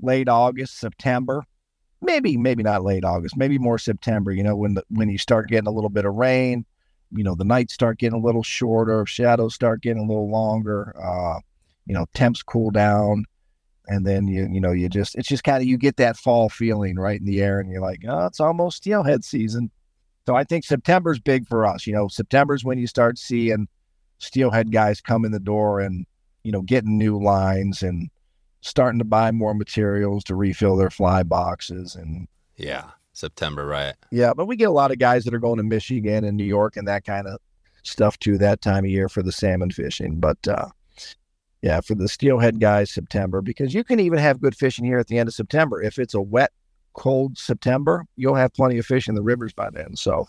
late 0.00 0.28
August, 0.28 0.78
September. 0.78 1.44
Maybe, 2.00 2.36
maybe 2.36 2.62
not 2.62 2.82
late 2.82 3.04
August, 3.04 3.36
maybe 3.36 3.58
more 3.58 3.78
September, 3.78 4.32
you 4.32 4.42
know, 4.42 4.56
when 4.56 4.74
the 4.74 4.84
when 4.88 5.10
you 5.10 5.18
start 5.18 5.48
getting 5.48 5.66
a 5.66 5.72
little 5.72 5.90
bit 5.90 6.06
of 6.06 6.14
rain, 6.14 6.64
you 7.12 7.24
know 7.24 7.34
the 7.34 7.44
nights 7.44 7.74
start 7.74 7.98
getting 7.98 8.18
a 8.18 8.24
little 8.24 8.42
shorter, 8.42 9.04
shadows 9.06 9.54
start 9.54 9.82
getting 9.82 10.02
a 10.02 10.06
little 10.06 10.30
longer. 10.30 10.94
Uh, 11.00 11.40
you 11.86 11.94
know, 11.94 12.06
temps 12.14 12.42
cool 12.42 12.70
down, 12.70 13.24
and 13.86 14.06
then 14.06 14.28
you 14.28 14.48
you 14.50 14.60
know 14.60 14.72
you 14.72 14.88
just 14.88 15.16
it's 15.16 15.28
just 15.28 15.44
kind 15.44 15.62
of 15.62 15.68
you 15.68 15.76
get 15.76 15.96
that 15.96 16.16
fall 16.16 16.48
feeling 16.48 16.96
right 16.96 17.20
in 17.20 17.26
the 17.26 17.42
air, 17.42 17.60
and 17.60 17.70
you're 17.70 17.82
like, 17.82 18.00
oh, 18.08 18.26
it's 18.26 18.40
almost 18.40 18.78
steelhead 18.78 19.24
season. 19.24 19.70
So 20.26 20.36
I 20.36 20.44
think 20.44 20.64
September's 20.64 21.18
big 21.18 21.48
for 21.48 21.66
us. 21.66 21.86
You 21.86 21.94
know, 21.94 22.08
September's 22.08 22.64
when 22.64 22.78
you 22.78 22.86
start 22.86 23.18
seeing 23.18 23.66
steelhead 24.18 24.70
guys 24.70 25.00
come 25.00 25.24
in 25.24 25.32
the 25.32 25.40
door 25.40 25.80
and 25.80 26.06
you 26.44 26.52
know 26.52 26.62
getting 26.62 26.98
new 26.98 27.20
lines 27.20 27.82
and 27.82 28.10
starting 28.60 28.98
to 28.98 29.04
buy 29.04 29.30
more 29.30 29.54
materials 29.54 30.22
to 30.24 30.34
refill 30.34 30.76
their 30.76 30.90
fly 30.90 31.22
boxes 31.22 31.96
and 31.96 32.28
yeah 32.56 32.90
September, 33.12 33.66
right? 33.66 33.94
Yeah, 34.10 34.32
but 34.34 34.46
we 34.46 34.56
get 34.56 34.68
a 34.68 34.72
lot 34.72 34.90
of 34.90 34.98
guys 34.98 35.24
that 35.24 35.34
are 35.34 35.38
going 35.38 35.58
to 35.58 35.62
Michigan 35.62 36.24
and 36.24 36.36
New 36.36 36.44
York 36.44 36.76
and 36.76 36.86
that 36.88 37.04
kind 37.04 37.26
of 37.26 37.38
stuff 37.82 38.18
too 38.18 38.38
that 38.38 38.60
time 38.60 38.84
of 38.84 38.90
year 38.90 39.08
for 39.08 39.22
the 39.22 39.32
salmon 39.32 39.70
fishing. 39.70 40.20
But 40.20 40.46
uh, 40.46 40.68
yeah, 41.62 41.80
for 41.80 41.94
the 41.94 42.08
steelhead 42.08 42.60
guys, 42.60 42.90
September, 42.90 43.42
because 43.42 43.74
you 43.74 43.84
can 43.84 44.00
even 44.00 44.18
have 44.18 44.40
good 44.40 44.56
fishing 44.56 44.84
here 44.84 44.98
at 44.98 45.08
the 45.08 45.18
end 45.18 45.28
of 45.28 45.34
September. 45.34 45.82
If 45.82 45.98
it's 45.98 46.14
a 46.14 46.20
wet, 46.20 46.52
cold 46.94 47.38
September, 47.38 48.04
you'll 48.16 48.34
have 48.34 48.52
plenty 48.52 48.78
of 48.78 48.86
fish 48.86 49.08
in 49.08 49.14
the 49.14 49.22
rivers 49.22 49.52
by 49.52 49.70
then. 49.70 49.96
So, 49.96 50.26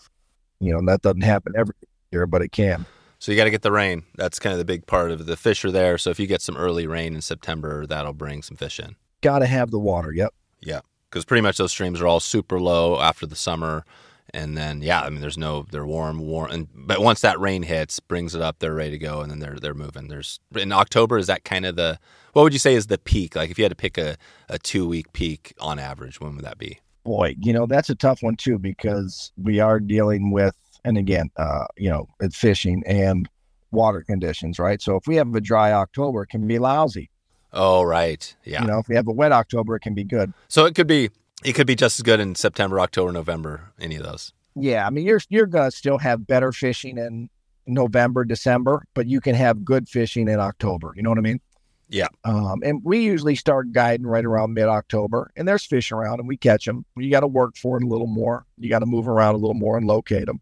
you 0.60 0.72
know, 0.72 0.80
that 0.86 1.02
doesn't 1.02 1.22
happen 1.22 1.54
every 1.56 1.74
year, 2.10 2.26
but 2.26 2.42
it 2.42 2.52
can. 2.52 2.86
So 3.18 3.30
you 3.30 3.36
got 3.36 3.44
to 3.44 3.50
get 3.50 3.62
the 3.62 3.72
rain. 3.72 4.02
That's 4.16 4.40
kind 4.40 4.52
of 4.52 4.58
the 4.58 4.64
big 4.64 4.86
part 4.86 5.12
of. 5.12 5.26
The 5.26 5.36
fish 5.36 5.64
are 5.64 5.70
there. 5.70 5.96
So 5.96 6.10
if 6.10 6.18
you 6.18 6.26
get 6.26 6.42
some 6.42 6.56
early 6.56 6.88
rain 6.88 7.14
in 7.14 7.20
September, 7.20 7.86
that'll 7.86 8.12
bring 8.12 8.42
some 8.42 8.56
fish 8.56 8.80
in. 8.80 8.96
Got 9.20 9.40
to 9.40 9.46
have 9.46 9.70
the 9.70 9.78
water. 9.78 10.12
Yep. 10.12 10.34
Yeah 10.60 10.80
because 11.12 11.26
pretty 11.26 11.42
much 11.42 11.58
those 11.58 11.70
streams 11.70 12.00
are 12.00 12.06
all 12.06 12.20
super 12.20 12.58
low 12.58 12.98
after 12.98 13.26
the 13.26 13.36
summer. 13.36 13.84
And 14.32 14.56
then, 14.56 14.80
yeah, 14.80 15.02
I 15.02 15.10
mean, 15.10 15.20
there's 15.20 15.36
no, 15.36 15.66
they're 15.70 15.84
warm, 15.84 16.18
warm, 16.18 16.50
and 16.50 16.68
but 16.74 17.02
once 17.02 17.20
that 17.20 17.38
rain 17.38 17.62
hits, 17.62 18.00
brings 18.00 18.34
it 18.34 18.40
up, 18.40 18.60
they're 18.60 18.72
ready 18.72 18.92
to 18.92 18.98
go, 18.98 19.20
and 19.20 19.30
then 19.30 19.40
they're 19.40 19.58
they're 19.58 19.74
moving. 19.74 20.08
There's 20.08 20.40
in 20.56 20.72
October 20.72 21.18
is 21.18 21.26
that 21.26 21.44
kind 21.44 21.66
of 21.66 21.76
the 21.76 21.98
what 22.32 22.42
would 22.42 22.54
you 22.54 22.58
say 22.58 22.74
is 22.74 22.86
the 22.86 22.96
peak? 22.96 23.36
Like 23.36 23.50
if 23.50 23.58
you 23.58 23.64
had 23.64 23.72
to 23.72 23.76
pick 23.76 23.98
a, 23.98 24.16
a 24.48 24.58
two 24.58 24.88
week 24.88 25.12
peak 25.12 25.52
on 25.60 25.78
average, 25.78 26.18
when 26.18 26.34
would 26.36 26.46
that 26.46 26.56
be? 26.56 26.78
Boy, 27.04 27.34
you 27.40 27.52
know 27.52 27.66
that's 27.66 27.90
a 27.90 27.94
tough 27.94 28.22
one 28.22 28.36
too 28.36 28.58
because 28.58 29.32
we 29.36 29.60
are 29.60 29.78
dealing 29.78 30.30
with, 30.30 30.56
and 30.82 30.96
again, 30.96 31.30
uh, 31.36 31.66
you 31.76 31.90
know, 31.90 32.08
it's 32.20 32.36
fishing 32.36 32.82
and 32.86 33.28
water 33.70 34.00
conditions, 34.00 34.58
right? 34.58 34.80
So 34.80 34.96
if 34.96 35.06
we 35.06 35.16
have 35.16 35.34
a 35.34 35.42
dry 35.42 35.72
October, 35.72 36.22
it 36.22 36.28
can 36.28 36.46
be 36.46 36.58
lousy. 36.58 37.10
Oh, 37.52 37.82
right. 37.82 38.34
Yeah. 38.44 38.62
You 38.62 38.68
know, 38.68 38.78
if 38.78 38.88
we 38.88 38.94
have 38.96 39.08
a 39.08 39.12
wet 39.12 39.32
October, 39.32 39.76
it 39.76 39.80
can 39.80 39.94
be 39.94 40.04
good. 40.04 40.32
So 40.48 40.64
it 40.64 40.74
could 40.74 40.86
be 40.86 41.10
it 41.44 41.54
could 41.54 41.66
be 41.66 41.74
just 41.74 41.98
as 41.98 42.02
good 42.02 42.20
in 42.20 42.34
September, 42.34 42.80
October, 42.80 43.12
November, 43.12 43.72
any 43.80 43.96
of 43.96 44.04
those. 44.04 44.32
Yeah, 44.54 44.86
I 44.86 44.90
mean, 44.90 45.06
you're 45.06 45.20
you're 45.28 45.46
gonna 45.46 45.70
still 45.70 45.98
have 45.98 46.26
better 46.26 46.52
fishing 46.52 46.98
in 46.98 47.30
November, 47.66 48.24
December, 48.24 48.84
but 48.94 49.06
you 49.06 49.20
can 49.20 49.34
have 49.34 49.64
good 49.64 49.88
fishing 49.88 50.28
in 50.28 50.40
October. 50.40 50.92
You 50.96 51.02
know 51.02 51.10
what 51.10 51.18
I 51.18 51.22
mean? 51.22 51.40
Yeah. 51.88 52.08
Um, 52.24 52.62
and 52.64 52.80
we 52.84 53.00
usually 53.00 53.36
start 53.36 53.72
guiding 53.72 54.06
right 54.06 54.24
around 54.24 54.54
mid 54.54 54.64
October, 54.64 55.30
and 55.36 55.46
there's 55.46 55.64
fish 55.64 55.92
around, 55.92 56.20
and 56.20 56.28
we 56.28 56.36
catch 56.36 56.64
them. 56.64 56.84
You 56.96 57.10
got 57.10 57.20
to 57.20 57.26
work 57.26 57.56
for 57.56 57.76
it 57.76 57.82
a 57.82 57.86
little 57.86 58.06
more. 58.06 58.46
You 58.58 58.70
got 58.70 58.80
to 58.80 58.86
move 58.86 59.08
around 59.08 59.34
a 59.34 59.38
little 59.38 59.54
more 59.54 59.76
and 59.76 59.86
locate 59.86 60.26
them. 60.26 60.40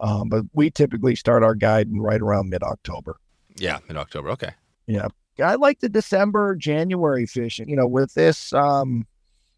Um, 0.00 0.28
but 0.28 0.44
we 0.52 0.70
typically 0.70 1.14
start 1.14 1.42
our 1.42 1.54
guiding 1.54 2.00
right 2.00 2.20
around 2.20 2.50
mid 2.50 2.62
October. 2.62 3.16
Yeah, 3.56 3.78
mid 3.88 3.96
October. 3.96 4.30
Okay. 4.30 4.52
Yeah. 4.86 5.08
I 5.40 5.54
like 5.54 5.80
the 5.80 5.88
December, 5.88 6.54
January 6.56 7.26
fishing. 7.26 7.68
You 7.68 7.76
know, 7.76 7.86
with 7.86 8.14
this, 8.14 8.52
um, 8.52 9.06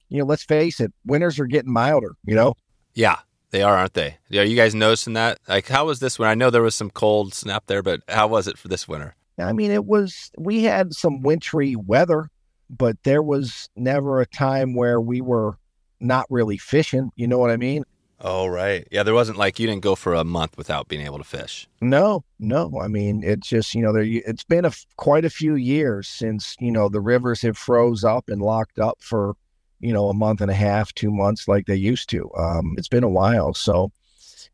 you 0.08 0.18
know, 0.18 0.24
let's 0.24 0.44
face 0.44 0.80
it, 0.80 0.92
winters 1.06 1.38
are 1.38 1.46
getting 1.46 1.72
milder, 1.72 2.14
you 2.24 2.34
know? 2.34 2.54
Yeah, 2.94 3.18
they 3.50 3.62
are, 3.62 3.76
aren't 3.76 3.94
they? 3.94 4.18
Are 4.32 4.44
you 4.44 4.56
guys 4.56 4.74
noticing 4.74 5.14
that? 5.14 5.38
Like, 5.48 5.68
how 5.68 5.86
was 5.86 6.00
this 6.00 6.18
one? 6.18 6.28
I 6.28 6.34
know 6.34 6.50
there 6.50 6.62
was 6.62 6.74
some 6.74 6.90
cold 6.90 7.34
snap 7.34 7.64
there, 7.66 7.82
but 7.82 8.02
how 8.08 8.26
was 8.26 8.46
it 8.46 8.58
for 8.58 8.68
this 8.68 8.86
winter? 8.86 9.14
I 9.38 9.52
mean, 9.52 9.70
it 9.70 9.86
was, 9.86 10.30
we 10.38 10.64
had 10.64 10.92
some 10.92 11.22
wintry 11.22 11.74
weather, 11.74 12.28
but 12.68 12.96
there 13.04 13.22
was 13.22 13.70
never 13.76 14.20
a 14.20 14.26
time 14.26 14.74
where 14.74 15.00
we 15.00 15.20
were 15.20 15.58
not 16.00 16.26
really 16.28 16.58
fishing. 16.58 17.10
You 17.16 17.26
know 17.26 17.38
what 17.38 17.50
I 17.50 17.56
mean? 17.56 17.84
Oh, 18.24 18.46
right. 18.46 18.86
Yeah, 18.92 19.02
there 19.02 19.14
wasn't 19.14 19.36
like 19.36 19.58
you 19.58 19.66
didn't 19.66 19.82
go 19.82 19.96
for 19.96 20.14
a 20.14 20.22
month 20.22 20.56
without 20.56 20.86
being 20.86 21.04
able 21.04 21.18
to 21.18 21.24
fish. 21.24 21.66
No, 21.80 22.24
no. 22.38 22.78
I 22.80 22.86
mean, 22.86 23.24
it's 23.24 23.48
just, 23.48 23.74
you 23.74 23.82
know, 23.82 23.92
there, 23.92 24.04
it's 24.04 24.44
been 24.44 24.64
a, 24.64 24.70
quite 24.96 25.24
a 25.24 25.30
few 25.30 25.56
years 25.56 26.06
since, 26.06 26.56
you 26.60 26.70
know, 26.70 26.88
the 26.88 27.00
rivers 27.00 27.42
have 27.42 27.58
froze 27.58 28.04
up 28.04 28.28
and 28.28 28.40
locked 28.40 28.78
up 28.78 28.98
for, 29.00 29.34
you 29.80 29.92
know, 29.92 30.08
a 30.08 30.14
month 30.14 30.40
and 30.40 30.52
a 30.52 30.54
half, 30.54 30.94
two 30.94 31.10
months 31.10 31.48
like 31.48 31.66
they 31.66 31.74
used 31.74 32.08
to. 32.10 32.30
Um, 32.38 32.76
it's 32.78 32.86
been 32.86 33.02
a 33.02 33.08
while. 33.08 33.54
So, 33.54 33.90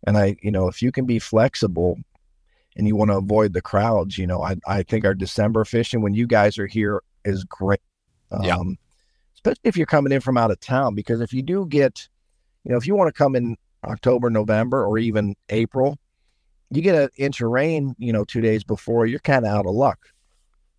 and 0.07 0.17
I, 0.17 0.37
you 0.41 0.51
know, 0.51 0.67
if 0.69 0.81
you 0.81 0.91
can 0.91 1.05
be 1.05 1.19
flexible 1.19 1.99
and 2.75 2.87
you 2.87 2.97
want 2.97 3.11
to 3.11 3.19
avoid 3.19 3.53
the 3.53 3.61
crowds, 3.61 4.17
you 4.17 4.27
know, 4.27 4.43
I, 4.43 4.57
I 4.67 4.83
think 4.83 5.05
our 5.05 5.15
December 5.15 5.67
fishing 5.67 6.01
when 6.01 6.15
you 6.15 6.27
guys 6.27 6.57
are 6.57 6.67
here 6.67 7.03
is 7.27 7.45
great. 7.45 7.83
Um, 8.31 8.45
yeah. 8.45 8.57
Especially 9.35 9.61
if 9.65 9.77
you're 9.77 9.85
coming 9.85 10.13
in 10.13 10.23
from 10.23 10.39
out 10.39 10.51
of 10.51 10.59
town, 10.59 10.95
because 10.95 11.21
if 11.21 11.35
you 11.35 11.43
do 11.43 11.67
get, 11.67 12.09
you 12.69 12.73
know, 12.73 12.79
if 12.79 12.87
you 12.87 12.95
want 12.95 13.09
to 13.09 13.17
come 13.17 13.35
in 13.35 13.57
October, 13.83 14.29
November, 14.29 14.85
or 14.85 14.99
even 14.99 15.35
April, 15.49 15.99
you 16.71 16.83
get 16.83 16.95
an 16.95 17.09
inch 17.17 17.41
of 17.41 17.49
rain, 17.49 17.97
you 17.99 18.13
know, 18.13 18.25
two 18.25 18.43
days 18.43 18.63
before, 18.63 19.07
you're 19.07 19.21
kind 19.21 19.47
of 19.47 19.51
out 19.51 19.65
of 19.65 19.73
luck, 19.73 19.99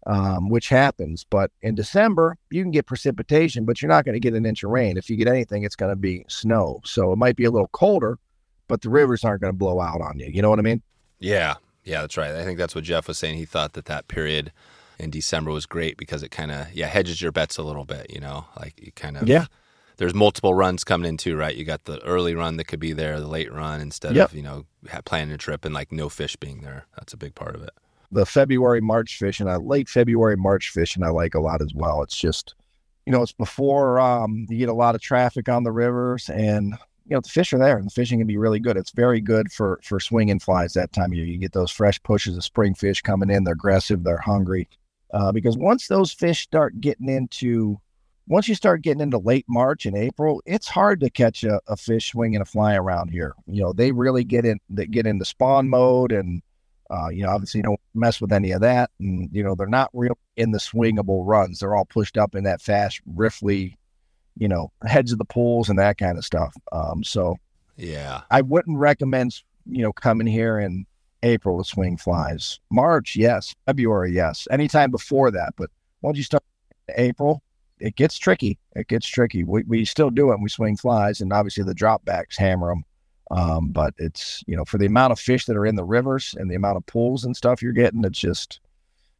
um, 0.05 0.49
which 0.49 0.69
happens. 0.69 1.25
But 1.27 1.51
in 1.63 1.73
December, 1.73 2.37
you 2.51 2.61
can 2.61 2.69
get 2.69 2.85
precipitation, 2.85 3.65
but 3.65 3.81
you're 3.81 3.89
not 3.89 4.05
going 4.05 4.13
to 4.13 4.19
get 4.19 4.35
an 4.35 4.45
inch 4.45 4.63
of 4.63 4.69
rain. 4.69 4.97
If 4.97 5.09
you 5.09 5.15
get 5.15 5.27
anything, 5.27 5.63
it's 5.63 5.75
going 5.75 5.91
to 5.91 5.95
be 5.95 6.25
snow. 6.27 6.79
So 6.85 7.11
it 7.11 7.17
might 7.17 7.35
be 7.35 7.45
a 7.45 7.51
little 7.51 7.69
colder, 7.69 8.19
but 8.67 8.83
the 8.83 8.89
rivers 8.89 9.23
aren't 9.23 9.41
going 9.41 9.53
to 9.53 9.57
blow 9.57 9.81
out 9.81 9.99
on 9.99 10.19
you. 10.19 10.27
You 10.27 10.43
know 10.43 10.51
what 10.51 10.59
I 10.59 10.63
mean? 10.63 10.83
Yeah. 11.17 11.55
Yeah, 11.85 12.01
that's 12.01 12.17
right. 12.17 12.35
I 12.35 12.43
think 12.43 12.59
that's 12.59 12.75
what 12.75 12.83
Jeff 12.83 13.07
was 13.07 13.17
saying. 13.17 13.37
He 13.37 13.45
thought 13.45 13.73
that 13.73 13.85
that 13.85 14.07
period 14.07 14.51
in 14.99 15.09
December 15.09 15.49
was 15.49 15.65
great 15.65 15.97
because 15.97 16.21
it 16.21 16.29
kind 16.29 16.51
of, 16.51 16.71
yeah, 16.71 16.85
hedges 16.85 17.19
your 17.19 17.31
bets 17.31 17.57
a 17.57 17.63
little 17.63 17.85
bit, 17.85 18.11
you 18.13 18.19
know, 18.19 18.45
like 18.59 18.79
you 18.79 18.91
kind 18.91 19.17
of, 19.17 19.27
yeah 19.27 19.47
there's 19.99 20.15
multiple 20.15 20.53
runs 20.53 20.85
coming 20.85 21.09
in 21.09 21.17
too, 21.17 21.35
right? 21.35 21.55
You 21.55 21.65
got 21.65 21.83
the 21.83 22.01
early 22.05 22.33
run 22.33 22.55
that 22.55 22.67
could 22.67 22.79
be 22.79 22.93
there, 22.93 23.19
the 23.19 23.27
late 23.27 23.51
run 23.51 23.81
instead 23.81 24.15
yep. 24.15 24.29
of 24.29 24.35
you 24.35 24.41
know 24.41 24.65
planning 25.03 25.33
a 25.33 25.37
trip 25.37 25.65
and 25.65 25.75
like 25.75 25.91
no 25.91 26.07
fish 26.07 26.37
being 26.37 26.61
there. 26.61 26.85
That's 26.95 27.13
a 27.13 27.17
big 27.17 27.35
part 27.35 27.53
of 27.53 27.61
it. 27.63 27.71
The 28.09 28.25
February 28.25 28.79
March 28.79 29.17
fishing, 29.17 29.47
I 29.49 29.57
late 29.57 29.89
February 29.89 30.37
March 30.37 30.69
fishing, 30.69 31.03
I 31.03 31.09
like 31.09 31.35
a 31.35 31.41
lot 31.41 31.61
as 31.61 31.73
well. 31.75 32.01
It's 32.01 32.15
just 32.15 32.55
you 33.05 33.11
know 33.11 33.21
it's 33.21 33.33
before 33.33 33.99
um, 33.99 34.47
you 34.49 34.57
get 34.57 34.69
a 34.69 34.73
lot 34.73 34.95
of 34.95 35.01
traffic 35.01 35.49
on 35.49 35.63
the 35.63 35.71
rivers 35.71 36.29
and 36.29 36.75
you 37.05 37.15
know 37.15 37.19
the 37.19 37.29
fish 37.29 37.51
are 37.51 37.59
there 37.59 37.77
and 37.77 37.87
the 37.87 37.91
fishing 37.91 38.19
can 38.19 38.27
be 38.27 38.37
really 38.37 38.59
good. 38.61 38.77
It's 38.77 38.91
very 38.91 39.19
good 39.19 39.51
for 39.51 39.81
for 39.83 39.99
swinging 39.99 40.39
flies 40.39 40.73
that 40.73 40.93
time 40.93 41.11
of 41.11 41.17
year. 41.17 41.25
You 41.25 41.37
get 41.37 41.51
those 41.51 41.71
fresh 41.71 42.01
pushes 42.03 42.37
of 42.37 42.45
spring 42.45 42.73
fish 42.73 43.01
coming 43.01 43.29
in. 43.29 43.43
They're 43.43 43.53
aggressive. 43.53 44.05
They're 44.05 44.17
hungry. 44.17 44.69
Uh, 45.11 45.33
because 45.33 45.57
once 45.57 45.87
those 45.87 46.13
fish 46.13 46.41
start 46.43 46.79
getting 46.79 47.09
into 47.09 47.81
once 48.29 48.47
you 48.47 48.53
start 48.53 48.83
getting 48.83 49.01
into 49.01 49.17
late 49.17 49.45
March 49.49 49.87
and 49.87 49.97
April, 49.97 50.41
it's 50.45 50.67
hard 50.67 50.99
to 50.99 51.09
catch 51.09 51.43
a, 51.43 51.59
a 51.67 51.75
fish 51.75 52.11
swinging 52.11 52.39
a 52.39 52.45
fly 52.45 52.75
around 52.75 53.09
here. 53.09 53.33
You 53.47 53.63
know, 53.63 53.73
they 53.73 53.91
really 53.91 54.23
get 54.23 54.45
in, 54.45 54.59
they 54.69 54.85
get 54.85 55.07
into 55.07 55.25
spawn 55.25 55.67
mode 55.67 56.11
and, 56.11 56.43
uh, 56.91 57.09
you 57.09 57.23
know, 57.23 57.29
obviously 57.29 57.63
don't 57.63 57.79
mess 57.95 58.21
with 58.21 58.31
any 58.31 58.51
of 58.51 58.61
that. 58.61 58.91
And, 58.99 59.29
you 59.31 59.43
know, 59.43 59.55
they're 59.55 59.67
not 59.67 59.89
real 59.93 60.15
in 60.37 60.51
the 60.51 60.59
swingable 60.59 61.23
runs. 61.25 61.59
They're 61.59 61.75
all 61.75 61.85
pushed 61.85 62.17
up 62.17 62.35
in 62.35 62.43
that 62.43 62.61
fast, 62.61 63.01
riffly, 63.11 63.75
you 64.37 64.47
know, 64.47 64.71
heads 64.85 65.11
of 65.11 65.17
the 65.17 65.25
pools 65.25 65.67
and 65.67 65.79
that 65.79 65.97
kind 65.97 66.17
of 66.17 66.23
stuff. 66.23 66.55
Um, 66.71 67.03
so, 67.03 67.35
yeah, 67.77 68.21
I 68.29 68.41
wouldn't 68.41 68.77
recommend, 68.77 69.41
you 69.65 69.81
know, 69.81 69.91
coming 69.91 70.27
here 70.27 70.59
in 70.59 70.85
April 71.23 71.57
to 71.57 71.67
swing 71.67 71.97
flies. 71.97 72.59
March, 72.69 73.15
yes. 73.15 73.55
February, 73.65 74.11
yes. 74.11 74.47
Anytime 74.51 74.91
before 74.91 75.31
that. 75.31 75.53
But 75.57 75.71
once 76.03 76.17
you 76.17 76.23
start 76.23 76.43
April, 76.95 77.41
it 77.79 77.95
gets 77.95 78.17
tricky. 78.17 78.57
It 78.75 78.87
gets 78.87 79.07
tricky. 79.07 79.43
We, 79.43 79.63
we 79.63 79.85
still 79.85 80.09
do 80.09 80.31
it. 80.31 80.39
We 80.41 80.49
swing 80.49 80.77
flies, 80.77 81.21
and 81.21 81.33
obviously 81.33 81.63
the 81.63 81.75
dropbacks 81.75 82.37
hammer 82.37 82.69
them. 82.69 82.83
Um, 83.31 83.69
but 83.69 83.93
it's 83.99 84.43
you 84.47 84.55
know 84.55 84.65
for 84.65 84.77
the 84.77 84.87
amount 84.87 85.11
of 85.11 85.19
fish 85.19 85.45
that 85.45 85.55
are 85.55 85.65
in 85.65 85.75
the 85.75 85.83
rivers 85.83 86.35
and 86.37 86.49
the 86.49 86.55
amount 86.55 86.77
of 86.77 86.85
pools 86.87 87.25
and 87.25 87.35
stuff 87.35 87.61
you're 87.61 87.73
getting, 87.73 88.03
it's 88.03 88.19
just 88.19 88.59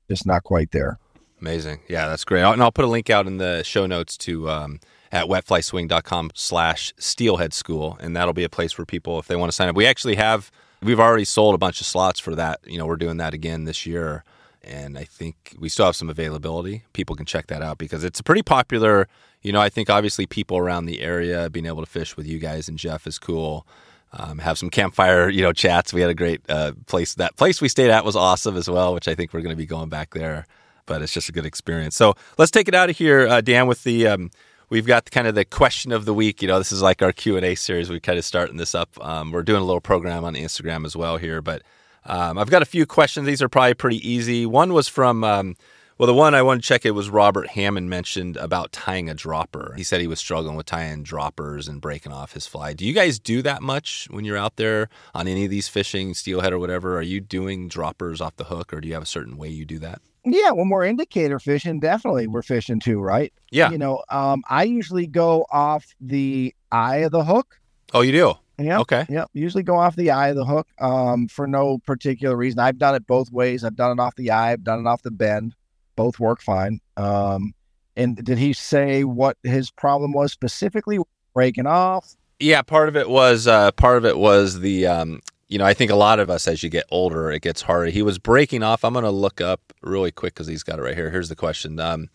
just 0.10 0.26
not 0.26 0.44
quite 0.44 0.72
there. 0.72 0.98
Amazing. 1.42 1.80
Yeah, 1.88 2.08
that's 2.10 2.26
great. 2.26 2.42
And 2.42 2.62
I'll 2.62 2.72
put 2.72 2.86
a 2.86 2.90
link 2.90 3.10
out 3.10 3.28
in 3.28 3.38
the 3.38 3.64
show 3.64 3.86
notes 3.86 4.18
to 4.18 4.50
um, 4.50 4.80
at 5.12 5.26
wetflyswing.com 5.28 6.32
slash 6.34 6.94
steelhead 6.98 7.54
school. 7.54 7.98
And 8.02 8.16
that'll 8.16 8.34
be 8.34 8.44
a 8.44 8.50
place 8.50 8.78
where 8.78 8.86
people, 8.86 9.20
if 9.20 9.28
they 9.28 9.36
want 9.36 9.52
to 9.52 9.56
sign 9.56 9.70
up, 9.70 9.76
we 9.76 9.86
actually 9.86 10.16
have, 10.16 10.52
we've 10.82 11.00
already 11.00 11.26
sold 11.26 11.56
a 11.56 11.58
bunch 11.58 11.80
of 11.80 11.88
slots 11.88 12.20
for 12.20 12.36
that. 12.36 12.60
You 12.66 12.78
know, 12.78 12.86
we're 12.86 12.98
doing 12.98 13.18
that 13.18 13.34
again 13.34 13.64
this 13.64 13.86
year 13.86 14.24
and 14.64 14.98
I 14.98 15.04
think 15.04 15.56
we 15.58 15.70
still 15.70 15.86
have 15.86 15.96
some 15.96 16.10
availability. 16.10 16.84
People 16.94 17.16
can 17.16 17.26
check 17.26 17.48
that 17.48 17.62
out 17.62 17.78
because 17.78 18.04
it's 18.04 18.20
a 18.20 18.24
pretty 18.24 18.44
popular. 18.44 19.08
You 19.42 19.52
know, 19.52 19.62
I 19.62 19.70
think 19.70 19.90
obviously 19.90 20.26
people 20.26 20.58
around 20.58 20.86
the 20.86 21.02
area 21.02 21.50
being 21.50 21.66
able 21.66 21.82
to 21.82 21.90
fish 21.90 22.18
with 22.18 22.28
you 22.28 22.40
guys 22.40 22.68
and 22.68 22.78
Jeff 22.78 23.08
is 23.08 23.18
cool. 23.18 23.66
Um, 24.12 24.40
have 24.40 24.58
some 24.58 24.70
campfire, 24.70 25.30
you 25.30 25.42
know, 25.42 25.54
chats. 25.54 25.94
We 25.94 26.02
had 26.02 26.10
a 26.10 26.16
great 26.16 26.42
uh, 26.50 26.74
place. 26.88 27.14
That 27.16 27.38
place 27.38 27.62
we 27.62 27.70
stayed 27.70 27.92
at 27.92 28.04
was 28.04 28.16
awesome 28.16 28.58
as 28.58 28.70
well, 28.70 28.94
which 28.94 29.08
I 29.08 29.14
think 29.14 29.34
we're 29.34 29.42
going 29.42 29.52
to 29.52 29.58
be 29.58 29.68
going 29.68 29.90
back 29.90 30.14
there. 30.14 30.46
But 30.88 31.04
it's 31.04 31.14
just 31.14 31.30
a 31.30 31.32
good 31.32 31.46
experience. 31.46 31.96
So 31.96 32.16
let's 32.40 32.50
take 32.50 32.68
it 32.68 32.74
out 32.74 32.90
of 32.90 32.98
here, 32.98 33.28
uh, 33.28 33.42
Dan. 33.42 33.68
With 33.68 33.84
the 33.84 34.08
um, 34.08 34.32
we've 34.70 34.88
got 34.88 35.12
kind 35.12 35.28
of 35.28 35.36
the 35.36 35.46
question 35.46 35.92
of 35.92 36.06
the 36.06 36.14
week. 36.16 36.42
You 36.42 36.48
know, 36.48 36.58
this 36.58 36.72
is 36.72 36.82
like 36.82 37.04
our 37.04 37.12
Q 37.12 37.38
and 37.38 37.46
A 37.46 37.54
series. 37.54 37.92
We 37.92 38.00
kind 38.00 38.18
of 38.18 38.26
starting 38.26 38.58
this 38.58 38.74
up. 38.74 38.90
Um, 39.06 39.32
we're 39.32 39.44
doing 39.44 39.62
a 39.62 39.66
little 39.66 39.82
program 39.82 40.26
on 40.26 40.34
Instagram 40.34 40.86
as 40.88 40.96
well 40.96 41.18
here, 41.18 41.44
but 41.44 41.62
um, 42.10 42.38
I've 42.38 42.50
got 42.50 42.62
a 42.62 42.66
few 42.66 42.86
questions. 42.86 43.28
These 43.28 43.42
are 43.42 43.50
probably 43.50 43.76
pretty 43.76 44.10
easy. 44.10 44.46
One 44.46 44.74
was 44.74 44.88
from, 44.88 45.24
um, 45.24 45.56
well, 45.98 46.08
the 46.08 46.14
one 46.14 46.34
I 46.34 46.42
wanted 46.42 46.64
to 46.64 46.68
check 46.68 46.86
it 46.86 46.92
was 46.92 47.10
Robert 47.10 47.50
Hammond 47.50 47.90
mentioned 47.90 48.36
about 48.38 48.72
tying 48.72 49.10
a 49.10 49.14
dropper. 49.14 49.74
He 49.78 49.84
said 49.84 50.02
he 50.02 50.08
was 50.08 50.20
struggling 50.20 50.56
with 50.56 50.66
tying 50.66 51.04
droppers 51.04 51.68
and 51.68 51.80
breaking 51.80 52.12
off 52.12 52.34
his 52.34 52.48
fly. 52.48 52.74
Do 52.74 52.86
you 52.86 52.94
guys 52.94 53.20
do 53.20 53.42
that 53.44 53.62
much 53.62 54.08
when 54.10 54.26
you're 54.26 54.38
out 54.38 54.56
there 54.56 54.90
on 55.14 55.28
any 55.28 55.46
of 55.46 55.52
these 55.52 55.68
fishing, 55.68 56.14
steelhead 56.14 56.52
or 56.52 56.60
whatever? 56.60 56.98
Are 56.98 57.04
you 57.04 57.22
doing 57.22 57.68
droppers 57.68 58.22
off 58.22 58.38
the 58.38 58.46
hook 58.46 58.74
or 58.74 58.82
do 58.82 58.88
you 58.88 58.94
have 58.96 59.04
a 59.04 59.08
certain 59.08 59.38
way 59.38 59.50
you 59.50 59.66
do 59.66 59.78
that? 59.80 60.02
Yeah, 60.26 60.52
when 60.52 60.70
we're 60.70 60.86
indicator 60.86 61.40
fishing, 61.40 61.80
definitely 61.80 62.28
we're 62.28 62.42
fishing 62.42 62.80
too, 62.80 63.00
right? 63.00 63.32
Yeah. 63.52 63.72
You 63.72 63.78
know, 63.78 64.04
um, 64.10 64.44
I 64.50 64.64
usually 64.64 65.08
go 65.08 65.46
off 65.52 65.86
the 66.02 66.54
eye 66.72 66.98
of 66.98 67.12
the 67.12 67.24
hook. 67.24 67.60
Oh, 67.94 68.02
you 68.02 68.12
do? 68.12 68.36
Yeah. 68.60 68.80
Okay. 68.80 69.06
Yeah. 69.10 69.26
Usually 69.34 69.64
go 69.64 69.76
off 69.78 69.96
the 69.96 70.12
eye 70.12 70.30
of 70.30 70.36
the 70.36 70.46
hook 70.46 70.68
um, 70.80 71.28
for 71.28 71.48
no 71.48 71.78
particular 71.80 72.36
reason. 72.36 72.60
I've 72.60 72.78
done 72.78 72.96
it 72.96 73.08
both 73.08 73.32
ways. 73.32 73.64
I've 73.64 73.76
done 73.76 73.98
it 73.98 74.02
off 74.02 74.16
the 74.16 74.32
eye. 74.32 74.52
I've 74.52 74.64
done 74.64 74.80
it 74.80 74.88
off 74.88 75.02
the 75.02 75.12
bend. 75.12 75.56
Both 75.96 76.20
work 76.20 76.42
fine. 76.42 76.80
Um, 76.98 77.54
and 77.96 78.16
did 78.24 78.38
he 78.38 78.54
say 78.54 79.04
what 79.04 79.38
his 79.44 79.72
problem 79.72 80.14
was 80.14 80.32
specifically? 80.32 81.00
Breaking 81.34 81.68
off. 81.68 82.16
Yeah. 82.40 82.62
Part 82.62 82.90
of 82.90 82.96
it 82.96 83.10
was. 83.10 83.48
Uh, 83.48 83.72
part 83.72 83.98
of 83.98 84.06
it 84.06 84.18
was 84.18 84.60
the. 84.60 84.88
Um, 84.88 85.22
you 85.50 85.58
know, 85.58 85.66
I 85.66 85.74
think 85.74 85.90
a 85.90 85.96
lot 85.96 86.20
of 86.20 86.30
us, 86.30 86.48
as 86.48 86.62
you 86.62 86.70
get 86.70 86.86
older, 86.92 87.32
it 87.32 87.42
gets 87.42 87.64
harder. 87.64 87.90
He 87.90 88.04
was 88.04 88.20
breaking 88.20 88.62
off. 88.62 88.86
I'm 88.86 88.94
going 88.94 89.04
to 89.04 89.10
look 89.10 89.42
up 89.42 89.74
really 89.82 90.12
quick 90.12 90.36
because 90.36 90.46
he's 90.46 90.62
got 90.62 90.78
it 90.78 90.84
right 90.84 90.96
here. 90.96 91.10
Here's 91.10 91.30
the 91.30 91.36
question. 91.36 91.80
Um, 91.80 92.10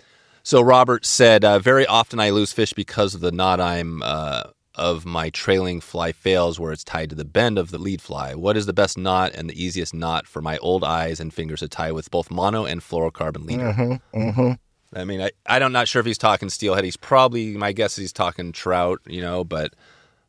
so 0.45 0.61
Robert 0.61 1.05
said, 1.05 1.45
uh, 1.45 1.59
very 1.59 1.84
often 1.84 2.20
I 2.20 2.30
lose 2.30 2.53
fish 2.53 2.72
because 2.72 3.14
of 3.14 3.20
the 3.20 3.32
knot 3.32 3.61
I'm 3.61 4.03
uh, 4.05 4.45
of 4.75 5.07
my 5.07 5.31
trailing 5.31 5.81
fly 5.81 6.12
fails 6.12 6.59
where 6.59 6.72
it's 6.72 6.85
tied 6.85 7.11
to 7.11 7.16
the 7.16 7.25
bend 7.25 7.59
of 7.59 7.70
the 7.70 7.79
lead 7.79 8.03
fly. 8.03 8.35
What 8.35 8.57
is 8.57 8.66
the 8.66 8.72
best 8.72 8.99
knot 8.99 9.33
and 9.35 9.49
the 9.49 9.62
easiest 9.62 9.95
knot 9.95 10.27
for 10.27 10.43
my 10.43 10.59
old 10.59 10.83
eyes 10.83 11.20
and 11.20 11.33
fingers 11.33 11.61
to 11.61 11.68
tie 11.68 11.93
with 11.93 12.11
both 12.11 12.31
mono 12.31 12.64
and 12.64 12.81
fluorocarbon 12.81 13.47
leader? 13.47 13.72
Mm-hmm, 13.72 14.18
mm-hmm. 14.18 14.53
I 14.99 15.05
mean, 15.05 15.20
I, 15.20 15.31
I 15.47 15.59
don't 15.59 15.72
not 15.72 15.89
sure 15.89 16.01
if 16.01 16.07
he's 16.07 16.18
talking 16.18 16.49
steelhead. 16.49 16.85
He's 16.85 16.97
probably 16.97 17.57
my 17.57 17.72
guess 17.72 17.93
is 17.93 17.97
he's 17.97 18.12
talking 18.12 18.53
trout, 18.53 19.01
you 19.07 19.20
know, 19.20 19.45
but 19.45 19.75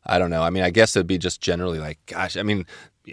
I 0.04 0.18
don't 0.18 0.30
know. 0.30 0.42
I 0.42 0.50
mean, 0.50 0.62
I 0.62 0.70
guess 0.70 0.96
it'd 0.96 1.06
be 1.06 1.18
just 1.18 1.40
generally 1.40 1.78
like, 1.78 1.98
gosh, 2.06 2.36
I 2.36 2.42
mean, 2.42 2.66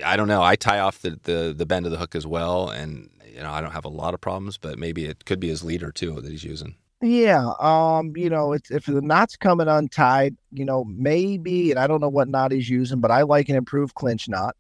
I 0.04 0.16
don't 0.16 0.28
know. 0.28 0.42
I 0.42 0.56
tie 0.56 0.80
off 0.80 1.02
the, 1.02 1.20
the, 1.24 1.54
the 1.56 1.66
bend 1.66 1.86
of 1.86 1.92
the 1.92 1.98
hook 1.98 2.16
as 2.16 2.26
well, 2.26 2.70
and 2.70 3.10
you 3.34 3.42
know, 3.42 3.52
I 3.52 3.62
don't 3.62 3.72
have 3.72 3.86
a 3.86 3.90
lot 3.90 4.14
of 4.14 4.22
problems, 4.22 4.58
but 4.58 4.78
maybe 4.78 5.06
it 5.06 5.26
could 5.26 5.40
be 5.40 5.50
his 5.50 5.64
leader 5.64 5.92
too 5.92 6.22
that 6.22 6.30
he's 6.30 6.44
using. 6.44 6.76
Yeah, 7.04 7.52
um, 7.60 8.14
you 8.16 8.30
know, 8.30 8.54
it's, 8.54 8.72
if 8.72 8.86
the 8.86 9.02
knot's 9.02 9.36
coming 9.36 9.68
untied, 9.68 10.38
you 10.52 10.64
know, 10.64 10.86
maybe, 10.86 11.70
and 11.70 11.78
I 11.78 11.86
don't 11.86 12.00
know 12.00 12.08
what 12.08 12.30
knot 12.30 12.54
he's 12.54 12.70
using, 12.70 13.02
but 13.02 13.12
I 13.12 13.24
like 13.24 13.50
an 13.50 13.58
improved 13.58 13.94
clinch 13.96 14.30
knot. 14.30 14.56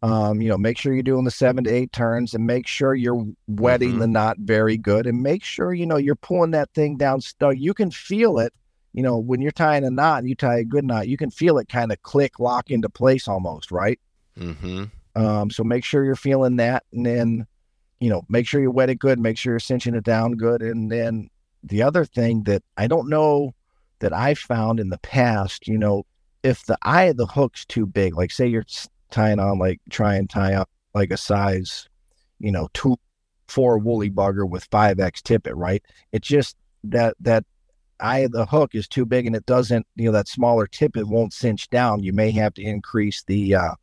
Um, 0.00 0.40
you 0.40 0.48
know, 0.48 0.56
make 0.56 0.78
sure 0.78 0.94
you're 0.94 1.02
doing 1.02 1.24
the 1.24 1.32
seven 1.32 1.64
to 1.64 1.70
eight 1.70 1.90
turns 1.90 2.34
and 2.34 2.46
make 2.46 2.68
sure 2.68 2.94
you're 2.94 3.26
wetting 3.48 3.94
Mhm. 3.94 3.98
the 3.98 4.06
knot 4.06 4.36
very 4.38 4.76
good 4.76 5.08
and 5.08 5.20
make 5.24 5.42
sure, 5.42 5.74
you 5.74 5.86
know, 5.86 5.96
you're 5.96 6.14
pulling 6.14 6.52
that 6.52 6.72
thing 6.72 6.96
down. 6.96 7.20
So 7.20 7.50
you 7.50 7.74
can 7.74 7.90
feel 7.90 8.38
it, 8.38 8.52
you 8.92 9.02
know, 9.02 9.18
when 9.18 9.40
you're 9.40 9.50
tying 9.50 9.84
a 9.84 9.90
knot, 9.90 10.20
and 10.20 10.28
you 10.28 10.36
tie 10.36 10.58
a 10.58 10.64
good 10.64 10.84
knot, 10.84 11.08
you 11.08 11.16
can 11.16 11.32
feel 11.32 11.58
it 11.58 11.68
kind 11.68 11.90
of 11.90 12.00
click, 12.02 12.38
lock 12.38 12.70
into 12.70 12.88
place 12.88 13.26
almost, 13.26 13.72
right? 13.72 13.98
Mm-hmm. 14.38 14.84
Um, 15.16 15.50
so 15.50 15.64
make 15.64 15.82
sure 15.82 16.04
you're 16.04 16.14
feeling 16.14 16.54
that, 16.58 16.84
and 16.92 17.04
then, 17.04 17.46
you 17.98 18.08
know, 18.08 18.22
make 18.28 18.46
sure 18.46 18.60
you 18.60 18.70
wet 18.70 18.90
it 18.90 19.00
good, 19.00 19.18
make 19.18 19.36
sure 19.36 19.54
you're 19.54 19.58
cinching 19.58 19.96
it 19.96 20.04
down 20.04 20.34
good, 20.34 20.62
and 20.62 20.92
then 20.92 21.28
the 21.62 21.82
other 21.82 22.04
thing 22.04 22.44
that 22.44 22.62
I 22.76 22.86
don't 22.86 23.08
know 23.08 23.54
that 24.00 24.12
I 24.12 24.34
found 24.34 24.80
in 24.80 24.90
the 24.90 24.98
past, 24.98 25.66
you 25.66 25.78
know, 25.78 26.04
if 26.42 26.64
the 26.66 26.78
eye 26.82 27.04
of 27.04 27.16
the 27.16 27.26
hook's 27.26 27.64
too 27.64 27.86
big, 27.86 28.16
like 28.16 28.30
say 28.30 28.46
you're 28.46 28.64
tying 29.10 29.40
on, 29.40 29.58
like 29.58 29.80
try 29.90 30.14
and 30.14 30.30
tie 30.30 30.54
up 30.54 30.70
like 30.94 31.10
a 31.10 31.16
size, 31.16 31.88
you 32.38 32.52
know, 32.52 32.68
two, 32.74 32.96
four 33.48 33.78
woolly 33.78 34.10
bugger 34.10 34.48
with 34.48 34.68
five 34.70 35.00
X 35.00 35.20
tippet, 35.22 35.54
right? 35.56 35.82
It's 36.12 36.28
just 36.28 36.56
that 36.84 37.16
that 37.20 37.44
eye 38.00 38.20
of 38.20 38.32
the 38.32 38.46
hook 38.46 38.74
is 38.74 38.86
too 38.86 39.04
big 39.04 39.26
and 39.26 39.34
it 39.34 39.46
doesn't, 39.46 39.86
you 39.96 40.04
know, 40.04 40.12
that 40.12 40.28
smaller 40.28 40.66
tippet 40.66 41.08
won't 41.08 41.32
cinch 41.32 41.68
down. 41.70 42.02
You 42.02 42.12
may 42.12 42.30
have 42.32 42.54
to 42.54 42.62
increase 42.62 43.24
the 43.24 43.56
uh 43.56 43.74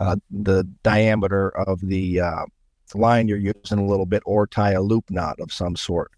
uh, 0.00 0.16
the 0.30 0.64
diameter 0.82 1.50
of 1.50 1.80
the 1.80 2.20
uh, 2.20 2.44
line 2.94 3.28
you're 3.28 3.38
using 3.38 3.78
a 3.78 3.86
little 3.86 4.06
bit 4.06 4.22
or 4.24 4.46
tie 4.46 4.72
a 4.72 4.80
loop 4.80 5.10
knot 5.10 5.38
of 5.40 5.52
some 5.52 5.76
sort. 5.76 6.10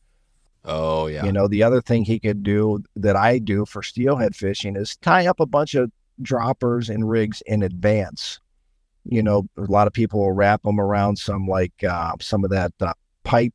Oh 0.64 1.06
yeah. 1.06 1.24
You 1.24 1.32
know, 1.32 1.48
the 1.48 1.62
other 1.62 1.80
thing 1.80 2.04
he 2.04 2.20
could 2.20 2.42
do 2.42 2.82
that 2.96 3.16
I 3.16 3.38
do 3.38 3.64
for 3.64 3.82
steelhead 3.82 4.36
fishing 4.36 4.76
is 4.76 4.96
tie 4.96 5.26
up 5.26 5.40
a 5.40 5.46
bunch 5.46 5.74
of 5.74 5.90
droppers 6.20 6.88
and 6.88 7.08
rigs 7.08 7.42
in 7.46 7.62
advance. 7.62 8.38
You 9.04 9.22
know, 9.22 9.48
a 9.56 9.62
lot 9.62 9.88
of 9.88 9.92
people 9.92 10.20
will 10.20 10.32
wrap 10.32 10.62
them 10.62 10.78
around 10.78 11.16
some 11.16 11.48
like 11.48 11.72
uh, 11.82 12.12
some 12.20 12.44
of 12.44 12.50
that 12.50 12.72
uh, 12.80 12.92
pipe, 13.24 13.54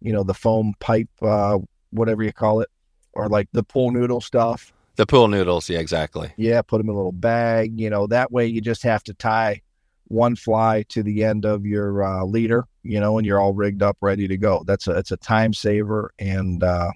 you 0.00 0.12
know, 0.12 0.22
the 0.22 0.32
foam 0.32 0.74
pipe, 0.80 1.10
uh, 1.20 1.58
whatever 1.90 2.22
you 2.22 2.32
call 2.32 2.60
it, 2.60 2.70
or 3.12 3.28
like 3.28 3.48
the 3.52 3.62
pool 3.62 3.90
noodle 3.90 4.22
stuff. 4.22 4.72
the 4.96 5.04
pool 5.04 5.28
noodles. 5.28 5.68
Yeah, 5.68 5.80
exactly. 5.80 6.32
Yeah, 6.38 6.62
put 6.62 6.78
them 6.78 6.88
in 6.88 6.94
a 6.94 6.96
little 6.96 7.12
bag. 7.12 7.78
You 7.78 7.90
know, 7.90 8.06
that 8.06 8.32
way 8.32 8.46
you 8.46 8.62
just 8.62 8.82
have 8.84 9.04
to 9.04 9.12
tie 9.14 9.60
one 10.04 10.36
fly 10.36 10.84
to 10.88 11.02
the 11.02 11.24
end 11.24 11.44
of 11.44 11.66
your 11.66 12.02
uh, 12.02 12.24
leader, 12.24 12.66
you 12.82 13.00
know, 13.00 13.18
and 13.18 13.26
you're 13.26 13.40
all 13.40 13.52
rigged 13.54 13.82
up, 13.82 13.96
ready 14.00 14.28
to 14.28 14.36
go. 14.36 14.64
That's 14.66 14.86
a 14.86 14.92
it's 14.92 15.12
a 15.12 15.16
time 15.16 15.52
saver, 15.52 16.12
and 16.18 16.62
uh, 16.62 16.90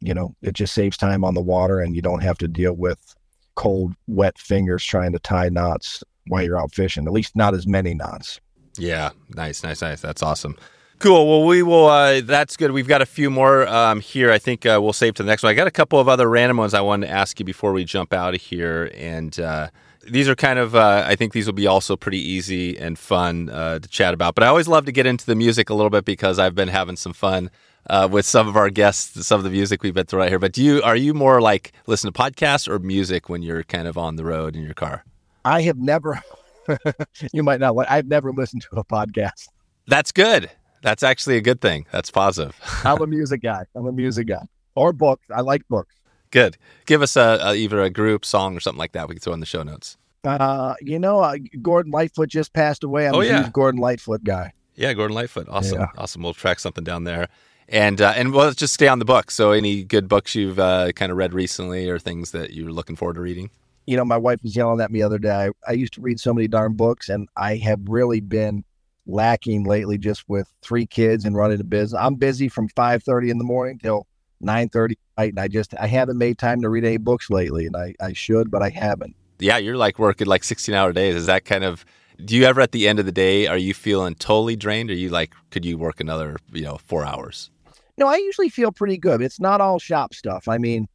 you 0.00 0.14
know, 0.14 0.34
it 0.42 0.54
just 0.54 0.74
saves 0.74 0.96
time 0.96 1.24
on 1.24 1.34
the 1.34 1.40
water, 1.40 1.80
and 1.80 1.94
you 1.94 2.02
don't 2.02 2.22
have 2.22 2.38
to 2.38 2.48
deal 2.48 2.74
with 2.74 3.14
cold, 3.54 3.94
wet 4.06 4.38
fingers 4.38 4.84
trying 4.84 5.12
to 5.12 5.18
tie 5.18 5.48
knots 5.48 6.02
while 6.26 6.42
you're 6.42 6.58
out 6.58 6.74
fishing. 6.74 7.06
At 7.06 7.12
least 7.12 7.36
not 7.36 7.54
as 7.54 7.66
many 7.66 7.94
knots. 7.94 8.40
Yeah, 8.78 9.10
nice, 9.34 9.62
nice, 9.62 9.82
nice. 9.82 10.00
That's 10.00 10.22
awesome. 10.22 10.56
Cool. 10.98 11.28
Well, 11.28 11.46
we 11.46 11.62
will. 11.62 11.86
Uh, 11.86 12.20
that's 12.20 12.56
good. 12.56 12.70
We've 12.70 12.86
got 12.86 13.02
a 13.02 13.06
few 13.06 13.28
more 13.28 13.66
um, 13.66 14.00
here. 14.00 14.30
I 14.30 14.38
think 14.38 14.64
uh, 14.64 14.78
we'll 14.80 14.92
save 14.92 15.14
to 15.14 15.24
the 15.24 15.26
next 15.26 15.42
one. 15.42 15.50
I 15.50 15.54
got 15.54 15.66
a 15.66 15.72
couple 15.72 15.98
of 15.98 16.08
other 16.08 16.28
random 16.28 16.58
ones 16.58 16.74
I 16.74 16.80
wanted 16.80 17.08
to 17.08 17.12
ask 17.12 17.40
you 17.40 17.44
before 17.44 17.72
we 17.72 17.84
jump 17.84 18.12
out 18.12 18.34
of 18.34 18.40
here, 18.40 18.90
and 18.94 19.38
uh, 19.40 19.68
these 20.08 20.28
are 20.28 20.34
kind 20.34 20.58
of. 20.58 20.74
Uh, 20.74 21.04
I 21.06 21.16
think 21.16 21.32
these 21.32 21.46
will 21.46 21.52
be 21.52 21.66
also 21.66 21.96
pretty 21.96 22.18
easy 22.18 22.78
and 22.78 22.98
fun 22.98 23.48
uh, 23.48 23.78
to 23.78 23.88
chat 23.88 24.14
about. 24.14 24.34
But 24.34 24.44
I 24.44 24.48
always 24.48 24.68
love 24.68 24.84
to 24.86 24.92
get 24.92 25.06
into 25.06 25.26
the 25.26 25.34
music 25.34 25.70
a 25.70 25.74
little 25.74 25.90
bit 25.90 26.04
because 26.04 26.38
I've 26.38 26.54
been 26.54 26.68
having 26.68 26.96
some 26.96 27.12
fun 27.12 27.50
uh, 27.88 28.08
with 28.10 28.24
some 28.24 28.48
of 28.48 28.56
our 28.56 28.70
guests, 28.70 29.26
some 29.26 29.38
of 29.38 29.44
the 29.44 29.50
music 29.50 29.82
we've 29.82 29.94
been 29.94 30.06
through 30.06 30.20
right 30.20 30.28
here. 30.28 30.38
But 30.38 30.52
do 30.52 30.62
you 30.62 30.82
are 30.82 30.96
you 30.96 31.14
more 31.14 31.40
like 31.40 31.72
listen 31.86 32.12
to 32.12 32.18
podcasts 32.18 32.68
or 32.68 32.78
music 32.78 33.28
when 33.28 33.42
you're 33.42 33.62
kind 33.64 33.88
of 33.88 33.96
on 33.98 34.16
the 34.16 34.24
road 34.24 34.56
in 34.56 34.62
your 34.62 34.74
car? 34.74 35.04
I 35.44 35.62
have 35.62 35.78
never. 35.78 36.20
you 37.32 37.42
might 37.42 37.60
not. 37.60 37.74
I've 37.90 38.06
never 38.06 38.32
listened 38.32 38.62
to 38.70 38.78
a 38.78 38.84
podcast. 38.84 39.48
That's 39.86 40.12
good. 40.12 40.50
That's 40.82 41.02
actually 41.02 41.36
a 41.36 41.40
good 41.40 41.60
thing. 41.60 41.86
That's 41.92 42.10
positive. 42.10 42.56
I'm 42.84 43.00
a 43.00 43.06
music 43.18 43.42
guy. 43.42 43.64
I'm 43.74 43.86
a 43.86 43.92
music 43.92 44.28
guy. 44.28 44.42
Or 44.74 44.92
books. 44.92 45.26
I 45.34 45.40
like 45.42 45.66
books. 45.68 45.94
Good. 46.32 46.56
Give 46.86 47.00
us 47.02 47.14
a, 47.14 47.38
a 47.40 47.54
either 47.54 47.80
a 47.80 47.90
group 47.90 48.24
song 48.24 48.56
or 48.56 48.60
something 48.60 48.78
like 48.78 48.92
that. 48.92 49.08
We 49.08 49.14
can 49.14 49.20
throw 49.20 49.32
in 49.34 49.40
the 49.40 49.46
show 49.46 49.62
notes. 49.62 49.96
Uh, 50.24 50.74
you 50.80 50.98
know, 50.98 51.20
uh, 51.20 51.36
Gordon 51.62 51.92
Lightfoot 51.92 52.28
just 52.28 52.52
passed 52.52 52.82
away. 52.82 53.06
I'm 53.06 53.14
Oh, 53.14 53.20
a 53.20 53.26
yeah. 53.26 53.42
huge 53.42 53.52
Gordon 53.52 53.80
Lightfoot 53.80 54.24
guy. 54.24 54.52
Yeah, 54.74 54.92
Gordon 54.94 55.14
Lightfoot. 55.14 55.48
Awesome. 55.48 55.80
Yeah. 55.80 55.86
Awesome. 55.98 56.22
We'll 56.22 56.32
track 56.34 56.58
something 56.58 56.82
down 56.84 57.04
there. 57.04 57.28
And 57.68 58.00
uh, 58.00 58.12
and 58.16 58.32
well, 58.32 58.46
let's 58.46 58.56
just 58.56 58.74
stay 58.74 58.88
on 58.88 58.98
the 58.98 59.04
book. 59.04 59.30
So, 59.30 59.52
any 59.52 59.84
good 59.84 60.08
books 60.08 60.34
you've 60.34 60.58
uh, 60.58 60.92
kind 60.92 61.10
of 61.12 61.16
read 61.18 61.32
recently, 61.32 61.88
or 61.88 61.98
things 61.98 62.32
that 62.32 62.52
you're 62.52 62.72
looking 62.72 62.96
forward 62.96 63.14
to 63.14 63.20
reading? 63.20 63.50
You 63.86 63.96
know, 63.96 64.04
my 64.04 64.16
wife 64.16 64.42
was 64.42 64.54
yelling 64.56 64.80
at 64.80 64.90
me 64.90 65.00
the 65.00 65.06
other 65.06 65.18
day. 65.18 65.30
I, 65.30 65.50
I 65.68 65.72
used 65.72 65.94
to 65.94 66.00
read 66.00 66.18
so 66.20 66.32
many 66.34 66.48
darn 66.48 66.74
books, 66.74 67.08
and 67.08 67.28
I 67.36 67.56
have 67.56 67.80
really 67.88 68.20
been 68.20 68.64
lacking 69.06 69.64
lately 69.64 69.98
just 69.98 70.28
with 70.28 70.52
three 70.62 70.86
kids 70.86 71.24
and 71.24 71.34
running 71.36 71.60
a 71.60 71.64
business. 71.64 71.98
I'm 72.00 72.14
busy 72.16 72.48
from 72.48 72.68
5:30 72.68 73.30
in 73.30 73.38
the 73.38 73.44
morning 73.44 73.78
till 73.78 74.06
9:30 74.42 74.92
at 74.92 74.96
night, 74.98 74.98
and 75.18 75.38
I 75.38 75.48
just 75.48 75.74
I 75.78 75.86
haven't 75.86 76.18
made 76.18 76.38
time 76.38 76.60
to 76.62 76.68
read 76.68 76.84
any 76.84 76.96
books 76.96 77.30
lately, 77.30 77.66
and 77.66 77.76
I 77.76 77.94
I 78.00 78.12
should, 78.12 78.50
but 78.50 78.62
I 78.62 78.70
haven't. 78.70 79.16
Yeah, 79.38 79.58
you're 79.58 79.76
like 79.76 79.98
working 79.98 80.26
like 80.26 80.44
16 80.44 80.74
hour 80.74 80.92
days. 80.92 81.14
Is 81.14 81.26
that 81.26 81.44
kind 81.44 81.64
of? 81.64 81.84
Do 82.24 82.36
you 82.36 82.44
ever 82.44 82.60
at 82.60 82.72
the 82.72 82.86
end 82.86 83.00
of 83.00 83.06
the 83.06 83.12
day 83.12 83.46
are 83.46 83.56
you 83.56 83.74
feeling 83.74 84.14
totally 84.14 84.54
drained, 84.56 84.90
or 84.90 84.94
you 84.94 85.08
like 85.08 85.32
could 85.50 85.64
you 85.64 85.78
work 85.78 86.00
another 86.00 86.36
you 86.52 86.62
know 86.62 86.78
four 86.84 87.04
hours? 87.04 87.50
No, 87.98 88.06
I 88.06 88.16
usually 88.16 88.48
feel 88.48 88.72
pretty 88.72 88.98
good. 88.98 89.20
It's 89.20 89.40
not 89.40 89.60
all 89.60 89.78
shop 89.78 90.14
stuff. 90.14 90.48
I 90.48 90.58
mean, 90.58 90.88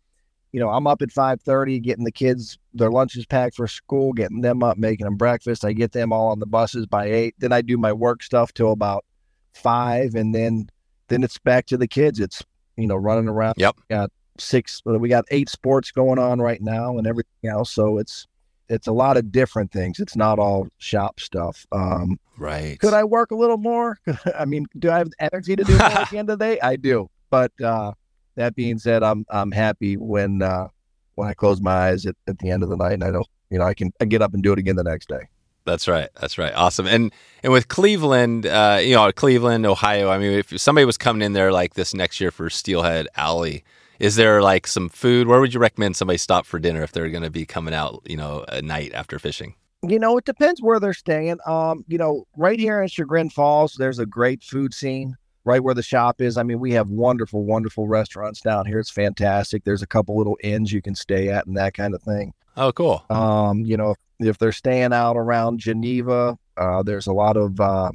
you 0.52 0.60
know, 0.60 0.70
I'm 0.70 0.88
up 0.88 1.02
at 1.02 1.10
5:30 1.10 1.82
getting 1.82 2.06
the 2.06 2.12
kids 2.12 2.58
their 2.74 2.92
lunches 2.92 3.26
packed 3.26 3.56
for 3.56 3.68
school, 3.68 4.14
getting 4.14 4.42
them 4.42 4.64
up, 4.64 4.78
making 4.78 5.06
them 5.06 5.18
breakfast. 5.18 5.66
I 5.66 5.74
get 5.74 5.92
them 5.92 6.14
all 6.14 6.30
on 6.30 6.40
the 6.40 6.46
buses 6.46 6.86
by 6.86 7.06
8. 7.06 7.36
Then 7.40 7.52
I 7.52 7.62
do 7.62 7.78
my 7.78 7.92
work 7.92 8.24
stuff 8.24 8.54
till 8.54 8.72
about 8.72 9.06
5 9.54 10.16
and 10.16 10.34
then 10.34 10.70
then 11.08 11.24
it's 11.24 11.38
back 11.40 11.66
to 11.68 11.78
the 11.78 11.88
kids. 11.88 12.20
It's, 12.20 12.44
you 12.78 12.88
know, 12.88 12.96
running 12.96 13.28
around. 13.28 13.56
Yep. 13.58 13.76
We 13.90 13.96
got 13.96 14.12
six 14.40 14.82
we 14.86 15.10
got 15.10 15.26
eight 15.32 15.50
sports 15.50 15.92
going 15.92 16.20
on 16.20 16.40
right 16.40 16.62
now 16.62 16.98
and 16.98 17.08
everything 17.08 17.50
else, 17.50 17.72
so 17.72 17.98
it's 17.98 18.28
it's 18.70 18.88
a 18.88 18.92
lot 18.92 19.18
of 19.18 19.32
different 19.32 19.72
things. 19.72 20.00
It's 20.00 20.16
not 20.16 20.40
all 20.40 20.68
shop 20.78 21.20
stuff. 21.20 21.66
Um, 21.72 22.20
Right. 22.40 22.80
could 22.80 22.94
I 22.94 23.04
work 23.04 23.32
a 23.32 23.36
little 23.36 23.58
more? 23.58 23.98
I 24.38 24.46
mean, 24.46 24.68
do 24.78 24.92
I 24.92 25.00
have 25.00 25.10
energy 25.20 25.56
to 25.56 25.64
do 25.64 25.74
more 25.74 25.82
at 25.88 26.10
the 26.12 26.18
end 26.20 26.30
of 26.30 26.38
the 26.38 26.46
day? 26.46 26.60
I 26.60 26.76
do. 26.76 27.10
But 27.32 27.52
uh, 27.64 27.94
that 28.36 28.56
being 28.56 28.78
said, 28.78 29.02
I'm 29.04 29.26
I'm 29.30 29.52
happy 29.52 29.98
when 29.98 30.42
uh, 30.44 30.68
when 31.16 31.28
I 31.28 31.34
close 31.34 31.62
my 31.62 31.72
eyes 31.90 32.06
at, 32.06 32.16
at 32.28 32.38
the 32.40 32.52
end 32.52 32.62
of 32.62 32.70
the 32.70 32.78
night 32.78 32.94
and 32.94 33.04
I 33.04 33.10
don't, 33.12 33.26
you 33.50 33.58
know, 33.58 33.66
I 33.66 33.74
can 33.74 33.92
I 34.00 34.06
get 34.06 34.22
up 34.22 34.34
and 34.36 34.44
do 34.44 34.54
it 34.54 34.60
again 34.60 34.76
the 34.76 34.84
next 34.84 35.10
day. 35.10 35.28
That's 35.68 35.88
right. 35.88 36.10
That's 36.20 36.38
right. 36.38 36.54
Awesome. 36.54 36.88
And 36.88 37.14
and 37.44 37.52
with 37.52 37.68
Cleveland, 37.68 38.46
uh, 38.46 38.80
you 38.82 38.96
know, 38.96 39.12
Cleveland, 39.12 39.66
Ohio. 39.66 40.10
I 40.10 40.18
mean, 40.18 40.32
if 40.32 40.60
somebody 40.60 40.86
was 40.86 40.98
coming 40.98 41.22
in 41.22 41.34
there 41.34 41.52
like 41.52 41.74
this 41.74 41.94
next 41.94 42.22
year 42.22 42.32
for 42.32 42.50
Steelhead 42.50 43.08
Alley, 43.16 43.66
is 44.00 44.16
there 44.16 44.42
like 44.42 44.66
some 44.66 44.88
food? 44.88 45.28
Where 45.28 45.42
would 45.42 45.54
you 45.54 45.60
recommend 45.60 45.98
somebody 45.98 46.18
stop 46.18 46.46
for 46.46 46.58
dinner 46.58 46.84
if 46.84 46.94
they're 46.94 47.10
going 47.10 47.24
to 47.24 47.30
be 47.30 47.46
coming 47.46 47.74
out, 47.74 48.02
you 48.06 48.16
know, 48.16 48.46
at 48.48 48.64
night 48.64 48.94
after 48.94 49.20
fishing? 49.20 49.56
You 49.84 50.00
know, 50.00 50.18
it 50.18 50.26
depends 50.26 50.62
where 50.62 50.80
they're 50.80 50.94
staying. 50.94 51.38
Um, 51.46 51.84
you 51.88 51.98
know, 51.98 52.26
right 52.38 52.60
here 52.60 52.82
in 52.82 52.88
Chagrin 52.88 53.30
Falls, 53.30 53.74
there's 53.74 54.00
a 54.00 54.06
great 54.06 54.44
food 54.44 54.74
scene 54.74 55.18
right 55.44 55.64
where 55.64 55.76
the 55.76 55.84
shop 55.84 56.22
is. 56.22 56.38
I 56.38 56.44
mean, 56.44 56.60
we 56.60 56.72
have 56.74 56.90
wonderful, 56.90 57.44
wonderful 57.44 57.88
restaurants 57.88 58.42
down 58.42 58.66
here. 58.66 58.80
It's 58.80 58.90
fantastic. 58.90 59.66
There's 59.66 59.82
a 59.82 59.88
couple 59.88 60.18
little 60.18 60.38
inns 60.42 60.72
you 60.72 60.82
can 60.82 60.96
stay 60.96 61.30
at 61.30 61.46
and 61.46 61.58
that 61.58 61.74
kind 61.74 61.94
of 61.94 62.02
thing. 62.02 62.34
Oh, 62.56 62.72
cool. 62.72 63.04
Um, 63.10 63.66
you 63.66 63.78
know, 63.78 63.96
if 64.20 64.38
they're 64.38 64.52
staying 64.52 64.94
out 64.94 65.16
around 65.18 65.60
Geneva, 65.60 66.38
uh, 66.58 66.84
there's 66.84 67.08
a 67.08 67.14
lot 67.14 67.38
of 67.38 67.60
uh, 67.60 67.92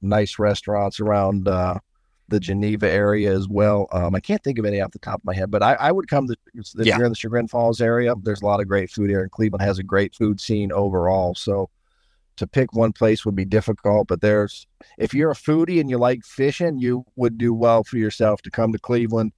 nice 0.00 0.38
restaurants 0.38 1.00
around 1.00 1.48
uh, 1.48 1.78
the 2.28 2.40
Geneva 2.40 2.90
area 2.90 3.32
as 3.34 3.48
well. 3.48 3.86
Um, 3.92 4.14
I 4.14 4.20
can't 4.20 4.42
think 4.42 4.58
of 4.58 4.64
any 4.64 4.80
off 4.80 4.92
the 4.92 4.98
top 4.98 5.20
of 5.20 5.24
my 5.24 5.34
head, 5.34 5.50
but 5.50 5.62
I, 5.62 5.74
I 5.74 5.92
would 5.92 6.08
come 6.08 6.26
to 6.28 6.36
if 6.54 6.86
Yeah. 6.86 6.96
you're 6.96 7.06
in 7.06 7.12
the 7.12 7.16
Chagrin 7.16 7.48
Falls 7.48 7.80
area. 7.80 8.14
There's 8.22 8.42
a 8.42 8.46
lot 8.46 8.60
of 8.60 8.68
great 8.68 8.90
food 8.90 9.10
here, 9.10 9.22
and 9.22 9.30
Cleveland 9.30 9.62
has 9.62 9.78
a 9.78 9.82
great 9.82 10.14
food 10.14 10.40
scene 10.40 10.72
overall. 10.72 11.34
So 11.34 11.70
to 12.36 12.46
pick 12.46 12.72
one 12.72 12.92
place 12.92 13.24
would 13.26 13.36
be 13.36 13.44
difficult, 13.44 14.08
but 14.08 14.20
there's 14.22 14.66
if 14.98 15.12
you're 15.14 15.30
a 15.30 15.34
foodie 15.34 15.80
and 15.80 15.90
you 15.90 15.98
like 15.98 16.24
fishing, 16.24 16.78
you 16.78 17.04
would 17.16 17.36
do 17.38 17.52
well 17.52 17.84
for 17.84 17.98
yourself 17.98 18.40
to 18.42 18.50
come 18.50 18.72
to 18.72 18.78
Cleveland, 18.78 19.32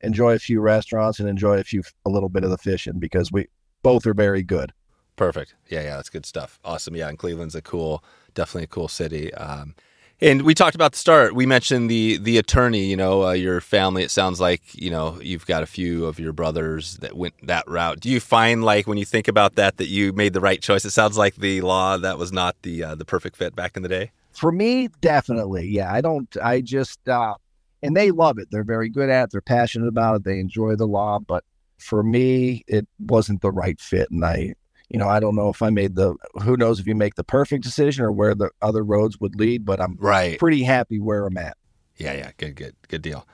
enjoy 0.00 0.32
a 0.34 0.38
few 0.38 0.60
restaurants, 0.60 1.20
and 1.20 1.28
enjoy 1.28 1.58
a 1.58 1.64
few 1.64 1.82
a 2.06 2.10
little 2.10 2.28
bit 2.30 2.44
of 2.44 2.50
the 2.50 2.58
fishing 2.58 2.98
because 2.98 3.30
we 3.30 3.46
both 3.82 4.06
are 4.06 4.14
very 4.14 4.42
good. 4.42 4.72
Perfect. 5.18 5.54
Yeah, 5.68 5.82
yeah, 5.82 5.96
that's 5.96 6.08
good 6.08 6.24
stuff. 6.24 6.58
Awesome. 6.64 6.96
Yeah, 6.96 7.08
and 7.08 7.18
Cleveland's 7.18 7.56
a 7.56 7.60
cool, 7.60 8.02
definitely 8.34 8.64
a 8.64 8.68
cool 8.68 8.88
city. 8.88 9.34
Um, 9.34 9.74
and 10.20 10.42
we 10.42 10.54
talked 10.54 10.74
about 10.74 10.92
the 10.92 10.98
start. 10.98 11.34
We 11.34 11.44
mentioned 11.44 11.90
the 11.90 12.18
the 12.18 12.38
attorney. 12.38 12.84
You 12.84 12.96
know, 12.96 13.26
uh, 13.26 13.32
your 13.32 13.60
family. 13.60 14.02
It 14.02 14.10
sounds 14.10 14.40
like 14.40 14.62
you 14.74 14.90
know 14.90 15.20
you've 15.20 15.46
got 15.46 15.62
a 15.62 15.66
few 15.66 16.06
of 16.06 16.18
your 16.18 16.32
brothers 16.32 16.96
that 16.98 17.16
went 17.16 17.34
that 17.42 17.68
route. 17.68 18.00
Do 18.00 18.08
you 18.08 18.20
find 18.20 18.64
like 18.64 18.86
when 18.86 18.96
you 18.96 19.04
think 19.04 19.28
about 19.28 19.56
that 19.56 19.76
that 19.76 19.88
you 19.88 20.12
made 20.12 20.32
the 20.32 20.40
right 20.40 20.62
choice? 20.62 20.84
It 20.84 20.90
sounds 20.90 21.18
like 21.18 21.36
the 21.36 21.60
law 21.60 21.96
that 21.96 22.16
was 22.16 22.32
not 22.32 22.56
the 22.62 22.82
uh, 22.82 22.94
the 22.94 23.04
perfect 23.04 23.36
fit 23.36 23.54
back 23.54 23.76
in 23.76 23.82
the 23.82 23.88
day. 23.88 24.12
For 24.32 24.52
me, 24.52 24.88
definitely. 25.00 25.68
Yeah, 25.68 25.92
I 25.92 26.00
don't. 26.00 26.34
I 26.42 26.60
just 26.60 27.08
uh, 27.08 27.34
and 27.82 27.96
they 27.96 28.10
love 28.10 28.38
it. 28.38 28.48
They're 28.50 28.64
very 28.64 28.88
good 28.88 29.10
at 29.10 29.24
it. 29.24 29.30
They're 29.32 29.40
passionate 29.40 29.88
about 29.88 30.16
it. 30.16 30.24
They 30.24 30.38
enjoy 30.40 30.76
the 30.76 30.86
law, 30.86 31.18
but 31.18 31.44
for 31.78 32.02
me, 32.02 32.64
it 32.66 32.88
wasn't 32.98 33.40
the 33.40 33.52
right 33.52 33.80
fit, 33.80 34.10
and 34.10 34.24
I, 34.24 34.54
you 34.88 34.98
know, 34.98 35.08
I 35.08 35.20
don't 35.20 35.36
know 35.36 35.48
if 35.48 35.62
I 35.62 35.70
made 35.70 35.96
the, 35.96 36.14
who 36.42 36.56
knows 36.56 36.80
if 36.80 36.86
you 36.86 36.94
make 36.94 37.14
the 37.14 37.24
perfect 37.24 37.62
decision 37.62 38.04
or 38.04 38.12
where 38.12 38.34
the 38.34 38.50
other 38.62 38.82
roads 38.82 39.20
would 39.20 39.36
lead, 39.36 39.64
but 39.64 39.80
I'm 39.80 39.96
right. 40.00 40.38
pretty 40.38 40.62
happy 40.62 40.98
where 40.98 41.26
I'm 41.26 41.36
at. 41.36 41.56
Yeah, 41.96 42.14
yeah, 42.14 42.30
good, 42.36 42.54
good, 42.54 42.74
good 42.88 43.02
deal. 43.02 43.26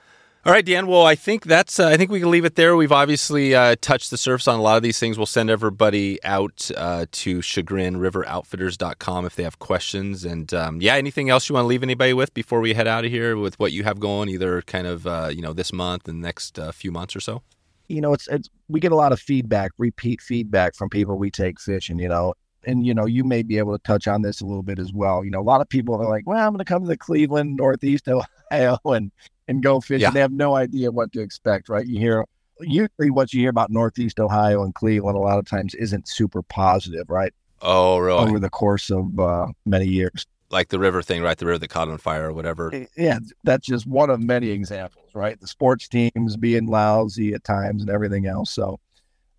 All 0.47 0.53
right, 0.53 0.65
Dan. 0.65 0.87
Well, 0.87 1.07
I 1.07 1.15
think 1.15 1.45
that's. 1.45 1.81
Uh, 1.81 1.89
I 1.89 1.97
think 1.97 2.11
we 2.11 2.21
can 2.21 2.31
leave 2.31 2.45
it 2.45 2.55
there. 2.55 2.77
We've 2.77 2.93
obviously 2.93 3.55
uh, 3.55 3.77
touched 3.81 4.11
the 4.11 4.19
surface 4.19 4.47
on 4.47 4.59
a 4.59 4.63
lot 4.63 4.77
of 4.77 4.83
these 4.83 4.99
things. 4.99 5.17
We'll 5.17 5.25
send 5.25 5.49
everybody 5.49 6.23
out 6.23 6.71
uh, 6.77 7.07
to 7.11 7.39
chagrinriveroutfitters.com 7.39 9.25
if 9.25 9.37
they 9.37 9.43
have 9.43 9.59
questions. 9.59 10.27
And 10.27 10.53
um, 10.53 10.83
yeah, 10.83 10.97
anything 10.97 11.31
else 11.31 11.49
you 11.49 11.55
want 11.55 11.65
to 11.65 11.69
leave 11.69 11.83
anybody 11.83 12.13
with 12.13 12.35
before 12.35 12.61
we 12.61 12.75
head 12.75 12.87
out 12.87 13.07
of 13.07 13.11
here 13.11 13.39
with 13.39 13.59
what 13.59 13.73
you 13.73 13.85
have 13.85 14.01
going, 14.01 14.29
either 14.29 14.61
kind 14.61 14.87
of 14.87 15.07
uh, 15.07 15.31
you 15.33 15.41
know 15.41 15.55
this 15.55 15.73
month 15.73 16.09
and 16.09 16.21
next 16.21 16.59
uh, 16.59 16.73
few 16.73 16.93
months 16.93 17.17
or 17.17 17.21
so. 17.21 17.41
You 17.89 18.01
know, 18.01 18.13
it's 18.13 18.29
it's 18.29 18.49
we 18.69 18.81
get 18.81 18.93
a 18.93 18.97
lot 18.97 19.13
of 19.13 19.21
feedback, 19.21 19.73
repeat 19.79 20.21
feedback 20.21 20.75
from 20.75 20.89
people 20.89 21.17
we 21.17 21.31
take 21.31 21.61
fishing. 21.61 21.99
You 21.99 22.09
know, 22.09 22.35
and 22.65 22.87
you 22.87 22.95
know, 22.95 23.07
you 23.07 23.25
may 23.25 23.43
be 23.43 23.59
able 23.59 23.77
to 23.77 23.83
touch 23.83 24.09
on 24.09 24.23
this 24.23 24.41
a 24.41 24.47
little 24.47 24.63
bit 24.63 24.79
as 24.79 24.93
well. 24.93 25.25
You 25.25 25.31
know, 25.31 25.41
a 25.41 25.43
lot 25.43 25.61
of 25.61 25.69
people 25.69 25.95
are 25.95 26.09
like, 26.09 26.27
"Well, 26.27 26.39
I'm 26.39 26.53
going 26.53 26.59
to 26.59 26.65
come 26.65 26.83
to 26.83 26.89
the 26.89 26.97
Cleveland, 26.97 27.57
Northeast 27.57 28.09
Ohio, 28.09 28.79
and 28.85 29.11
and 29.49 29.63
go 29.63 29.81
fishing. 29.81 30.03
Yeah. 30.03 30.11
They 30.11 30.21
have 30.21 30.33
no 30.33 30.57
idea 30.57 30.91
what 30.91 31.13
to 31.13 31.21
expect, 31.21 31.69
right? 31.69 31.87
You 31.87 31.99
hear 31.99 32.25
usually 32.61 33.11
what 33.11 33.33
you 33.33 33.41
hear 33.41 33.51
about 33.51 33.71
Northeast 33.71 34.21
Ohio 34.21 34.63
and 34.63 34.75
Cleveland 34.75 35.17
a 35.17 35.21
lot 35.21 35.39
of 35.39 35.47
times 35.47 35.75
isn't 35.75 36.09
super 36.09 36.43
positive, 36.43 37.09
right? 37.09 37.33
Oh, 37.63 37.99
really? 37.99 38.19
Over 38.19 38.39
the 38.39 38.51
course 38.51 38.91
of 38.91 39.19
uh, 39.19 39.47
many 39.65 39.87
years. 39.87 40.27
Like 40.55 40.69
the 40.69 40.79
river 40.79 41.03
thing, 41.03 41.21
right? 41.21 41.37
The 41.37 41.47
river 41.47 41.59
that 41.59 41.69
caught 41.69 41.89
on 41.89 41.99
fire 41.99 42.29
or 42.29 42.33
whatever. 42.33 42.87
Yeah, 42.97 43.19
that's 43.43 43.67
just 43.67 43.89
one 43.89 44.09
of 44.09 44.21
many 44.21 44.51
examples, 44.51 45.07
right? 45.13 45.39
The 45.41 45.49
sports 45.49 45.89
teams 45.89 46.37
being 46.37 46.67
lousy 46.67 47.35
at 47.35 47.43
times 47.43 47.83
and 47.83 47.91
everything 47.91 48.27
else. 48.27 48.53
So, 48.53 48.79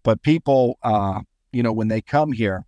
but 0.03 0.21
people, 0.23 0.77
uh, 0.83 1.21
you 1.53 1.63
know, 1.63 1.71
when 1.71 1.87
they 1.87 2.01
come 2.01 2.33
here, 2.33 2.65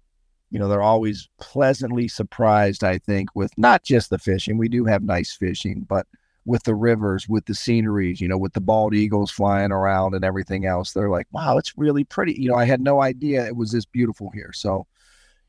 you 0.50 0.60
know, 0.60 0.70
they're 0.70 0.82
always 0.82 1.28
pleasantly 1.42 2.08
surprised, 2.08 2.86
I 2.86 3.00
think, 3.00 3.28
with 3.36 3.52
not 3.58 3.84
just 3.84 4.10
the 4.10 4.18
fishing. 4.18 4.58
We 4.58 4.70
do 4.70 4.86
have 4.86 5.04
nice 5.04 5.34
fishing, 5.34 5.86
but 5.88 6.08
with 6.46 6.64
the 6.64 6.74
rivers, 6.74 7.28
with 7.28 7.48
the 7.48 7.54
sceneries, 7.54 8.22
you 8.22 8.30
know, 8.30 8.38
with 8.38 8.54
the 8.54 8.62
bald 8.62 8.96
eagles 8.96 9.30
flying 9.30 9.74
around 9.74 10.16
and 10.16 10.24
everything 10.24 10.66
else. 10.66 10.94
They're 10.94 11.10
like, 11.10 11.28
wow, 11.34 11.58
it's 11.58 11.78
really 11.78 12.06
pretty. 12.06 12.42
You 12.42 12.52
know, 12.52 12.56
I 12.56 12.64
had 12.64 12.80
no 12.80 13.02
idea 13.02 13.46
it 13.46 13.58
was 13.58 13.74
this 13.74 13.86
beautiful 13.86 14.32
here. 14.34 14.54
So, 14.54 14.88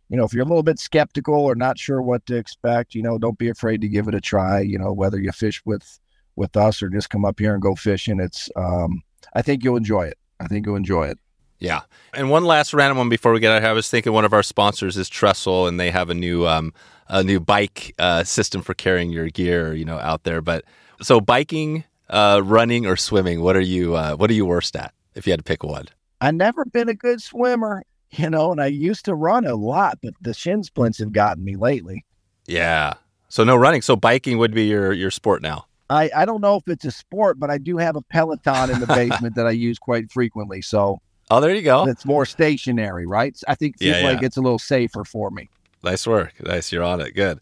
you 0.08 0.16
know, 0.16 0.24
if 0.24 0.32
you're 0.32 0.44
a 0.44 0.48
little 0.48 0.62
bit 0.62 0.78
skeptical 0.78 1.34
or 1.34 1.54
not 1.54 1.78
sure 1.78 2.00
what 2.00 2.24
to 2.26 2.36
expect, 2.36 2.94
you 2.94 3.02
know, 3.02 3.18
don't 3.18 3.38
be 3.38 3.48
afraid 3.48 3.80
to 3.82 3.88
give 3.88 4.08
it 4.08 4.14
a 4.14 4.20
try. 4.20 4.60
You 4.60 4.78
know, 4.78 4.92
whether 4.92 5.20
you 5.20 5.32
fish 5.32 5.62
with 5.64 5.98
with 6.36 6.56
us 6.56 6.82
or 6.82 6.88
just 6.88 7.10
come 7.10 7.24
up 7.24 7.38
here 7.38 7.52
and 7.52 7.62
go 7.62 7.74
fishing, 7.74 8.20
it's 8.20 8.48
um, 8.56 9.02
I 9.34 9.42
think 9.42 9.64
you'll 9.64 9.76
enjoy 9.76 10.06
it. 10.06 10.18
I 10.40 10.46
think 10.46 10.66
you'll 10.66 10.76
enjoy 10.76 11.08
it. 11.08 11.18
Yeah. 11.58 11.80
And 12.14 12.30
one 12.30 12.44
last 12.44 12.72
random 12.72 12.98
one 12.98 13.08
before 13.08 13.32
we 13.32 13.40
get 13.40 13.52
out. 13.52 13.64
I 13.64 13.72
was 13.72 13.88
thinking 13.88 14.12
one 14.12 14.24
of 14.24 14.32
our 14.32 14.44
sponsors 14.44 14.96
is 14.96 15.08
Trestle, 15.08 15.66
and 15.66 15.78
they 15.78 15.90
have 15.90 16.08
a 16.08 16.14
new 16.14 16.46
um, 16.46 16.72
a 17.08 17.22
new 17.22 17.40
bike 17.40 17.94
uh, 17.98 18.24
system 18.24 18.62
for 18.62 18.74
carrying 18.74 19.10
your 19.10 19.28
gear, 19.28 19.74
you 19.74 19.84
know, 19.84 19.98
out 19.98 20.22
there. 20.22 20.40
But 20.40 20.64
so 21.02 21.20
biking, 21.20 21.84
uh, 22.08 22.40
running, 22.44 22.86
or 22.86 22.96
swimming. 22.96 23.42
What 23.42 23.56
are 23.56 23.60
you? 23.60 23.96
Uh, 23.96 24.14
what 24.14 24.30
are 24.30 24.34
you 24.34 24.46
worst 24.46 24.76
at? 24.76 24.94
If 25.14 25.26
you 25.26 25.32
had 25.32 25.40
to 25.40 25.44
pick 25.44 25.64
one. 25.64 25.86
I've 26.20 26.34
never 26.34 26.64
been 26.64 26.88
a 26.88 26.94
good 26.94 27.20
swimmer, 27.20 27.82
you 28.10 28.30
know, 28.30 28.52
and 28.52 28.60
I 28.60 28.66
used 28.66 29.04
to 29.06 29.14
run 29.14 29.46
a 29.46 29.54
lot, 29.54 29.98
but 30.02 30.14
the 30.20 30.34
shin 30.34 30.62
splints 30.62 30.98
have 30.98 31.12
gotten 31.12 31.44
me 31.44 31.56
lately. 31.56 32.04
Yeah. 32.46 32.94
So 33.28 33.44
no 33.44 33.56
running. 33.56 33.82
So 33.82 33.96
biking 33.96 34.38
would 34.38 34.54
be 34.54 34.64
your 34.64 34.92
your 34.92 35.10
sport 35.10 35.42
now. 35.42 35.66
I, 35.90 36.10
I 36.14 36.24
don't 36.26 36.42
know 36.42 36.56
if 36.56 36.68
it's 36.68 36.84
a 36.84 36.90
sport, 36.90 37.38
but 37.38 37.50
I 37.50 37.56
do 37.56 37.78
have 37.78 37.96
a 37.96 38.02
Peloton 38.02 38.70
in 38.70 38.80
the 38.80 38.86
basement 38.86 39.34
that 39.36 39.46
I 39.46 39.52
use 39.52 39.78
quite 39.78 40.10
frequently. 40.10 40.60
So 40.60 41.00
Oh, 41.30 41.40
there 41.40 41.54
you 41.54 41.62
go. 41.62 41.86
It's 41.86 42.06
more 42.06 42.24
stationary, 42.24 43.06
right? 43.06 43.38
I 43.46 43.54
think 43.54 43.76
yeah, 43.80 44.00
yeah. 44.00 44.10
like 44.10 44.22
it's 44.22 44.36
a 44.36 44.40
little 44.40 44.58
safer 44.58 45.04
for 45.04 45.30
me. 45.30 45.48
Nice 45.82 46.06
work. 46.06 46.32
Nice. 46.40 46.72
You're 46.72 46.82
on 46.82 47.00
it. 47.00 47.14
Good. 47.14 47.40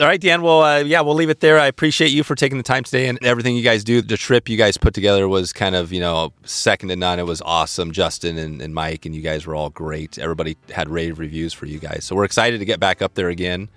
All 0.00 0.06
right, 0.06 0.20
Dan. 0.20 0.42
Well, 0.42 0.62
uh, 0.62 0.78
yeah, 0.78 1.00
we'll 1.00 1.16
leave 1.16 1.28
it 1.28 1.40
there. 1.40 1.58
I 1.58 1.66
appreciate 1.66 2.12
you 2.12 2.22
for 2.22 2.36
taking 2.36 2.56
the 2.56 2.62
time 2.62 2.84
today 2.84 3.08
and 3.08 3.18
everything 3.20 3.56
you 3.56 3.64
guys 3.64 3.82
do. 3.82 4.00
The 4.00 4.16
trip 4.16 4.48
you 4.48 4.56
guys 4.56 4.76
put 4.76 4.94
together 4.94 5.26
was 5.26 5.52
kind 5.52 5.74
of, 5.74 5.92
you 5.92 5.98
know, 5.98 6.32
second 6.44 6.90
to 6.90 6.96
none. 6.96 7.18
It 7.18 7.26
was 7.26 7.42
awesome. 7.42 7.90
Justin 7.90 8.38
and, 8.38 8.62
and 8.62 8.72
Mike 8.72 9.06
and 9.06 9.14
you 9.14 9.22
guys 9.22 9.44
were 9.44 9.56
all 9.56 9.70
great. 9.70 10.16
Everybody 10.16 10.56
had 10.70 10.88
rave 10.88 11.18
reviews 11.18 11.52
for 11.52 11.66
you 11.66 11.80
guys. 11.80 12.04
So 12.04 12.14
we're 12.14 12.26
excited 12.26 12.60
to 12.60 12.64
get 12.64 12.78
back 12.78 13.02
up 13.02 13.14
there 13.14 13.28
again. 13.28 13.68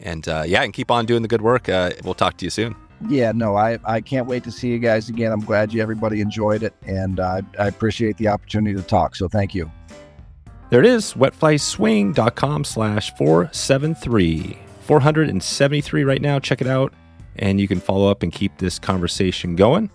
And 0.00 0.28
uh, 0.28 0.44
yeah, 0.46 0.64
and 0.64 0.74
keep 0.74 0.90
on 0.90 1.06
doing 1.06 1.22
the 1.22 1.28
good 1.28 1.40
work. 1.40 1.70
Uh, 1.70 1.92
we'll 2.04 2.12
talk 2.12 2.36
to 2.36 2.44
you 2.44 2.50
soon. 2.50 2.76
Yeah, 3.08 3.32
no, 3.32 3.56
I, 3.56 3.78
I 3.86 4.02
can't 4.02 4.26
wait 4.26 4.44
to 4.44 4.52
see 4.52 4.68
you 4.68 4.78
guys 4.78 5.08
again. 5.08 5.32
I'm 5.32 5.40
glad 5.40 5.72
you 5.72 5.80
everybody 5.80 6.20
enjoyed 6.20 6.62
it, 6.62 6.74
and 6.82 7.18
uh, 7.18 7.40
I 7.58 7.68
appreciate 7.68 8.18
the 8.18 8.28
opportunity 8.28 8.76
to 8.76 8.82
talk. 8.82 9.16
So 9.16 9.28
thank 9.28 9.54
you. 9.54 9.70
There 10.68 10.80
it 10.80 10.86
is, 10.86 11.14
wetflyswing.com 11.14 12.64
slash 12.64 13.14
473. 13.14 14.69
473 14.90 16.02
right 16.02 16.20
now. 16.20 16.40
Check 16.40 16.60
it 16.60 16.66
out. 16.66 16.92
And 17.36 17.60
you 17.60 17.68
can 17.68 17.78
follow 17.78 18.10
up 18.10 18.24
and 18.24 18.32
keep 18.32 18.58
this 18.58 18.80
conversation 18.80 19.54
going. 19.54 19.88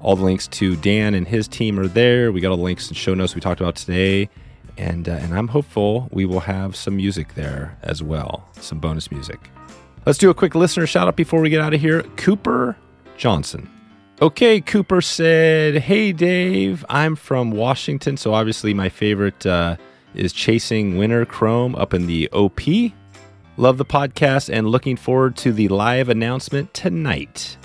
All 0.00 0.16
the 0.16 0.24
links 0.24 0.48
to 0.48 0.74
Dan 0.74 1.14
and 1.14 1.28
his 1.28 1.46
team 1.46 1.78
are 1.78 1.86
there. 1.86 2.32
We 2.32 2.40
got 2.40 2.50
all 2.50 2.56
the 2.56 2.64
links 2.64 2.88
and 2.88 2.96
show 2.96 3.14
notes 3.14 3.36
we 3.36 3.40
talked 3.40 3.60
about 3.60 3.76
today. 3.76 4.28
And, 4.76 5.08
uh, 5.08 5.12
and 5.12 5.38
I'm 5.38 5.46
hopeful 5.46 6.08
we 6.10 6.24
will 6.24 6.40
have 6.40 6.74
some 6.74 6.96
music 6.96 7.36
there 7.36 7.78
as 7.82 8.02
well, 8.02 8.44
some 8.60 8.80
bonus 8.80 9.12
music. 9.12 9.38
Let's 10.04 10.18
do 10.18 10.30
a 10.30 10.34
quick 10.34 10.56
listener 10.56 10.84
shout 10.84 11.06
out 11.06 11.14
before 11.14 11.40
we 11.40 11.48
get 11.48 11.60
out 11.60 11.72
of 11.72 11.80
here. 11.80 12.02
Cooper 12.16 12.76
Johnson. 13.16 13.70
Okay, 14.20 14.60
Cooper 14.60 15.00
said, 15.00 15.76
Hey, 15.76 16.10
Dave, 16.10 16.84
I'm 16.88 17.14
from 17.14 17.52
Washington. 17.52 18.16
So 18.16 18.34
obviously, 18.34 18.74
my 18.74 18.88
favorite 18.88 19.46
uh, 19.46 19.76
is 20.12 20.32
Chasing 20.32 20.98
Winter 20.98 21.24
Chrome 21.24 21.76
up 21.76 21.94
in 21.94 22.08
the 22.08 22.28
OP. 22.32 22.60
Love 23.60 23.76
the 23.76 23.84
podcast 23.84 24.50
and 24.50 24.66
looking 24.66 24.96
forward 24.96 25.36
to 25.36 25.52
the 25.52 25.68
live 25.68 26.08
announcement 26.08 26.72
tonight. 26.72 27.58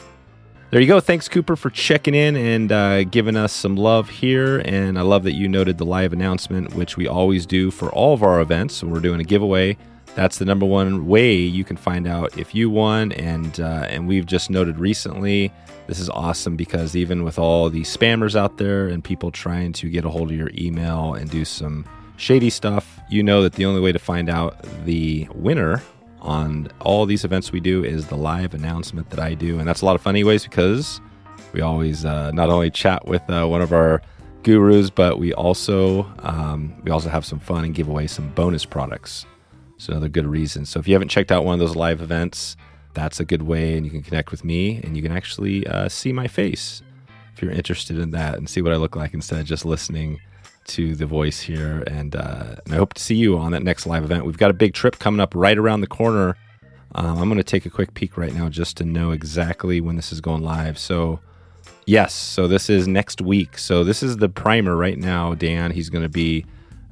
There 0.69 0.81
you 0.81 0.87
go. 0.87 0.99
Thanks, 0.99 1.29
Cooper, 1.29 1.55
for 1.55 1.69
checking 1.69 2.13
in 2.13 2.35
and 2.35 2.69
uh, 2.69 3.05
giving 3.05 3.37
us 3.37 3.53
some 3.53 3.77
love 3.77 4.09
here. 4.09 4.57
And 4.65 4.99
I 4.99 5.03
love 5.03 5.23
that 5.23 5.35
you 5.35 5.47
noted 5.47 5.77
the 5.77 5.85
live 5.85 6.11
announcement, 6.11 6.73
which 6.73 6.97
we 6.97 7.07
always 7.07 7.45
do 7.45 7.71
for 7.71 7.89
all 7.93 8.13
of 8.13 8.23
our 8.23 8.41
events. 8.41 8.83
We're 8.83 8.99
doing 8.99 9.21
a 9.21 9.23
giveaway. 9.23 9.77
That's 10.15 10.37
the 10.37 10.43
number 10.43 10.65
one 10.65 11.07
way 11.07 11.35
you 11.35 11.63
can 11.63 11.77
find 11.77 12.07
out 12.07 12.37
if 12.37 12.53
you 12.53 12.69
won. 12.69 13.13
And 13.13 13.57
uh, 13.57 13.87
and 13.87 14.05
we've 14.05 14.25
just 14.25 14.49
noted 14.49 14.77
recently, 14.77 15.53
this 15.87 16.01
is 16.01 16.09
awesome 16.09 16.57
because 16.57 16.97
even 16.97 17.23
with 17.23 17.39
all 17.39 17.69
the 17.69 17.83
spammers 17.83 18.35
out 18.35 18.57
there 18.57 18.89
and 18.89 19.01
people 19.01 19.31
trying 19.31 19.71
to 19.71 19.89
get 19.89 20.03
a 20.03 20.09
hold 20.09 20.29
of 20.29 20.35
your 20.35 20.51
email 20.55 21.13
and 21.13 21.29
do 21.29 21.45
some 21.45 21.85
shady 22.17 22.49
stuff, 22.49 22.99
you 23.09 23.23
know 23.23 23.41
that 23.43 23.53
the 23.53 23.65
only 23.65 23.81
way 23.81 23.91
to 23.91 23.99
find 23.99 24.29
out 24.29 24.65
the 24.85 25.27
winner 25.33 25.81
on 26.21 26.69
all 26.81 27.05
these 27.05 27.23
events 27.23 27.51
we 27.51 27.59
do 27.59 27.83
is 27.83 28.07
the 28.07 28.17
live 28.17 28.53
announcement 28.53 29.09
that 29.11 29.19
I 29.19 29.33
do. 29.35 29.59
And 29.59 29.67
that's 29.67 29.81
a 29.81 29.85
lot 29.85 29.95
of 29.95 30.01
fun, 30.01 30.15
anyways, 30.15 30.43
because 30.43 30.99
we 31.53 31.61
always 31.61 32.03
uh, 32.03 32.31
not 32.31 32.49
only 32.49 32.71
chat 32.71 33.07
with 33.07 33.21
uh, 33.29 33.45
one 33.45 33.61
of 33.61 33.71
our 33.71 34.01
gurus, 34.43 34.89
but 34.89 35.19
we 35.19 35.33
also 35.33 36.03
um, 36.19 36.73
we 36.83 36.91
also 36.91 37.09
have 37.09 37.25
some 37.25 37.39
fun 37.39 37.63
and 37.63 37.75
give 37.75 37.87
away 37.87 38.07
some 38.07 38.29
bonus 38.31 38.65
products. 38.65 39.25
So 39.77 39.91
another 39.91 40.09
good 40.09 40.25
reason. 40.25 40.65
So 40.65 40.79
if 40.79 40.87
you 40.87 40.93
haven't 40.93 41.09
checked 41.09 41.31
out 41.31 41.45
one 41.45 41.53
of 41.53 41.59
those 41.59 41.75
live 41.75 42.01
events, 42.01 42.55
that's 42.93 43.19
a 43.19 43.25
good 43.25 43.43
way, 43.43 43.75
and 43.75 43.85
you 43.85 43.91
can 43.91 44.01
connect 44.01 44.31
with 44.31 44.45
me, 44.45 44.79
and 44.83 44.95
you 44.95 45.03
can 45.03 45.11
actually 45.11 45.67
uh, 45.67 45.89
see 45.89 46.13
my 46.13 46.27
face 46.27 46.81
if 47.33 47.41
you're 47.41 47.51
interested 47.51 47.99
in 47.99 48.11
that, 48.11 48.37
and 48.37 48.49
see 48.49 48.61
what 48.61 48.71
I 48.71 48.77
look 48.77 48.95
like 48.95 49.13
instead 49.13 49.39
of 49.39 49.45
just 49.45 49.65
listening 49.65 50.21
to 50.65 50.95
the 50.95 51.05
voice 51.05 51.41
here. 51.41 51.83
And, 51.87 52.15
uh, 52.15 52.55
and 52.65 52.73
I 52.73 52.77
hope 52.77 52.93
to 52.95 53.01
see 53.01 53.15
you 53.15 53.37
on 53.37 53.51
that 53.51 53.63
next 53.63 53.85
live 53.85 54.03
event. 54.03 54.25
We've 54.25 54.37
got 54.37 54.51
a 54.51 54.53
big 54.53 54.73
trip 54.73 54.99
coming 54.99 55.19
up 55.19 55.33
right 55.35 55.57
around 55.57 55.81
the 55.81 55.87
corner. 55.87 56.37
Um, 56.93 57.17
I'm 57.17 57.27
going 57.27 57.37
to 57.37 57.43
take 57.43 57.65
a 57.65 57.69
quick 57.69 57.93
peek 57.93 58.17
right 58.17 58.33
now 58.33 58.49
just 58.49 58.77
to 58.77 58.85
know 58.85 59.11
exactly 59.11 59.81
when 59.81 59.95
this 59.95 60.11
is 60.11 60.21
going 60.21 60.43
live. 60.43 60.77
So, 60.77 61.19
yes, 61.85 62.13
so 62.13 62.47
this 62.47 62.69
is 62.69 62.87
next 62.87 63.21
week. 63.21 63.57
So, 63.57 63.83
this 63.83 64.01
is 64.01 64.17
the 64.17 64.29
primer 64.29 64.75
right 64.75 64.97
now. 64.97 65.35
Dan, 65.35 65.71
he's 65.71 65.89
going 65.89 66.03
to 66.03 66.09
be 66.09 66.45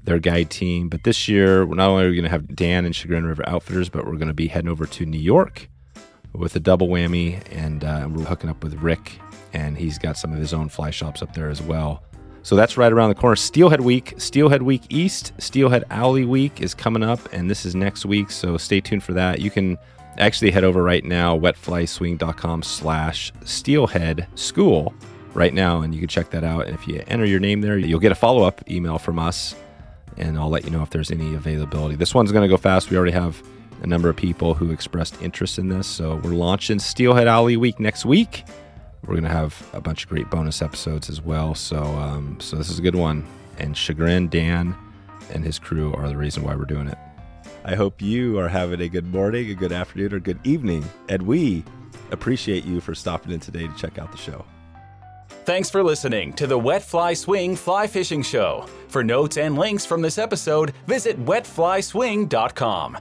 their 0.04 0.20
guide 0.20 0.50
team. 0.50 0.90
But 0.90 1.04
this 1.04 1.28
year, 1.28 1.66
we're 1.66 1.76
not 1.76 1.90
only 1.90 2.06
are 2.06 2.10
we 2.10 2.16
going 2.16 2.24
to 2.24 2.30
have 2.30 2.56
Dan 2.56 2.86
and 2.86 2.96
Chagrin 2.96 3.26
River 3.26 3.48
Outfitters, 3.48 3.90
but 3.90 4.06
we're 4.06 4.18
going 4.18 4.28
to 4.28 4.34
be 4.34 4.48
heading 4.48 4.70
over 4.70 4.86
to 4.86 5.06
New 5.06 5.20
York 5.20 5.70
with 6.34 6.56
a 6.56 6.60
double 6.60 6.88
whammy. 6.88 7.42
And 7.52 7.84
uh, 7.84 8.08
we're 8.12 8.26
hooking 8.26 8.50
up 8.50 8.64
with 8.64 8.76
Rick, 8.76 9.20
and 9.54 9.78
he's 9.78 9.98
got 9.98 10.18
some 10.18 10.34
of 10.34 10.40
his 10.40 10.54
own 10.54 10.70
fly 10.70 10.92
shops 10.92 11.22
up 11.22 11.34
there 11.34 11.50
as 11.50 11.62
well. 11.62 12.04
So 12.44 12.56
that's 12.58 12.78
right 12.78 12.92
around 12.92 13.10
the 13.10 13.16
corner. 13.16 13.38
Steelhead 13.38 13.82
Week, 13.82 14.14
Steelhead 14.18 14.62
Week 14.62 14.84
East, 14.90 15.32
Steelhead 15.38 15.86
Alley 15.90 16.26
Week 16.26 16.62
is 16.62 16.74
coming 16.74 17.02
up, 17.02 17.20
and 17.32 17.50
this 17.50 17.66
is 17.66 17.74
next 17.74 18.06
week. 18.06 18.32
So 18.32 18.58
stay 18.58 18.82
tuned 18.82 19.04
for 19.04 19.14
that. 19.14 19.40
You 19.40 19.50
can 19.50 19.78
actually 20.18 20.52
head 20.52 20.64
over 20.64 20.84
right 20.84 21.04
now, 21.04 21.38
wetflyswing.com 21.38 22.62
slash 22.64 23.32
steelhead 23.46 24.28
school 24.36 24.94
right 25.34 25.54
now, 25.54 25.82
and 25.82 25.96
you 25.96 26.02
can 26.02 26.10
check 26.10 26.30
that 26.32 26.44
out. 26.44 26.68
And 26.68 26.76
if 26.76 26.88
you 26.88 27.02
enter 27.08 27.26
your 27.26 27.40
name 27.40 27.62
there, 27.62 27.78
you'll 27.78 28.00
get 28.00 28.12
a 28.12 28.16
follow 28.16 28.44
up 28.44 28.70
email 28.70 29.00
from 29.00 29.20
us, 29.20 29.56
and 30.18 30.38
I'll 30.38 30.50
let 30.50 30.66
you 30.66 30.70
know 30.70 30.84
if 30.84 30.90
there's 30.90 31.12
any 31.12 31.34
availability. 31.36 31.96
This 31.96 32.14
one's 32.14 32.32
going 32.32 32.44
to 32.44 32.54
go 32.54 32.58
fast. 32.58 32.90
We 32.90 32.98
already 32.98 33.14
have 33.14 33.42
a 33.82 33.88
number 33.88 34.10
of 34.10 34.16
people 34.16 34.54
who 34.54 34.72
expressed 34.72 35.22
interest 35.22 35.58
in 35.58 35.70
this. 35.70 35.88
So 35.88 36.18
we're 36.18 36.32
launching 36.32 36.80
Steelhead 36.80 37.28
Alley 37.28 37.58
Week 37.58 37.80
next 37.80 38.06
week. 38.06 38.44
We're 39.06 39.16
gonna 39.16 39.30
have 39.30 39.70
a 39.74 39.82
bunch 39.82 40.04
of 40.04 40.10
great 40.10 40.30
bonus 40.30 40.62
episodes 40.62 41.10
as 41.10 41.22
well. 41.22 41.56
So 41.56 41.84
um, 41.84 42.40
so 42.40 42.56
this 42.56 42.70
is 42.70 42.80
a 42.80 42.82
good 42.82 42.96
one. 42.96 43.26
And 43.60 43.76
Chagrin, 43.78 44.30
Dan, 44.30 44.76
and 45.32 45.44
his 45.44 45.60
crew 45.60 45.94
are 45.94 46.08
the 46.08 46.18
reason 46.18 46.44
why 46.44 46.56
we're 46.56 46.66
doing 46.66 46.88
it. 46.88 46.98
I 47.66 47.76
hope 47.76 48.02
you 48.02 48.40
are 48.40 48.50
having 48.50 48.82
a 48.82 48.90
good 48.90 49.06
morning, 49.06 49.50
a 49.50 49.54
good 49.54 49.72
afternoon, 49.72 50.14
or 50.14 50.20
good 50.20 50.40
evening, 50.44 50.84
and 51.08 51.22
we 51.22 51.64
appreciate 52.12 52.66
you 52.66 52.82
for 52.82 52.94
stopping 52.94 53.32
in 53.32 53.40
today 53.40 53.68
to 53.68 53.76
check 53.76 53.98
out 53.98 54.12
the 54.12 54.18
show. 54.18 54.46
Thanks 55.46 55.70
for 55.70 55.84
listening 55.84 56.34
to 56.34 56.48
the 56.48 56.58
Wet 56.58 56.84
Fly 56.84 57.14
Swing 57.14 57.56
Fly 57.56 57.88
Fishing 57.88 58.22
Show. 58.24 58.66
For 58.88 59.04
notes 59.04 59.38
and 59.38 59.58
links 59.58 59.86
from 59.86 60.02
this 60.02 60.18
episode, 60.18 60.74
visit 60.88 61.20
wetflyswing.com. 61.26 62.98